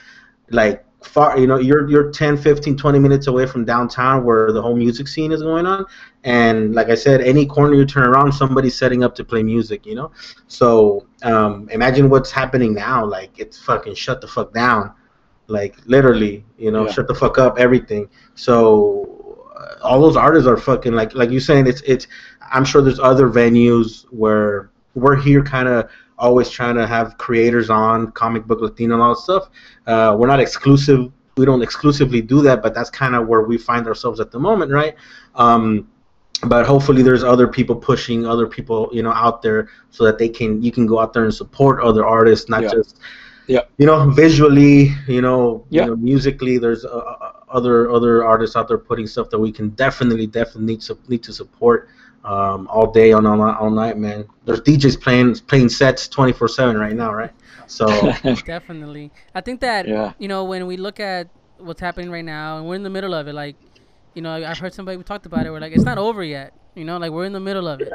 Like 0.51 0.85
far 1.01 1.39
you 1.39 1.47
know 1.47 1.57
you're 1.57 1.89
you're 1.89 2.11
10 2.11 2.35
15 2.37 2.75
20 2.75 2.99
minutes 2.99 3.27
away 3.27 3.45
from 3.45 3.63
downtown 3.63 4.25
where 4.25 4.51
the 4.51 4.61
whole 4.61 4.75
music 4.75 5.07
scene 5.07 5.31
is 5.31 5.41
going 5.41 5.65
on. 5.65 5.85
And 6.23 6.75
like 6.75 6.89
i 6.89 6.95
said 6.95 7.21
any 7.21 7.45
corner 7.45 7.75
you 7.75 7.85
turn 7.85 8.05
around 8.07 8.31
somebody's 8.33 8.77
setting 8.77 9.03
up 9.03 9.15
to 9.15 9.23
play 9.23 9.41
music 9.43 9.85
you 9.85 9.95
know? 9.95 10.11
So 10.47 11.05
um 11.23 11.69
imagine 11.71 12.09
what's 12.09 12.31
happening 12.31 12.73
now. 12.73 13.05
Like 13.05 13.39
it's 13.39 13.57
fucking 13.59 13.95
shut 13.95 14.21
the 14.21 14.27
fuck 14.27 14.53
down. 14.53 14.93
Like 15.47 15.75
literally 15.85 16.45
you 16.57 16.71
know 16.71 16.85
Yeah. 16.85 16.91
shut 16.91 17.07
the 17.07 17.15
fuck 17.15 17.37
up 17.37 17.57
everything. 17.57 18.09
So 18.35 19.18
all 19.81 20.01
those 20.01 20.15
artists 20.15 20.47
are 20.47 20.57
fucking 20.57 20.93
like 20.93 21.13
like 21.15 21.29
you 21.29 21.39
saying 21.39 21.67
it's 21.67 21.81
it's 21.81 22.07
i'm 22.51 22.65
sure 22.65 22.81
there's 22.81 22.99
other 22.99 23.29
venues 23.29 24.03
where 24.11 24.71
we're 24.95 25.15
here 25.15 25.43
kind 25.43 25.67
of 25.67 25.89
always 26.17 26.49
trying 26.49 26.75
to 26.75 26.85
have 26.85 27.17
creators 27.17 27.69
on 27.69 28.11
comic 28.11 28.45
book 28.45 28.61
latino 28.61 28.93
and 28.93 29.03
all 29.03 29.15
that 29.15 29.21
stuff 29.21 29.49
uh, 29.87 30.15
we're 30.17 30.27
not 30.27 30.39
exclusive 30.39 31.11
we 31.37 31.45
don't 31.45 31.61
exclusively 31.61 32.21
do 32.21 32.41
that 32.41 32.61
but 32.61 32.73
that's 32.73 32.89
kind 32.89 33.15
of 33.15 33.27
where 33.27 33.41
we 33.41 33.57
find 33.57 33.87
ourselves 33.87 34.19
at 34.19 34.31
the 34.31 34.39
moment 34.39 34.71
right 34.71 34.95
um, 35.35 35.87
but 36.43 36.65
hopefully 36.65 37.01
there's 37.01 37.23
other 37.23 37.47
people 37.47 37.75
pushing 37.75 38.25
other 38.25 38.47
people 38.47 38.89
you 38.91 39.03
know 39.03 39.11
out 39.11 39.41
there 39.41 39.69
so 39.91 40.03
that 40.03 40.17
they 40.17 40.29
can 40.29 40.61
you 40.61 40.71
can 40.71 40.85
go 40.85 40.99
out 40.99 41.13
there 41.13 41.23
and 41.23 41.33
support 41.33 41.81
other 41.81 42.05
artists 42.05 42.49
not 42.49 42.63
Yeah. 42.63 42.69
just 42.71 42.99
Yeah. 43.49 43.61
you 43.79 43.85
know 43.89 44.09
visually 44.11 44.93
you 45.07 45.21
know, 45.21 45.65
Yeah. 45.69 45.81
you 45.83 45.87
know 45.89 45.95
musically 45.95 46.55
there's 46.59 46.85
uh, 46.85 46.89
uh, 46.89 47.31
other 47.57 47.89
other 47.91 48.23
artists 48.23 48.55
out 48.55 48.67
there 48.69 48.77
putting 48.77 49.07
stuff 49.07 49.29
that 49.31 49.39
we 49.39 49.51
can 49.51 49.69
definitely 49.85 50.27
definitely 50.27 50.67
need 50.73 50.81
to 50.81 50.97
need 51.07 51.23
to 51.23 51.33
support 51.33 51.89
um, 52.23 52.67
all 52.67 52.87
day 53.01 53.11
on 53.11 53.25
all, 53.25 53.37
night- 53.37 53.57
all 53.61 53.71
night 53.71 53.97
man 53.97 54.19
there's 54.45 54.61
DJs 54.61 55.01
playing 55.01 55.35
playing 55.51 55.69
sets 55.69 56.07
24/7 56.07 56.79
right 56.79 56.95
now 56.95 57.11
right 57.13 57.33
so 57.67 57.85
Definitely. 58.45 59.11
I 59.33 59.41
think 59.41 59.61
that 59.61 59.87
Yeah. 59.87 60.13
you 60.19 60.27
know 60.27 60.43
when 60.51 60.67
we 60.67 60.77
look 60.77 60.99
at 60.99 61.27
what's 61.57 61.81
happening 61.81 62.09
right 62.11 62.25
now 62.25 62.57
and 62.57 62.67
we're 62.67 62.75
in 62.75 62.83
the 62.83 62.89
middle 62.97 63.13
of 63.13 63.27
it, 63.27 63.33
like 63.33 63.55
you 64.15 64.21
know 64.21 64.31
I've 64.49 64.59
heard 64.59 64.73
somebody 64.73 64.95
we 64.97 65.03
talked 65.03 65.25
about 65.25 65.45
it. 65.45 65.49
We're 65.51 65.59
like 65.59 65.73
it's 65.73 65.83
not 65.91 65.97
over 65.97 66.23
yet. 66.23 66.53
You 66.75 66.85
know, 66.85 66.97
like 66.97 67.11
we're 67.11 67.25
in 67.25 67.33
the 67.33 67.39
middle 67.49 67.67
of 67.67 67.81
it. 67.81 67.91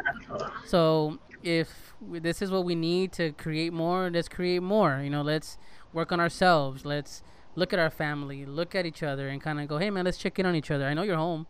So 0.66 1.18
if 1.42 1.68
we- 1.68 1.83
this 2.10 2.42
is 2.42 2.50
what 2.50 2.64
we 2.64 2.74
need 2.74 3.12
to 3.12 3.32
create 3.32 3.72
more, 3.72 4.10
let's 4.10 4.28
create 4.28 4.62
more. 4.62 5.00
You 5.02 5.10
know, 5.10 5.22
let's 5.22 5.58
work 5.92 6.12
on 6.12 6.20
ourselves. 6.20 6.84
Let's 6.84 7.22
look 7.54 7.72
at 7.72 7.78
our 7.78 7.90
family, 7.90 8.44
look 8.44 8.74
at 8.74 8.84
each 8.86 9.02
other, 9.02 9.28
and 9.28 9.40
kind 9.40 9.60
of 9.60 9.68
go, 9.68 9.78
hey 9.78 9.90
man, 9.90 10.04
let's 10.04 10.18
check 10.18 10.38
in 10.38 10.46
on 10.46 10.54
each 10.54 10.70
other. 10.70 10.86
I 10.86 10.94
know 10.94 11.02
you're 11.02 11.16
home. 11.16 11.46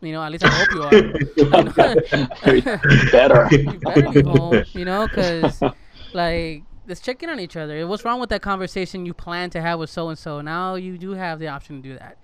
You 0.00 0.12
know, 0.12 0.22
at 0.22 0.30
least 0.30 0.44
I 0.44 0.48
hope 0.48 0.70
you 0.72 0.82
are. 0.84 0.90
Better. 3.10 3.48
you 3.50 3.80
better 3.80 4.12
be 4.12 4.22
home, 4.22 4.62
you 4.72 4.84
know, 4.84 5.08
because 5.08 5.60
like 6.12 6.62
let's 6.86 7.00
check 7.00 7.20
in 7.22 7.30
on 7.30 7.40
each 7.40 7.56
other. 7.56 7.84
What's 7.86 8.04
wrong 8.04 8.20
with 8.20 8.30
that 8.30 8.40
conversation 8.40 9.04
you 9.04 9.12
plan 9.12 9.50
to 9.50 9.60
have 9.60 9.80
with 9.80 9.90
so 9.90 10.08
and 10.08 10.16
so? 10.16 10.40
Now 10.40 10.76
you 10.76 10.96
do 10.98 11.10
have 11.12 11.40
the 11.40 11.48
option 11.48 11.82
to 11.82 11.88
do 11.88 11.98
that. 11.98 12.16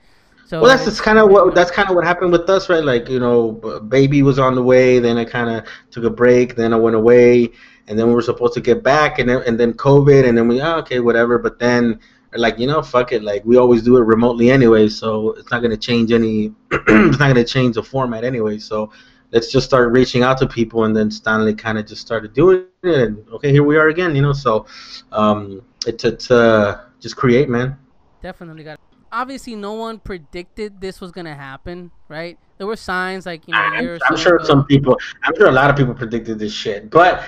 So 0.47 0.61
well 0.61 0.69
that's 0.69 0.83
it's 0.83 0.97
just 0.97 1.03
kind 1.03 1.19
of 1.19 1.31
what 1.31 1.55
that's 1.55 1.71
kind 1.71 1.89
of 1.89 1.97
what 1.97 2.05
happened 2.05 2.31
with 2.31 2.51
us 2.51 2.69
right 2.69 2.85
like 2.85 3.09
you 3.09 3.19
know 3.19 3.53
baby 3.89 4.23
was 4.23 4.39
on 4.39 4.55
the 4.55 4.63
way 4.63 4.99
then 4.99 5.17
i 5.17 5.25
kind 5.25 5.49
of 5.49 5.67
took 5.91 6.05
a 6.05 6.11
break 6.11 6.55
then 6.55 6.75
i 6.75 6.77
went 6.77 6.95
away 6.95 7.51
and 7.89 7.99
then 7.99 8.07
we 8.07 8.15
were 8.15 8.23
supposed 8.23 8.55
to 8.55 8.61
get 8.61 8.83
back 8.83 9.19
and 9.19 9.29
then 9.29 9.43
and 9.47 9.59
then 9.59 9.73
covid 9.73 10.29
and 10.29 10.37
then 10.37 10.49
we 10.49 10.61
oh, 10.61 10.79
okay 10.79 11.01
whatever 11.01 11.39
but 11.39 11.59
then 11.59 11.99
like 12.35 12.59
you 12.59 12.67
know 12.67 12.83
fuck 12.83 13.13
it 13.13 13.23
like 13.23 13.45
we 13.45 13.57
always 13.57 13.83
do 13.83 13.97
it 13.97 14.03
remotely 14.03 14.51
anyway 14.51 14.89
so 14.89 15.33
it's 15.33 15.51
not 15.51 15.61
going 15.61 15.71
to 15.71 15.77
change 15.77 16.11
any 16.13 16.53
it's 16.71 17.19
not 17.19 17.33
going 17.33 17.35
to 17.35 17.45
change 17.45 17.77
the 17.77 17.83
format 17.83 18.25
anyway 18.25 18.59
so 18.59 18.91
let's 19.35 19.51
just 19.51 19.67
start 19.67 19.93
reaching 19.93 20.23
out 20.23 20.39
to 20.39 20.47
people, 20.47 20.85
and 20.85 20.97
then 20.97 21.11
Stanley 21.11 21.55
kind 21.55 21.77
of 21.77 21.87
just 21.87 22.01
started 22.01 22.33
doing 22.33 22.67
it, 22.83 22.95
and 22.95 23.29
okay, 23.31 23.51
here 23.51 23.65
we 23.65 23.77
are 23.77 23.89
again, 23.89 24.17
you 24.17 24.23
know. 24.23 24.33
So, 24.33 24.67
um, 25.13 25.63
it's 25.87 26.05
it's 26.05 26.31
uh, 26.31 26.85
just 27.01 27.17
create, 27.17 27.51
man. 27.51 27.77
Definitely 28.23 28.65
got. 28.65 28.81
Obviously, 29.13 29.55
no 29.55 29.75
one 29.75 29.99
predicted 29.99 30.81
this 30.81 31.01
was 31.01 31.13
gonna 31.13 31.35
happen, 31.35 31.91
right? 32.09 32.39
There 32.59 32.67
were 32.67 32.77
signs 32.77 33.27
like 33.27 33.47
you 33.47 33.53
know. 33.53 33.59
I'm, 33.61 33.99
I'm 34.09 34.17
sure 34.17 34.37
ago. 34.37 34.45
some 34.45 34.65
people, 34.65 34.99
I'm 35.23 35.37
sure 35.37 35.49
a 35.49 35.53
lot 35.53 35.69
of 35.69 35.77
people 35.77 35.95
predicted 35.95 36.39
this 36.39 36.53
shit, 36.53 36.91
but 36.91 37.25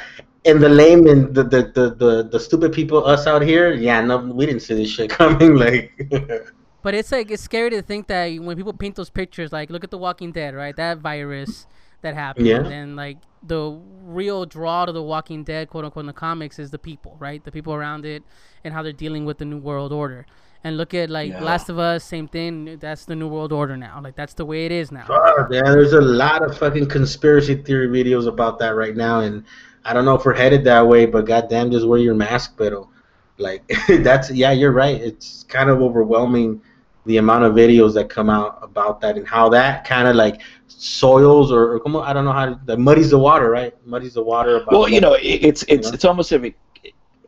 in 0.46 0.60
the 0.60 0.68
layman, 0.68 1.32
the 1.32 1.42
the, 1.44 1.62
the, 1.74 1.94
the 1.94 2.28
the 2.32 2.40
stupid 2.40 2.72
people, 2.72 3.04
us 3.04 3.26
out 3.26 3.42
here, 3.42 3.72
yeah, 3.74 4.00
no, 4.00 4.16
we 4.18 4.46
didn't 4.46 4.62
see 4.62 4.74
this 4.74 4.88
shit 4.90 5.10
coming. 5.20 5.56
Like, 5.56 5.92
But 6.82 6.94
it's 6.94 7.10
like 7.10 7.30
it's 7.32 7.42
scary 7.42 7.70
to 7.70 7.82
think 7.82 8.06
that 8.06 8.28
when 8.40 8.56
people 8.56 8.72
paint 8.72 8.94
those 8.94 9.10
pictures, 9.10 9.52
like 9.52 9.70
look 9.70 9.82
at 9.82 9.90
The 9.90 9.98
Walking 9.98 10.30
Dead, 10.30 10.54
right? 10.54 10.74
That 10.76 10.98
virus 10.98 11.66
that 12.02 12.14
happened, 12.14 12.46
Yeah. 12.46 12.64
and 12.64 12.94
like 12.94 13.18
the 13.42 13.80
real 14.04 14.44
draw 14.46 14.86
to 14.86 14.92
The 14.92 15.02
Walking 15.02 15.42
Dead, 15.42 15.68
quote 15.68 15.84
unquote, 15.84 16.04
in 16.04 16.06
the 16.06 16.12
comics 16.12 16.58
is 16.60 16.70
the 16.70 16.78
people, 16.78 17.16
right? 17.18 17.42
The 17.44 17.50
people 17.50 17.74
around 17.74 18.04
it 18.06 18.22
and 18.62 18.72
how 18.72 18.82
they're 18.84 18.92
dealing 18.92 19.24
with 19.24 19.38
the 19.38 19.44
New 19.44 19.58
World 19.58 19.92
Order. 19.92 20.26
And 20.62 20.76
look 20.76 20.94
at 20.94 21.10
like 21.10 21.30
Yeah. 21.30 21.42
Last 21.42 21.68
of 21.68 21.78
Us, 21.80 22.04
same 22.04 22.28
thing. 22.28 22.76
That's 22.78 23.04
the 23.04 23.16
New 23.16 23.28
World 23.28 23.52
Order 23.52 23.76
now. 23.76 24.00
Like 24.00 24.14
that's 24.14 24.34
the 24.34 24.44
way 24.44 24.64
it 24.66 24.70
is 24.72 24.92
now. 24.92 25.06
fuck, 25.06 25.48
yeah, 25.50 25.62
there's 25.62 25.92
a 25.92 26.00
lot 26.00 26.42
of 26.44 26.56
fucking 26.56 26.86
conspiracy 26.86 27.56
theory 27.56 27.88
videos 27.88 28.28
about 28.28 28.60
that 28.60 28.76
right 28.76 28.94
now, 28.96 29.20
and 29.20 29.44
I 29.86 29.94
don't 29.94 30.04
know 30.04 30.14
if 30.14 30.24
we're 30.24 30.34
headed 30.34 30.64
that 30.64 30.86
way, 30.86 31.06
but 31.06 31.26
goddamn, 31.26 31.70
just 31.70 31.86
wear 31.86 31.98
your 31.98 32.14
mask, 32.14 32.56
pero 32.58 32.90
like 33.38 33.62
that's 34.00 34.30
yeah, 34.30 34.52
you're 34.52 34.72
right. 34.72 35.00
It's 35.00 35.44
kind 35.44 35.70
of 35.70 35.80
overwhelming 35.82 36.62
the 37.06 37.18
amount 37.18 37.44
of 37.44 37.54
videos 37.54 37.94
that 37.94 38.08
come 38.10 38.30
out 38.30 38.58
about 38.62 39.00
that 39.02 39.16
and 39.16 39.26
how 39.26 39.48
that 39.50 39.84
kind 39.84 40.08
of 40.08 40.16
like 40.16 40.42
soils 40.66 41.52
or, 41.52 41.76
or 41.76 42.02
I 42.04 42.12
don't 42.12 42.24
know 42.24 42.32
how 42.32 42.46
to, 42.46 42.60
that 42.66 42.78
muddies 42.78 43.10
the 43.10 43.18
water, 43.18 43.50
right? 43.50 43.74
Muddies 43.86 44.14
the 44.14 44.22
water 44.22 44.56
about. 44.56 44.84
Well, 44.84 44.88
you 44.88 45.00
know, 45.00 45.14
it, 45.14 45.22
it's 45.22 45.64
it's 45.68 45.90
know? 45.90 45.92
it's 45.92 46.04
almost 46.04 46.32
a 46.32 46.52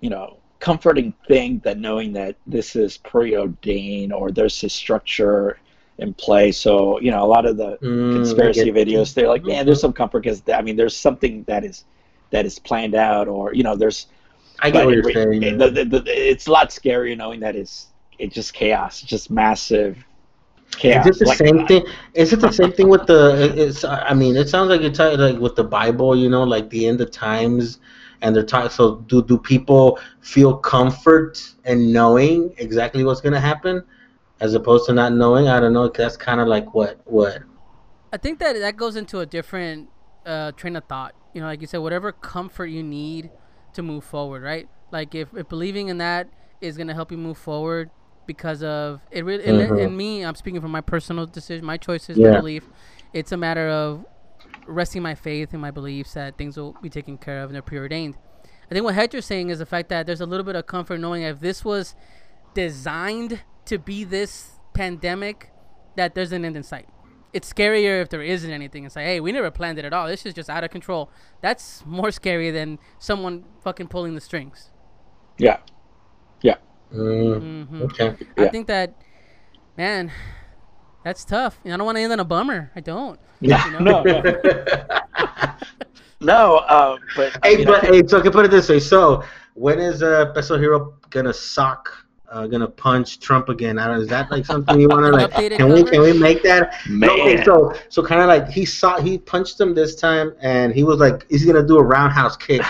you 0.01 0.11
know 0.11 0.39
comforting 0.61 1.15
thing 1.29 1.61
that 1.65 1.79
knowing 1.79 2.13
that 2.15 2.37
this 2.47 2.77
is 2.77 2.99
preordained 2.99 4.13
or 4.13 4.31
there's 4.31 4.63
a 4.65 4.69
structure 4.69 5.59
in 5.99 6.15
play. 6.15 6.53
So 6.53 7.01
you 7.01 7.11
know, 7.11 7.23
a 7.25 7.27
lot 7.27 7.47
of 7.47 7.57
the 7.57 7.79
Mm, 7.83 8.11
conspiracy 8.11 8.71
videos, 8.73 9.15
they're 9.15 9.29
like, 9.29 9.45
man, 9.45 9.67
there's 9.67 9.81
Mhm. 9.81 9.81
some 9.81 9.93
comfort 9.93 10.23
because 10.23 10.43
I 10.53 10.63
mean, 10.63 10.77
there's 10.77 10.97
something 10.97 11.45
that 11.45 11.65
is 11.65 11.85
that 12.31 12.47
is 12.47 12.59
planned 12.59 12.95
out, 12.95 13.29
or 13.29 13.55
you 13.55 13.62
know, 13.62 13.76
there's. 13.76 14.07
I 14.61 14.70
get 14.70 14.85
what 14.85 14.95
you're 14.95 15.12
saying. 15.12 15.43
it- 15.43 15.59
the- 15.59 15.70
the- 15.70 16.01
the- 16.01 16.31
it's 16.31 16.47
a 16.49 16.51
lot 16.51 16.70
scarier 16.70 17.16
knowing 17.16 17.41
that 17.41 17.55
it's 17.57 17.89
it's 18.18 18.35
just 18.35 18.53
chaos, 18.53 19.01
just 19.01 19.31
massive 19.31 19.97
chaos. 20.76 21.07
Is 21.07 21.16
it 21.16 21.18
the 21.20 21.29
Like, 21.29 21.39
same 21.39 21.66
thing? 21.66 21.87
Is 22.14 22.33
it 22.33 22.41
the 22.41 22.51
same 22.53 22.72
thing 22.72 22.89
with 22.89 23.07
the? 23.07 23.53
It's. 23.57 23.85
I 23.85 24.14
mean, 24.14 24.37
it 24.37 24.49
sounds 24.49 24.68
like 24.70 24.81
you're 24.81 24.91
talking 24.91 25.18
like 25.20 25.39
with 25.39 25.57
the 25.57 25.64
Bible. 25.64 26.16
You 26.16 26.29
know, 26.29 26.43
like 26.43 26.70
the 26.70 26.87
end 26.87 27.01
of 27.01 27.11
times, 27.11 27.79
and 28.20 28.35
they're 28.35 28.43
talking. 28.43 28.70
So, 28.70 28.97
do 29.07 29.22
do 29.22 29.39
people 29.39 29.99
feel 30.20 30.57
comfort 30.57 31.41
in 31.64 31.93
knowing 31.93 32.53
exactly 32.59 33.05
what's 33.05 33.20
gonna 33.20 33.41
happen, 33.41 33.85
as 34.41 34.55
opposed 34.55 34.87
to 34.87 34.93
not 34.93 35.12
knowing? 35.12 35.49
I 35.49 35.61
don't 35.61 35.72
know. 35.72 35.89
That's 35.89 36.16
kind 36.16 36.41
of 36.41 36.49
like 36.49 36.74
what 36.74 37.01
what. 37.05 37.43
I 38.12 38.16
think 38.16 38.39
that 38.41 38.55
that 38.59 38.76
goes 38.76 38.97
into 38.97 39.20
a 39.20 39.26
different 39.26 39.89
uh, 40.26 40.53
train 40.53 40.74
of 40.76 40.85
thought. 40.85 41.14
You 41.39 41.43
know, 41.45 41.51
like 41.51 41.61
you 41.61 41.68
said, 41.68 41.78
whatever 41.78 42.11
comfort 42.11 42.66
you 42.66 42.82
need 42.82 43.30
to 43.74 43.80
move 43.80 44.03
forward, 44.03 44.43
right? 44.43 44.68
Like 44.91 45.14
if, 45.14 45.32
if 45.34 45.49
believing 45.49 45.86
in 45.86 45.99
that 45.99 46.28
is 46.61 46.76
gonna 46.76 46.95
help 46.95 47.12
you 47.12 47.16
move 47.18 47.39
forward 47.39 47.91
because 48.26 48.61
of 48.64 49.01
it. 49.12 49.24
Really, 49.24 49.45
and, 49.45 49.57
Mhm. 49.70 49.84
and 49.84 49.97
me, 49.97 50.24
I'm 50.24 50.34
speaking 50.34 50.61
from 50.61 50.72
my 50.72 50.80
personal 50.80 51.26
decision, 51.26 51.64
my 51.64 51.76
choices, 51.76 52.18
my 52.18 52.41
belief. 52.41 52.68
It's 53.12 53.30
a 53.30 53.36
matter 53.36 53.68
of 53.68 54.05
resting 54.66 55.01
my 55.01 55.14
faith 55.14 55.55
in 55.55 55.61
my 55.61 55.70
beliefs 55.70 56.14
that 56.14 56.36
things 56.36 56.57
will 56.57 56.74
be 56.82 56.91
taken 56.91 57.16
care 57.18 57.41
of 57.43 57.51
and 57.51 57.55
they're 57.55 57.62
preordained. 57.62 58.16
I 58.68 58.74
think 58.74 58.84
what 58.84 58.97
Hector's 58.97 59.24
saying 59.24 59.51
is 59.51 59.61
the 59.61 59.66
fact 59.66 59.89
that 59.91 60.07
there's 60.07 60.20
a 60.20 60.26
little 60.26 60.45
bit 60.45 60.57
of 60.57 60.66
comfort 60.66 60.99
knowing 60.99 61.22
if 61.22 61.39
this 61.39 61.64
was 61.64 61.95
designed 62.55 63.43
to 63.66 63.78
be 63.78 64.03
this 64.03 64.59
pandemic, 64.74 65.53
that 65.97 66.14
there's 66.16 66.32
an 66.32 66.45
end 66.45 66.57
in 66.57 66.62
sight. 66.64 66.89
It's 67.33 67.53
scarier 67.53 68.01
if 68.01 68.09
there 68.09 68.22
isn't 68.22 68.51
anything. 68.51 68.85
It's 68.85 68.97
like, 68.97 69.05
hey, 69.05 69.20
we 69.20 69.33
never 69.33 69.51
planned 69.51 69.79
it 69.79 69.85
at 69.85 69.93
all. 69.93 70.07
This 70.09 70.24
is 70.24 70.33
just 70.35 70.49
out 70.49 70.64
of 70.64 70.70
control. 70.70 71.11
That's 71.43 71.85
more 71.87 72.11
scary 72.20 72.51
than 72.51 72.79
someone 72.99 73.45
fucking 73.62 73.89
pulling 73.89 74.14
the 74.14 74.20
strings. 74.20 74.70
yeah, 75.39 75.59
Mm, 76.91 77.66
hmm 77.68 77.83
okay. 77.83 78.16
I 78.39 78.45
Yeah. 78.45 78.51
think 78.51 78.66
that, 78.68 78.95
man, 79.76 80.11
that's 81.05 81.22
tough. 81.22 81.59
I 81.64 81.68
don't 81.76 81.85
want 81.85 81.97
to 81.99 82.03
end 82.03 82.12
on 82.14 82.20
a 82.20 82.24
bummer. 82.24 82.70
I 82.74 82.81
don't. 82.81 83.20
yeah, 83.43 83.62
You 83.66 83.72
know? 83.72 84.03
no, 84.03 84.03
no, 84.03 84.22
no. 86.20 86.57
Uh, 86.59 86.97
but 87.14 87.37
I 87.43 87.49
hey, 87.49 87.57
mean, 87.57 87.66
but 87.66 87.81
think- 87.83 87.95
hey, 87.95 88.03
so 88.09 88.18
I 88.18 88.22
can 88.22 88.33
put 88.33 88.47
it 88.47 88.51
this 88.51 88.68
way. 88.70 88.81
So, 88.81 89.22
when 89.55 89.79
is 89.81 90.03
uh, 90.03 90.33
Peso 90.35 90.59
Hero 90.59 90.95
gonna 91.11 91.33
sock? 91.35 91.91
Uh, 92.31 92.47
gonna 92.47 92.68
punch 92.68 93.20
Trump 93.20 93.49
again? 93.49 93.79
I 93.79 93.87
don't. 93.87 94.03
Is 94.03 94.09
that 94.09 94.31
like 94.31 94.45
something 94.45 94.79
you 94.79 94.87
want 94.87 95.05
to 95.07 95.11
like? 95.11 95.31
Updated 95.31 95.57
Can 95.57 95.72
we 95.72 95.83
can 95.83 96.03
we 96.03 96.12
make 96.12 96.43
that? 96.43 96.74
No, 96.87 97.09
okay, 97.14 97.43
so 97.43 97.72
so 97.89 98.03
kind 98.03 98.20
of 98.20 98.26
like 98.26 98.51
he 98.51 98.66
saw 98.66 99.01
he 99.01 99.16
punched 99.16 99.59
him 99.59 99.74
this 99.74 99.95
time, 99.95 100.35
and 100.43 100.74
he 100.74 100.85
was 100.85 100.99
like, 100.99 101.24
"Is 101.31 101.41
he 101.41 101.47
gonna 101.51 101.66
do 101.66 101.79
a 101.79 101.83
roundhouse 101.83 102.37
kick 102.37 102.61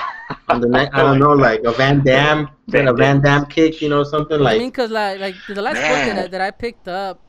on 0.49 0.61
the 0.61 0.69
neck? 0.69 0.91
I 0.93 1.03
don't 1.03 1.19
know, 1.19 1.33
like 1.49 1.65
a 1.65 1.73
Van 1.73 2.05
Damme, 2.05 2.49
Van 2.69 2.87
a 2.87 2.93
Van 2.93 3.21
Damme 3.21 3.47
kick, 3.47 3.83
you 3.83 3.89
know, 3.89 4.05
something 4.05 4.39
like. 4.39 4.53
I 4.53 4.53
like." 4.53 4.61
mean, 4.61 4.71
cause 4.71 4.91
like, 4.93 5.19
like 5.19 5.35
the 5.49 5.61
last 5.61 5.75
book 5.75 5.83
that 5.83 6.25
I, 6.25 6.27
that 6.29 6.41
I 6.41 6.51
picked 6.53 6.87
up, 6.87 7.21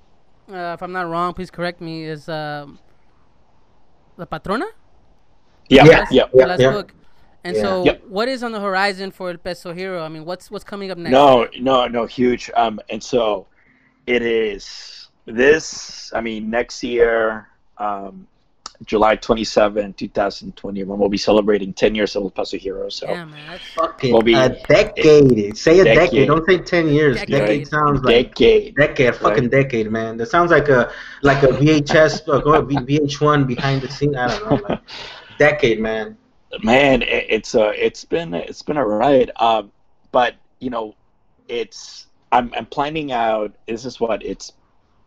uh, 0.52 0.76
if 0.78 0.84
I'm 0.84 0.92
not 0.92 1.10
wrong, 1.10 1.34
please 1.34 1.50
correct 1.50 1.82
me, 1.82 2.04
is 2.04 2.30
um, 2.30 2.78
La 4.18 4.26
Patrona. 4.26 4.68
yeah, 5.68 5.84
Yeah. 5.84 5.92
yeah, 5.92 6.06
yeah. 6.12 6.26
the 6.32 6.46
last 6.46 6.62
yeah. 6.62 6.84
Book. 7.54 7.56
And 7.56 7.64
Yeah. 7.64 7.64
so, 7.64 7.84
Yep. 7.86 8.04
what 8.08 8.28
is 8.30 8.44
on 8.44 8.52
the 8.52 8.60
horizon 8.60 9.12
for 9.12 9.30
El 9.30 9.38
Peso 9.38 9.74
Hero? 9.74 10.04
I 10.04 10.10
mean, 10.10 10.26
what's 10.26 10.50
what's 10.52 10.64
coming 10.64 10.92
up 10.92 10.98
next? 10.98 11.12
No, 11.12 11.48
no, 11.60 11.88
no, 11.88 12.06
huge. 12.06 12.50
Um, 12.56 12.80
and 12.90 13.02
so 13.04 13.48
it 14.08 14.22
is 14.22 15.10
this. 15.26 16.12
I 16.14 16.22
mean, 16.22 16.50
next 16.50 16.84
year, 16.84 17.48
um, 17.78 18.28
July 18.86 19.16
twenty 19.18 19.44
seventh, 19.44 19.98
two 19.98 20.08
2021, 20.08 20.98
we'll 20.98 21.10
be 21.10 21.18
celebrating 21.18 21.74
10 21.74 21.96
years 21.96 22.16
of 22.16 22.24
El 22.24 22.30
Peso 22.30 22.58
Hero. 22.58 22.88
So 22.88 23.10
Yeah, 23.10 23.26
man. 23.26 23.36
That's, 23.50 23.64
Fucking 23.76 24.14
Will 24.14 24.22
be- 24.22 24.34
a 24.36 24.50
decade. 24.70 25.58
Say 25.58 25.82
a 25.82 25.84
decade. 25.84 25.98
Decade. 26.12 26.28
Don't 26.30 26.46
say 26.48 26.58
ten 26.60 26.88
years. 26.88 27.18
Decade. 27.18 27.32
Decade, 27.36 27.68
sounds 27.68 28.02
like 28.04 28.36
decade. 28.36 28.76
decade. 28.78 29.16
Fucking 29.16 29.50
decade, 29.50 29.92
man. 29.92 30.16
That 30.16 30.28
sounds 30.30 30.50
like 30.52 30.70
a 30.70 30.92
like 31.24 31.44
a 31.44 31.48
VHS, 31.48 32.22
uh, 32.30 32.62
V- 32.62 32.76
VH1 32.78 33.46
behind 33.46 33.82
the 33.82 33.90
scene. 33.90 34.16
I 34.16 34.28
don't 34.30 34.50
know. 34.50 34.68
Like, 34.70 34.80
decade, 35.40 35.82
man. 35.82 36.16
Man 36.64 37.02
it, 37.02 37.26
it's 37.30 37.56
uh 37.56 37.72
it's 37.76 38.04
been 38.06 38.34
it's 38.34 38.62
been 38.62 38.78
a 38.78 38.86
ride 38.86 39.32
um 39.38 39.72
but 40.12 40.36
you 40.60 40.70
know 40.70 40.96
it's 41.48 42.08
i'm 42.32 42.52
i'm 42.56 42.66
planning 42.66 43.12
out 43.12 43.54
this 43.68 43.86
is 43.86 44.00
what 44.00 44.24
it's 44.24 44.54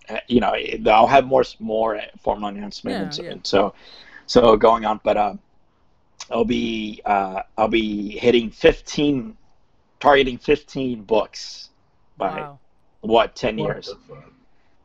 uh, 0.08 0.18
you 0.28 0.40
know 0.40 0.52
it- 0.52 0.86
i'll 0.86 1.06
have 1.06 1.26
more 1.26 1.44
more 1.58 2.00
formal 2.22 2.48
announcements 2.48 3.18
Yeah, 3.18 3.24
yeah. 3.24 3.30
and 3.32 3.46
so 3.46 3.74
so 4.26 4.56
going 4.56 4.84
on 4.84 5.00
but 5.02 5.16
um 5.16 5.38
i'll 6.30 6.44
be 6.44 7.00
uh 7.04 7.42
i'll 7.58 7.68
be 7.68 8.10
hitting 8.18 8.50
15 8.50 9.36
targeting 10.00 10.38
15 10.38 11.02
books 11.02 11.70
by 12.16 12.40
wow. 12.40 12.58
what 13.00 13.34
10 13.34 13.58
years 13.58 13.92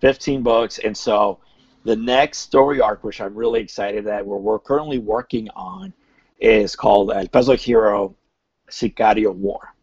15 0.01 0.41
books 0.43 0.79
and 0.79 0.95
so 0.97 1.39
the 1.83 1.95
next 1.95 2.39
story 2.39 2.81
arc 2.81 3.03
which 3.03 3.21
i'm 3.21 3.35
really 3.35 3.61
excited 3.61 4.05
that 4.05 4.25
we're, 4.25 4.37
we're 4.37 4.59
currently 4.59 4.97
working 4.99 5.49
on 5.55 5.93
is 6.39 6.75
called 6.75 7.11
El 7.11 7.27
Peso 7.27 7.55
Hero 7.55 8.15
Sicario 8.69 9.33
War. 9.33 9.73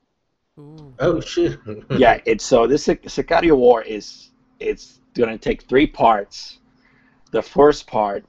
Ooh. 0.58 0.94
Oh 0.98 1.20
shit. 1.20 1.58
yeah, 1.90 2.20
it's 2.24 2.44
so 2.44 2.66
this 2.66 2.86
Sicario 2.86 3.56
War 3.56 3.82
is 3.82 4.30
it's 4.60 5.00
going 5.14 5.30
to 5.30 5.38
take 5.38 5.62
three 5.62 5.86
parts. 5.86 6.58
The 7.30 7.42
first 7.42 7.86
part 7.86 8.24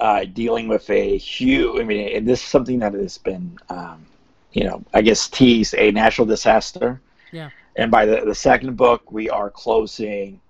uh, 0.00 0.24
dealing 0.24 0.66
with 0.66 0.88
a 0.88 1.18
huge, 1.18 1.78
I 1.78 1.84
mean, 1.84 2.16
and 2.16 2.26
this 2.26 2.40
is 2.40 2.46
something 2.46 2.78
that 2.78 2.94
has 2.94 3.18
been, 3.18 3.58
um, 3.68 4.06
you 4.52 4.64
know, 4.64 4.82
I 4.94 5.02
guess 5.02 5.28
teased 5.28 5.74
a 5.74 5.92
natural 5.92 6.26
disaster. 6.26 7.00
Yeah. 7.32 7.50
And 7.76 7.90
by 7.90 8.06
the, 8.06 8.22
the 8.24 8.34
second 8.34 8.76
book, 8.76 9.12
we 9.12 9.28
are 9.28 9.50
closing 9.50 10.40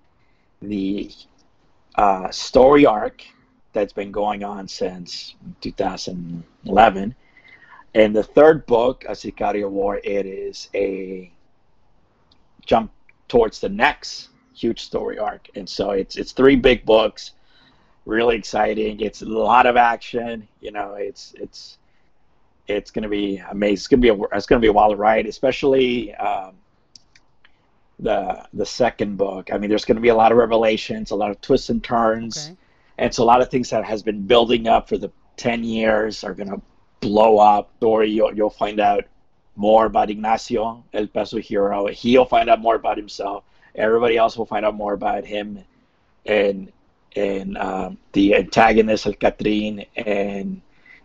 the 0.62 1.10
uh, 1.96 2.30
story 2.30 2.86
arc 2.86 3.24
that's 3.72 3.92
been 3.92 4.12
going 4.12 4.42
on 4.42 4.66
since 4.68 5.34
2011. 5.60 7.14
And 7.94 8.14
the 8.14 8.22
third 8.22 8.66
book, 8.66 9.04
A 9.08 9.12
Sicario 9.12 9.68
War, 9.68 10.00
it 10.02 10.26
is 10.26 10.68
a 10.74 11.32
jump 12.64 12.90
towards 13.28 13.60
the 13.60 13.68
next 13.68 14.28
huge 14.54 14.80
story 14.80 15.18
arc. 15.18 15.48
And 15.54 15.68
so 15.68 15.90
it's 15.90 16.16
it's 16.16 16.32
three 16.32 16.56
big 16.56 16.84
books, 16.84 17.32
really 18.06 18.36
exciting. 18.36 19.00
It's 19.00 19.22
a 19.22 19.26
lot 19.26 19.66
of 19.66 19.76
action. 19.76 20.46
You 20.60 20.72
know, 20.72 20.94
it's 20.94 21.34
it's 21.36 21.78
it's 22.68 22.90
gonna 22.90 23.08
be 23.08 23.42
amazing. 23.50 23.74
It's 23.74 23.88
gonna 23.88 24.02
be 24.02 24.08
a 24.08 24.22
it's 24.32 24.46
gonna 24.46 24.60
be 24.60 24.68
a 24.68 24.72
wild 24.72 24.98
ride, 24.98 25.26
especially 25.26 26.14
um, 26.14 26.54
the 27.98 28.46
the 28.52 28.66
second 28.66 29.16
book. 29.16 29.52
I 29.52 29.58
mean, 29.58 29.68
there's 29.68 29.84
gonna 29.84 30.00
be 30.00 30.08
a 30.08 30.14
lot 30.14 30.30
of 30.30 30.38
revelations, 30.38 31.10
a 31.10 31.16
lot 31.16 31.30
of 31.30 31.40
twists 31.40 31.70
and 31.70 31.82
turns 31.82 32.46
Okay. 32.46 32.56
And 33.00 33.14
so 33.14 33.24
a 33.24 33.24
lot 33.24 33.40
of 33.40 33.50
things 33.50 33.70
that 33.70 33.82
has 33.82 34.02
been 34.02 34.26
building 34.26 34.68
up 34.68 34.86
for 34.86 34.98
the 34.98 35.10
10 35.38 35.64
years 35.64 36.22
are 36.22 36.34
going 36.34 36.50
to 36.50 36.60
blow 37.00 37.38
up. 37.38 37.70
Dory 37.80 38.10
you'll, 38.10 38.34
you'll 38.34 38.50
find 38.50 38.78
out 38.78 39.04
more 39.56 39.86
about 39.86 40.10
Ignacio 40.10 40.84
El 40.92 41.06
Peso 41.06 41.38
Hero. 41.38 41.86
He'll 41.86 42.26
find 42.26 42.50
out 42.50 42.60
more 42.60 42.74
about 42.74 42.98
himself. 42.98 43.44
Everybody 43.74 44.18
else 44.18 44.36
will 44.36 44.44
find 44.44 44.66
out 44.66 44.74
more 44.74 44.92
about 44.92 45.24
him 45.24 45.64
and 46.26 46.70
and 47.16 47.56
um, 47.56 47.98
the 48.12 48.36
antagonist 48.36 49.06
El 49.06 49.14
Catrín 49.14 49.86
and 49.96 50.60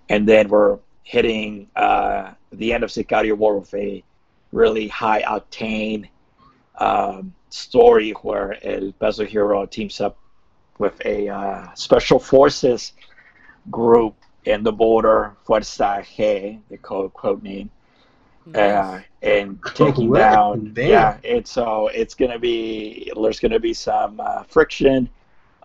and 0.10 0.28
then 0.28 0.50
we're 0.50 0.80
hitting 1.04 1.70
uh, 1.78 2.34
the 2.52 2.74
end 2.74 2.84
of 2.84 2.90
Sicario 2.90 3.38
War 3.38 3.58
with 3.58 3.74
a 3.74 4.04
really 4.52 4.90
high 4.90 5.22
octane 5.22 6.10
um, 6.78 7.34
story 7.50 8.12
where 8.12 8.58
El 8.68 8.92
Peso 8.92 9.24
Hero 9.24 9.66
teams 9.66 10.02
up 10.02 10.18
with 10.78 11.00
a 11.06 11.30
uh, 11.30 11.74
special 11.76 12.20
forces 12.20 12.94
group 13.72 14.16
in 14.46 14.64
the 14.64 14.72
border, 14.72 15.36
Fuerza 15.48 16.06
G, 16.16 16.60
the 16.70 16.78
code 16.78 17.14
quote 17.14 17.42
name, 17.42 17.70
uh, 18.54 19.02
and 19.22 19.60
taking 19.74 20.10
What? 20.10 20.20
down. 20.20 20.74
Damn. 20.74 20.88
Yeah, 20.90 21.18
and 21.24 21.48
so 21.48 21.88
it's 21.88 22.14
gonna 22.14 22.40
be 22.40 23.12
there's 23.20 23.40
gonna 23.40 23.60
be 23.60 23.74
some 23.74 24.20
uh, 24.20 24.44
friction, 24.44 25.10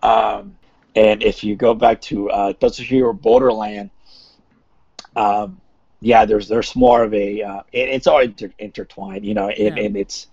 um, 0.01 0.55
and 0.95 1.21
if 1.21 1.43
you 1.43 1.55
go 1.55 1.73
back 1.73 2.01
to 2.01 2.29
uh, 2.31 2.53
Peso 2.53 3.13
Borderland, 3.13 3.91
um, 5.15 5.61
yeah, 5.99 6.25
there's 6.25 6.47
there's 6.47 6.75
more 6.75 7.03
of 7.03 7.13
a 7.13 7.41
uh, 7.43 7.61
it, 7.71 7.89
it's 7.89 8.07
all 8.07 8.19
inter- 8.19 8.53
intertwined, 8.57 9.25
you 9.25 9.33
know, 9.35 9.49
and, 9.49 9.77
Yeah. 9.77 9.83
and 9.83 9.95
it's 9.95 10.27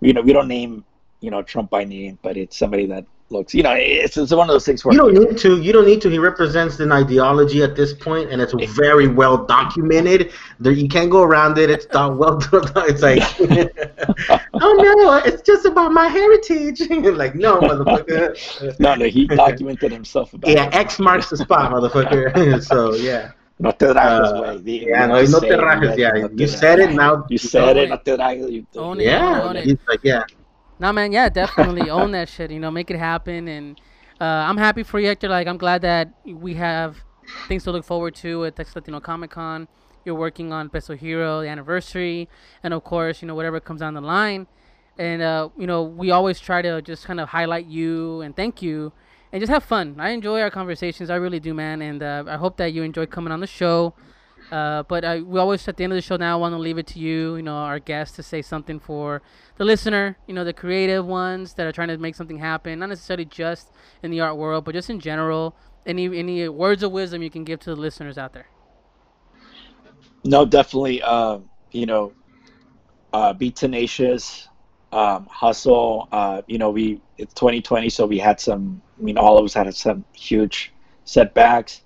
you 0.00 0.14
know 0.14 0.22
we 0.22 0.32
don't 0.32 0.48
name 0.48 0.84
you 1.20 1.30
know 1.30 1.42
Trump 1.42 1.68
by 1.68 1.84
name, 1.84 2.18
but 2.22 2.38
it's 2.38 2.56
somebody 2.56 2.86
that 2.86 3.04
looks 3.30 3.54
you 3.54 3.62
know 3.62 3.74
it's 3.76 4.16
it's 4.16 4.32
one 4.32 4.48
of 4.48 4.52
those 4.52 4.64
things 4.66 4.84
where 4.84 4.92
You 4.92 4.98
don't 5.00 5.14
need 5.14 5.38
to. 5.38 5.60
You 5.60 5.72
don't 5.72 5.86
need 5.86 6.00
to. 6.02 6.08
He 6.10 6.18
represents 6.18 6.80
an 6.80 6.90
ideology 6.92 7.62
at 7.62 7.76
this 7.76 7.92
point, 7.92 8.30
and 8.30 8.42
it's 8.42 8.52
very 8.76 9.06
well 9.06 9.36
documented. 9.46 10.32
There, 10.58 10.72
you 10.72 10.88
can't 10.88 11.10
go 11.10 11.22
around 11.22 11.56
it. 11.58 11.70
It's 11.70 11.86
not 11.92 12.16
well. 12.16 12.38
It's 12.90 13.02
like, 13.02 13.22
oh 14.54 14.72
no, 14.82 15.16
it's 15.24 15.42
just 15.42 15.64
about 15.64 15.92
my 15.92 16.08
heritage. 16.08 16.80
like, 16.90 17.34
no, 17.34 17.60
motherfucker. 17.60 18.78
no 18.80 18.94
no 18.96 19.04
he 19.06 19.26
documented 19.26 19.92
himself 19.92 20.32
about 20.34 20.50
Yeah, 20.50 20.66
it. 20.66 20.74
X 20.74 20.98
marks 20.98 21.30
the 21.30 21.36
spot, 21.36 21.70
motherfucker. 21.72 22.62
so 22.62 22.94
yeah, 22.94 23.32
No 23.58 23.70
te 23.72 23.86
rajes, 23.86 24.32
Uh, 24.32 24.42
güey. 24.42 24.64
Di- 24.64 24.86
yeah, 24.88 25.02
you 25.02 25.08
no, 25.08 25.14
no 25.20 25.24
say 25.38 25.48
te 25.48 25.54
it, 25.54 25.60
rajes. 25.60 25.96
Yeah, 25.98 26.12
no 26.12 26.28
te 26.28 26.34
you 26.42 26.46
said 26.48 26.78
it 26.80 26.92
now. 26.92 27.26
You 27.28 27.38
said 27.38 27.76
it. 27.76 27.84
it. 27.84 27.88
No 27.90 27.96
te 27.98 28.16
rajes. 28.16 28.50
You 28.50 28.66
Own 28.76 29.00
it. 29.00 29.04
Yeah, 29.04 29.42
Own 29.42 29.56
it. 29.56 29.64
he's 29.64 29.78
like, 29.86 30.00
yeah. 30.02 30.24
Nah, 30.80 30.92
man, 30.92 31.12
yeah, 31.12 31.28
definitely 31.28 31.90
own 31.98 32.12
that 32.12 32.30
shit. 32.30 32.50
You 32.50 32.58
know, 32.58 32.70
make 32.70 32.90
it 32.90 32.96
happen, 32.98 33.48
and 33.48 33.78
uh, 34.18 34.24
I'm 34.24 34.56
happy 34.56 34.82
for 34.82 34.98
you, 34.98 35.08
Hector. 35.08 35.28
Like, 35.28 35.46
I'm 35.46 35.58
glad 35.58 35.82
that 35.82 36.10
we 36.24 36.54
have 36.54 36.96
things 37.48 37.64
to 37.64 37.70
look 37.70 37.84
forward 37.84 38.14
to 38.16 38.46
at 38.46 38.56
Texas 38.56 38.74
Latino 38.74 38.98
Comic 38.98 39.30
Con. 39.30 39.68
You're 40.06 40.14
working 40.14 40.54
on 40.54 40.70
Peso 40.70 40.96
Hero, 40.96 41.42
the 41.42 41.48
anniversary, 41.48 42.30
and 42.62 42.72
of 42.72 42.82
course, 42.82 43.20
you 43.20 43.28
know, 43.28 43.34
whatever 43.34 43.60
comes 43.60 43.80
down 43.80 43.92
the 43.92 44.00
line. 44.00 44.46
And 44.98 45.20
uh, 45.20 45.50
you 45.58 45.66
know, 45.66 45.82
we 45.82 46.10
always 46.12 46.40
try 46.40 46.62
to 46.62 46.80
just 46.80 47.04
kind 47.04 47.20
of 47.20 47.28
highlight 47.28 47.66
you 47.66 48.22
and 48.22 48.34
thank 48.34 48.62
you, 48.62 48.94
and 49.32 49.40
just 49.40 49.52
have 49.52 49.62
fun. 49.64 49.96
I 49.98 50.10
enjoy 50.10 50.40
our 50.40 50.50
conversations, 50.50 51.10
I 51.10 51.16
really 51.16 51.40
do, 51.40 51.52
man. 51.52 51.82
And 51.82 52.02
uh, 52.02 52.24
I 52.26 52.36
hope 52.38 52.56
that 52.56 52.72
you 52.72 52.84
enjoy 52.84 53.04
coming 53.04 53.32
on 53.32 53.40
the 53.40 53.46
show. 53.46 53.92
Uh, 54.50 54.82
but 54.84 55.04
I, 55.04 55.20
we 55.20 55.38
always 55.38 55.66
at 55.68 55.76
the 55.76 55.84
end 55.84 55.92
of 55.92 55.96
the 55.96 56.02
show 56.02 56.16
now 56.16 56.38
want 56.38 56.54
to 56.54 56.58
leave 56.58 56.76
it 56.76 56.86
to 56.88 56.98
you, 56.98 57.36
you 57.36 57.42
know, 57.42 57.54
our 57.54 57.78
guests 57.78 58.16
to 58.16 58.22
say 58.22 58.42
something 58.42 58.80
for 58.80 59.22
the 59.58 59.64
listener, 59.64 60.16
you 60.26 60.34
know, 60.34 60.42
the 60.42 60.52
creative 60.52 61.06
ones 61.06 61.54
that 61.54 61.66
are 61.66 61.72
trying 61.72 61.88
to 61.88 61.98
make 61.98 62.16
something 62.16 62.38
happen, 62.38 62.80
not 62.80 62.88
necessarily 62.88 63.24
just 63.24 63.70
in 64.02 64.10
the 64.10 64.20
art 64.20 64.36
world, 64.36 64.64
but 64.64 64.74
just 64.74 64.90
in 64.90 64.98
general. 64.98 65.54
Any 65.86 66.18
any 66.18 66.48
words 66.48 66.82
of 66.82 66.92
wisdom 66.92 67.22
you 67.22 67.30
can 67.30 67.44
give 67.44 67.60
to 67.60 67.74
the 67.74 67.80
listeners 67.80 68.18
out 68.18 68.32
there? 68.32 68.48
No, 70.24 70.44
definitely. 70.44 71.00
Um, 71.02 71.48
you 71.70 71.86
know, 71.86 72.12
uh, 73.12 73.32
be 73.32 73.50
tenacious, 73.50 74.48
um, 74.92 75.26
hustle. 75.26 76.08
Uh, 76.12 76.42
you 76.46 76.58
know, 76.58 76.70
we 76.70 77.00
it's 77.18 77.32
2020, 77.34 77.88
so 77.88 78.06
we 78.06 78.18
had 78.18 78.40
some. 78.40 78.82
I 78.98 79.02
mean, 79.02 79.16
all 79.16 79.38
of 79.38 79.44
us 79.44 79.54
had 79.54 79.74
some 79.74 80.04
huge 80.12 80.72
setbacks, 81.04 81.82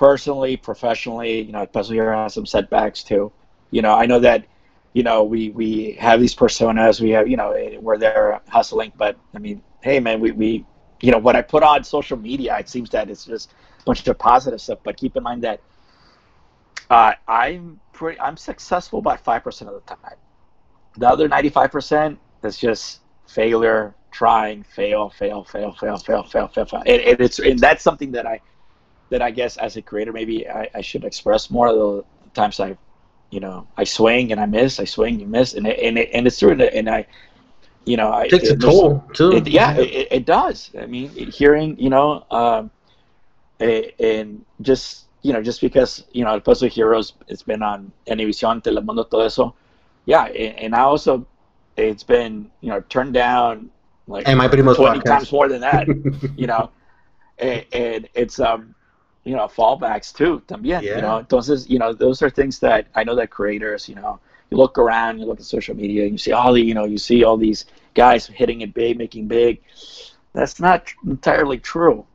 personally, 0.00 0.56
professionally. 0.56 1.42
You 1.42 1.52
know, 1.52 1.66
Peso 1.66 1.92
Hero 1.92 2.16
has 2.16 2.34
some 2.34 2.46
setbacks 2.46 3.04
too. 3.04 3.30
You 3.70 3.82
know, 3.82 3.94
I 3.94 4.06
know 4.06 4.18
that. 4.20 4.46
You 4.92 5.04
know, 5.04 5.22
we 5.22 5.50
we 5.50 5.92
have 6.00 6.18
these 6.18 6.34
personas. 6.34 7.00
We 7.00 7.10
have 7.10 7.28
you 7.28 7.36
know 7.36 7.52
eh, 7.52 7.76
we're 7.80 7.96
there 7.96 8.40
hustling, 8.48 8.90
but 8.96 9.16
I 9.36 9.38
mean, 9.38 9.62
hey 9.82 10.00
man, 10.00 10.18
we 10.18 10.32
we 10.32 10.66
you 11.00 11.12
know 11.12 11.18
what 11.18 11.36
I 11.36 11.42
put 11.42 11.62
on 11.62 11.84
social 11.84 12.16
media. 12.16 12.58
It 12.58 12.68
seems 12.68 12.90
that 12.90 13.08
it's 13.08 13.24
just 13.24 13.52
a 13.52 13.84
bunch 13.84 14.08
of 14.08 14.18
positive 14.18 14.60
stuff. 14.60 14.80
But 14.82 14.96
keep 14.96 15.16
in 15.16 15.22
mind 15.22 15.44
that 15.44 15.60
uh, 16.90 17.12
I'm 17.28 17.78
pretty. 17.92 18.18
I'm 18.18 18.36
successful 18.36 18.98
about 18.98 19.20
five 19.20 19.44
percent 19.44 19.70
of 19.70 19.80
the 19.80 19.94
time. 19.94 20.18
The 20.96 21.08
other 21.08 21.28
ninety-five 21.28 21.70
percent 21.70 22.18
is 22.42 22.58
just 22.58 23.02
failure, 23.28 23.94
trying, 24.10 24.64
fail, 24.64 25.08
fail, 25.08 25.44
fail, 25.44 25.70
fail, 25.70 25.98
fail, 25.98 26.24
fail, 26.24 26.48
fail, 26.48 26.64
fail. 26.64 26.82
And, 26.84 27.00
and 27.00 27.20
it's 27.20 27.38
and 27.38 27.60
that's 27.60 27.84
something 27.84 28.10
that 28.10 28.26
I 28.26 28.40
that 29.10 29.20
I 29.22 29.30
guess 29.30 29.56
as 29.58 29.76
a 29.76 29.82
creator 29.82 30.12
maybe 30.12 30.48
I, 30.48 30.68
I 30.74 30.80
should 30.80 31.04
express 31.04 31.50
more. 31.50 31.68
of 31.68 31.76
The 31.76 32.04
times 32.34 32.58
I, 32.60 32.76
you 33.30 33.40
know, 33.40 33.66
I 33.76 33.84
swing 33.84 34.32
and 34.32 34.40
I 34.40 34.46
miss, 34.46 34.80
I 34.80 34.84
swing 34.84 35.20
and 35.22 35.30
miss, 35.30 35.54
and 35.54 35.66
it, 35.66 35.78
and 35.80 35.98
it, 35.98 36.10
and 36.12 36.26
it's 36.26 36.38
true. 36.38 36.50
And, 36.52 36.62
and 36.62 36.88
I, 36.88 37.06
you 37.84 37.96
know, 37.96 38.10
I 38.10 38.24
It 38.24 38.30
takes 38.30 38.50
a 38.50 38.56
there's- 38.56 38.74
toll 38.74 39.04
too. 39.14 39.32
it, 39.32 39.46
yeah, 39.48 39.74
it, 39.76 40.08
it 40.10 40.24
does. 40.26 40.70
I 40.80 40.86
mean, 40.86 41.08
hearing, 41.10 41.76
you 41.78 41.90
know, 41.90 42.24
um, 42.30 42.70
and 43.58 44.44
just, 44.62 45.04
you 45.22 45.32
know, 45.32 45.42
just 45.42 45.60
because, 45.60 46.04
you 46.12 46.24
know, 46.24 46.32
El 46.32 46.40
Peso 46.40 46.68
Heroes, 46.68 47.12
it's 47.28 47.42
been 47.42 47.62
on 47.62 47.92
Univision, 48.06 48.62
Telemundo, 48.62 49.08
todo 49.08 49.20
eso. 49.20 49.54
Yeah, 50.06 50.24
and, 50.26 50.58
and 50.58 50.74
I 50.74 50.80
also, 50.80 51.26
it's 51.76 52.02
been, 52.02 52.50
you 52.60 52.70
know, 52.70 52.80
turned 52.88 53.12
down 53.14 53.70
like 54.06 54.26
And 54.26 54.38
my 54.38 54.48
primo's 54.48 54.76
20 54.76 55.00
podcast. 55.00 55.04
times 55.04 55.32
more 55.32 55.48
than 55.48 55.60
that, 55.60 55.86
you 56.36 56.46
know, 56.46 56.70
and, 57.38 57.64
and 57.72 58.08
it's, 58.14 58.40
um, 58.40 58.74
you 59.24 59.36
know, 59.36 59.46
fallbacks 59.46 60.12
too, 60.14 60.42
también, 60.46 60.82
Yeah. 60.82 60.96
you 60.96 61.02
know, 61.02 61.18
entonces, 61.22 61.68
you 61.68 61.78
know, 61.78 61.92
those 61.92 62.22
are 62.22 62.30
things 62.30 62.58
that 62.60 62.86
I 62.94 63.04
know 63.04 63.14
that 63.16 63.30
creators, 63.30 63.88
you 63.88 63.94
know, 63.94 64.18
you 64.50 64.56
look 64.56 64.78
around, 64.78 65.18
you 65.18 65.26
look 65.26 65.38
at 65.40 65.46
social 65.46 65.74
media, 65.76 66.02
and 66.04 66.12
you 66.12 66.18
see 66.18 66.32
all 66.32 66.52
the, 66.52 66.62
you 66.62 66.74
know, 66.74 66.84
you 66.84 66.98
see 66.98 67.22
all 67.24 67.36
these 67.36 67.66
guys 67.94 68.26
hitting 68.26 68.62
it 68.62 68.74
big, 68.74 68.98
making 68.98 69.28
big. 69.28 69.60
That's 70.32 70.58
not 70.60 70.88
entirely 71.06 71.58
true, 71.58 72.06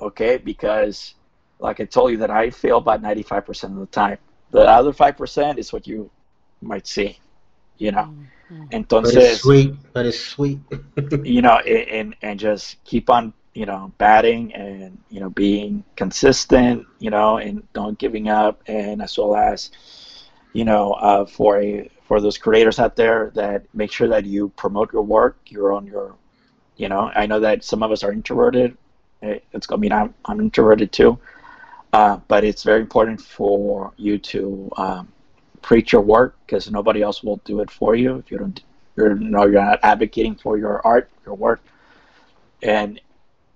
okay? 0.00 0.36
Because, 0.38 1.14
like 1.58 1.80
I 1.80 1.84
told 1.84 2.12
you, 2.12 2.18
that 2.18 2.30
I 2.30 2.50
fail 2.50 2.78
about 2.78 3.02
ninety-five 3.02 3.44
percent 3.44 3.74
of 3.74 3.80
the 3.80 3.86
time. 3.86 4.18
The 4.50 4.60
other 4.60 4.92
five 4.92 5.16
percent 5.16 5.58
is 5.58 5.72
what 5.72 5.86
you 5.86 6.10
might 6.62 6.86
see, 6.86 7.18
you 7.78 7.90
know. 7.92 8.08
Mm, 8.50 8.68
But 9.02 9.14
it's 9.14 9.28
Entonces, 9.28 9.40
sweet. 9.40 9.74
But 9.92 10.06
it's 10.06 10.18
sweet. 10.20 10.60
you 11.24 11.42
know, 11.42 11.60
a- 11.64 11.88
and 11.98 12.14
and 12.22 12.38
just 12.38 12.82
keep 12.84 13.10
on, 13.10 13.32
you 13.54 13.66
know, 13.66 13.92
batting 13.98 14.52
and 14.54 14.98
you 15.10 15.20
know 15.20 15.30
being 15.30 15.84
consistent, 15.96 16.86
you 16.98 17.10
know, 17.10 17.38
and 17.38 17.66
don't 17.72 17.98
giving 17.98 18.28
up, 18.28 18.62
and 18.66 19.00
as 19.00 19.16
well 19.16 19.36
as, 19.36 19.70
you 20.52 20.64
know, 20.64 20.92
uh, 20.94 21.24
for 21.24 21.60
a 21.60 21.88
for 22.06 22.20
those 22.20 22.36
creators 22.36 22.78
out 22.78 22.96
there 22.96 23.30
that 23.34 23.64
make 23.72 23.90
sure 23.90 24.08
that 24.08 24.26
you 24.26 24.50
promote 24.56 24.92
your 24.92 25.02
work, 25.02 25.38
you're 25.46 25.72
on 25.72 25.86
your, 25.86 26.14
you 26.76 26.88
know, 26.88 27.10
I 27.14 27.26
know 27.26 27.40
that 27.40 27.64
some 27.64 27.82
of 27.82 27.90
us 27.92 28.04
are 28.04 28.12
introverted. 28.12 28.76
It's 29.22 29.66
I 29.70 29.76
mean 29.76 29.92
I'm 29.92 30.14
I'm 30.24 30.40
introverted 30.40 30.92
too, 30.92 31.18
uh, 31.92 32.18
but 32.28 32.44
it's 32.44 32.64
very 32.64 32.80
important 32.80 33.20
for 33.20 33.92
you 33.96 34.18
to 34.18 34.70
um, 34.76 35.12
preach 35.62 35.92
your 35.92 36.02
work 36.02 36.36
because 36.44 36.70
nobody 36.70 37.02
else 37.02 37.22
will 37.22 37.40
do 37.44 37.60
it 37.60 37.70
for 37.70 37.94
you 37.94 38.16
if 38.16 38.30
you 38.30 38.36
don't 38.36 38.60
you're 38.96 39.16
you're 39.16 39.48
not 39.50 39.80
advocating 39.82 40.34
for 40.34 40.58
your 40.58 40.86
art 40.86 41.08
your 41.24 41.36
work. 41.36 41.62
And 42.62 43.00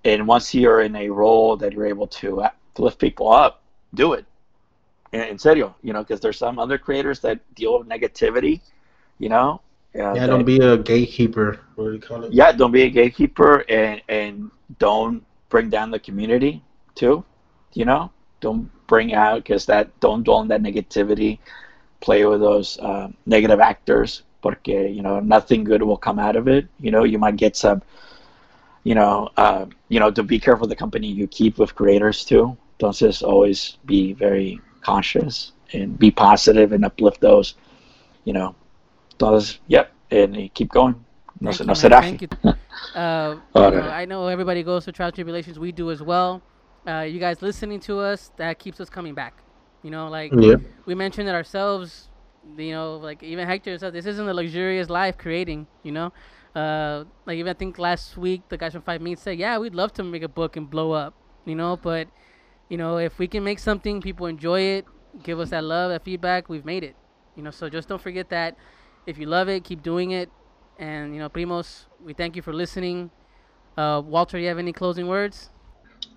and 0.05 0.27
once 0.27 0.53
you're 0.53 0.81
in 0.81 0.95
a 0.95 1.09
role 1.09 1.57
that 1.57 1.73
you're 1.73 1.85
able 1.85 2.07
to, 2.07 2.41
uh, 2.41 2.49
to 2.75 2.83
lift 2.83 2.99
people 2.99 3.31
up 3.31 3.61
do 3.95 4.13
it 4.13 4.25
in, 5.11 5.21
in 5.21 5.37
serio 5.39 5.75
you 5.81 5.93
know 5.93 5.99
because 6.03 6.19
there's 6.19 6.37
some 6.37 6.59
other 6.59 6.77
creators 6.77 7.19
that 7.19 7.39
deal 7.55 7.79
with 7.79 7.87
negativity 7.87 8.61
you 9.17 9.29
know 9.29 9.61
uh, 9.95 10.13
yeah, 10.13 10.13
that- 10.13 10.27
don't 10.27 10.45
be 10.45 10.59
a 10.59 10.77
gatekeeper. 10.77 11.59
What 11.75 11.85
do 11.85 11.93
you 11.93 11.99
call 11.99 12.23
it? 12.25 12.31
yeah 12.33 12.51
don't 12.51 12.71
be 12.71 12.83
a 12.83 12.89
gatekeeper 12.89 13.65
and 13.69 14.01
and 14.09 14.51
don't 14.77 15.25
bring 15.49 15.69
down 15.69 15.89
the 15.91 15.99
community 15.99 16.63
too 16.95 17.23
you 17.73 17.85
know 17.85 18.11
don't 18.39 18.69
bring 18.87 19.13
out 19.13 19.37
because 19.37 19.65
that 19.65 19.87
don't 19.99 20.23
dwell 20.23 20.41
in 20.41 20.47
that 20.47 20.61
negativity 20.61 21.39
play 22.01 22.23
with 22.25 22.39
those 22.39 22.79
um, 22.81 23.13
negative 23.25 23.59
actors 23.59 24.23
porque 24.41 24.67
you 24.67 25.01
know 25.01 25.19
nothing 25.19 25.63
good 25.63 25.81
will 25.83 25.97
come 25.97 26.19
out 26.19 26.35
of 26.35 26.47
it 26.47 26.67
you 26.79 26.91
know 26.91 27.03
you 27.03 27.17
might 27.17 27.35
get 27.35 27.55
some 27.55 27.81
you 28.83 28.95
know 28.95 29.29
uh, 29.37 29.65
you 29.89 29.99
know 29.99 30.11
to 30.11 30.23
be 30.23 30.39
careful 30.39 30.67
the 30.67 30.75
company 30.75 31.07
you 31.07 31.27
keep 31.27 31.57
with 31.57 31.75
creators 31.75 32.23
too 32.25 32.57
Don't 32.79 32.95
just 32.95 33.23
always 33.23 33.77
be 33.85 34.13
very 34.13 34.59
conscious 34.81 35.53
and 35.73 35.97
be 35.99 36.11
positive 36.11 36.71
and 36.71 36.85
uplift 36.85 37.21
those 37.21 37.55
you 38.23 38.33
know 38.33 38.55
entonces 39.17 39.59
yep 39.67 39.91
and 40.11 40.35
uh, 40.37 40.47
keep 40.53 40.69
going 40.71 40.95
no, 41.41 41.51
Thank 41.51 41.51
se- 41.51 41.65
you, 41.65 41.67
no 41.67 41.75
man. 41.75 41.95
Thank 41.97 42.21
you. 42.21 42.29
Uh, 42.93 43.37
you 43.55 43.69
no, 43.69 43.69
know. 43.69 43.89
I 43.89 44.05
know 44.05 44.27
everybody 44.27 44.63
goes 44.63 44.83
through 44.83 44.93
trials 44.93 45.09
and 45.11 45.15
tribulations. 45.15 45.59
We 45.59 45.71
do 45.71 45.91
as 45.91 46.01
well. 46.01 46.43
uh, 46.87 47.01
you 47.01 47.19
guys 47.19 47.41
listening 47.41 47.79
to 47.81 47.99
us, 47.99 48.31
that 48.37 48.59
keeps 48.59 48.79
us 48.79 48.89
coming 48.89 49.13
back. 49.13 49.43
You 49.83 49.91
know, 49.91 50.07
like 50.09 50.35
Yeah. 50.39 50.57
we 50.85 50.95
mentioned 50.95 51.27
it 51.29 51.35
ourselves. 51.35 52.09
You 52.57 52.71
know, 52.71 52.97
like 52.97 53.23
even 53.23 53.47
Hector 53.47 53.77
said, 53.77 53.93
this 53.93 54.05
isn't 54.05 54.27
a 54.27 54.33
luxurious 54.33 54.89
life 54.89 55.17
creating. 55.17 55.67
You 55.83 55.91
know, 55.91 56.13
uh, 56.59 57.05
like 57.25 57.37
even 57.37 57.49
I 57.49 57.53
think 57.53 57.79
last 57.79 58.17
week 58.17 58.41
the 58.49 58.57
guys 58.57 58.73
from 58.73 58.81
Five 58.81 59.01
Meats 59.01 59.21
said, 59.21 59.37
yeah, 59.37 59.57
we'd 59.57 59.75
love 59.75 59.93
to 59.93 60.03
make 60.03 60.23
a 60.23 60.27
book 60.27 60.57
and 60.57 60.69
blow 60.69 60.91
up. 60.91 61.13
You 61.45 61.55
know, 61.55 61.77
but 61.77 62.07
you 62.69 62.77
know, 62.77 62.97
if 62.97 63.17
we 63.17 63.27
can 63.27 63.43
make 63.43 63.59
something, 63.59 64.01
people 64.01 64.25
enjoy 64.27 64.61
it, 64.61 64.85
give 65.23 65.39
us 65.39 65.49
that 65.49 65.63
love, 65.63 65.91
that 65.91 66.03
feedback, 66.03 66.49
we've 66.49 66.65
made 66.65 66.83
it. 66.83 66.95
You 67.35 67.43
know, 67.43 67.51
so 67.51 67.69
just 67.69 67.87
don't 67.87 68.01
forget 68.01 68.29
that. 68.29 68.57
If 69.05 69.17
you 69.17 69.25
love 69.25 69.47
it, 69.49 69.63
keep 69.63 69.81
doing 69.81 70.11
it. 70.11 70.29
And 70.77 71.13
you 71.13 71.19
know, 71.19 71.29
primos, 71.29 71.85
we 72.03 72.13
thank 72.13 72.35
you 72.35 72.41
for 72.41 72.53
listening. 72.53 73.11
Uh, 73.77 74.01
Walter, 74.05 74.37
do 74.37 74.41
you 74.41 74.49
have 74.49 74.59
any 74.59 74.73
closing 74.73 75.07
words? 75.07 75.49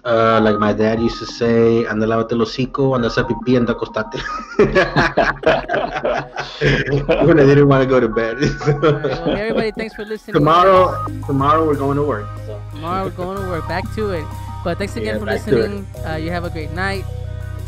Uh, 0.05 0.41
like 0.43 0.59
my 0.59 0.73
dad 0.73 1.01
used 1.01 1.19
to 1.21 1.27
say, 1.27 1.87
anda 1.87 2.07
lávate 2.07 2.33
el 2.33 2.41
hocico, 2.41 2.97
anda 2.97 3.09
hacer 3.09 3.25
pipí, 3.25 3.57
anda 3.57 3.73
acostate. 3.73 4.19
when 7.27 7.39
I 7.39 7.45
didn't 7.47 7.69
want 7.69 7.83
to 7.83 7.89
go 7.89 8.01
to 8.01 8.09
bed. 8.09 8.37
All 8.43 8.81
right, 8.81 8.83
well, 8.83 9.37
everybody, 9.37 9.71
thanks 9.71 9.95
for 9.95 10.05
listening. 10.05 10.35
tomorrow, 10.35 11.07
tomorrow 11.27 11.65
we're 11.67 11.77
going 11.77 11.97
to 11.97 12.03
work. 12.03 12.27
So. 12.47 12.61
Tomorrow 12.75 13.05
we're 13.05 13.11
going 13.11 13.41
to 13.43 13.49
work. 13.49 13.69
Back 13.69 13.85
to 13.95 14.11
it. 14.11 14.25
But 14.65 14.79
thanks 14.79 14.97
again 14.97 15.15
Yeah, 15.15 15.19
for 15.21 15.27
back 15.27 15.43
to 15.45 15.51
it. 15.51 15.55
listening. 15.71 15.87
Uh, 16.05 16.17
you 16.17 16.31
have 16.31 16.45
a 16.45 16.51
great 16.51 16.73
night. 16.73 17.05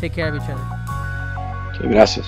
Take 0.01 0.13
care 0.13 0.27
of 0.27 0.35
each 0.35 0.49
other. 0.49 0.65
Okay, 1.75 1.87
gracias. 1.87 2.25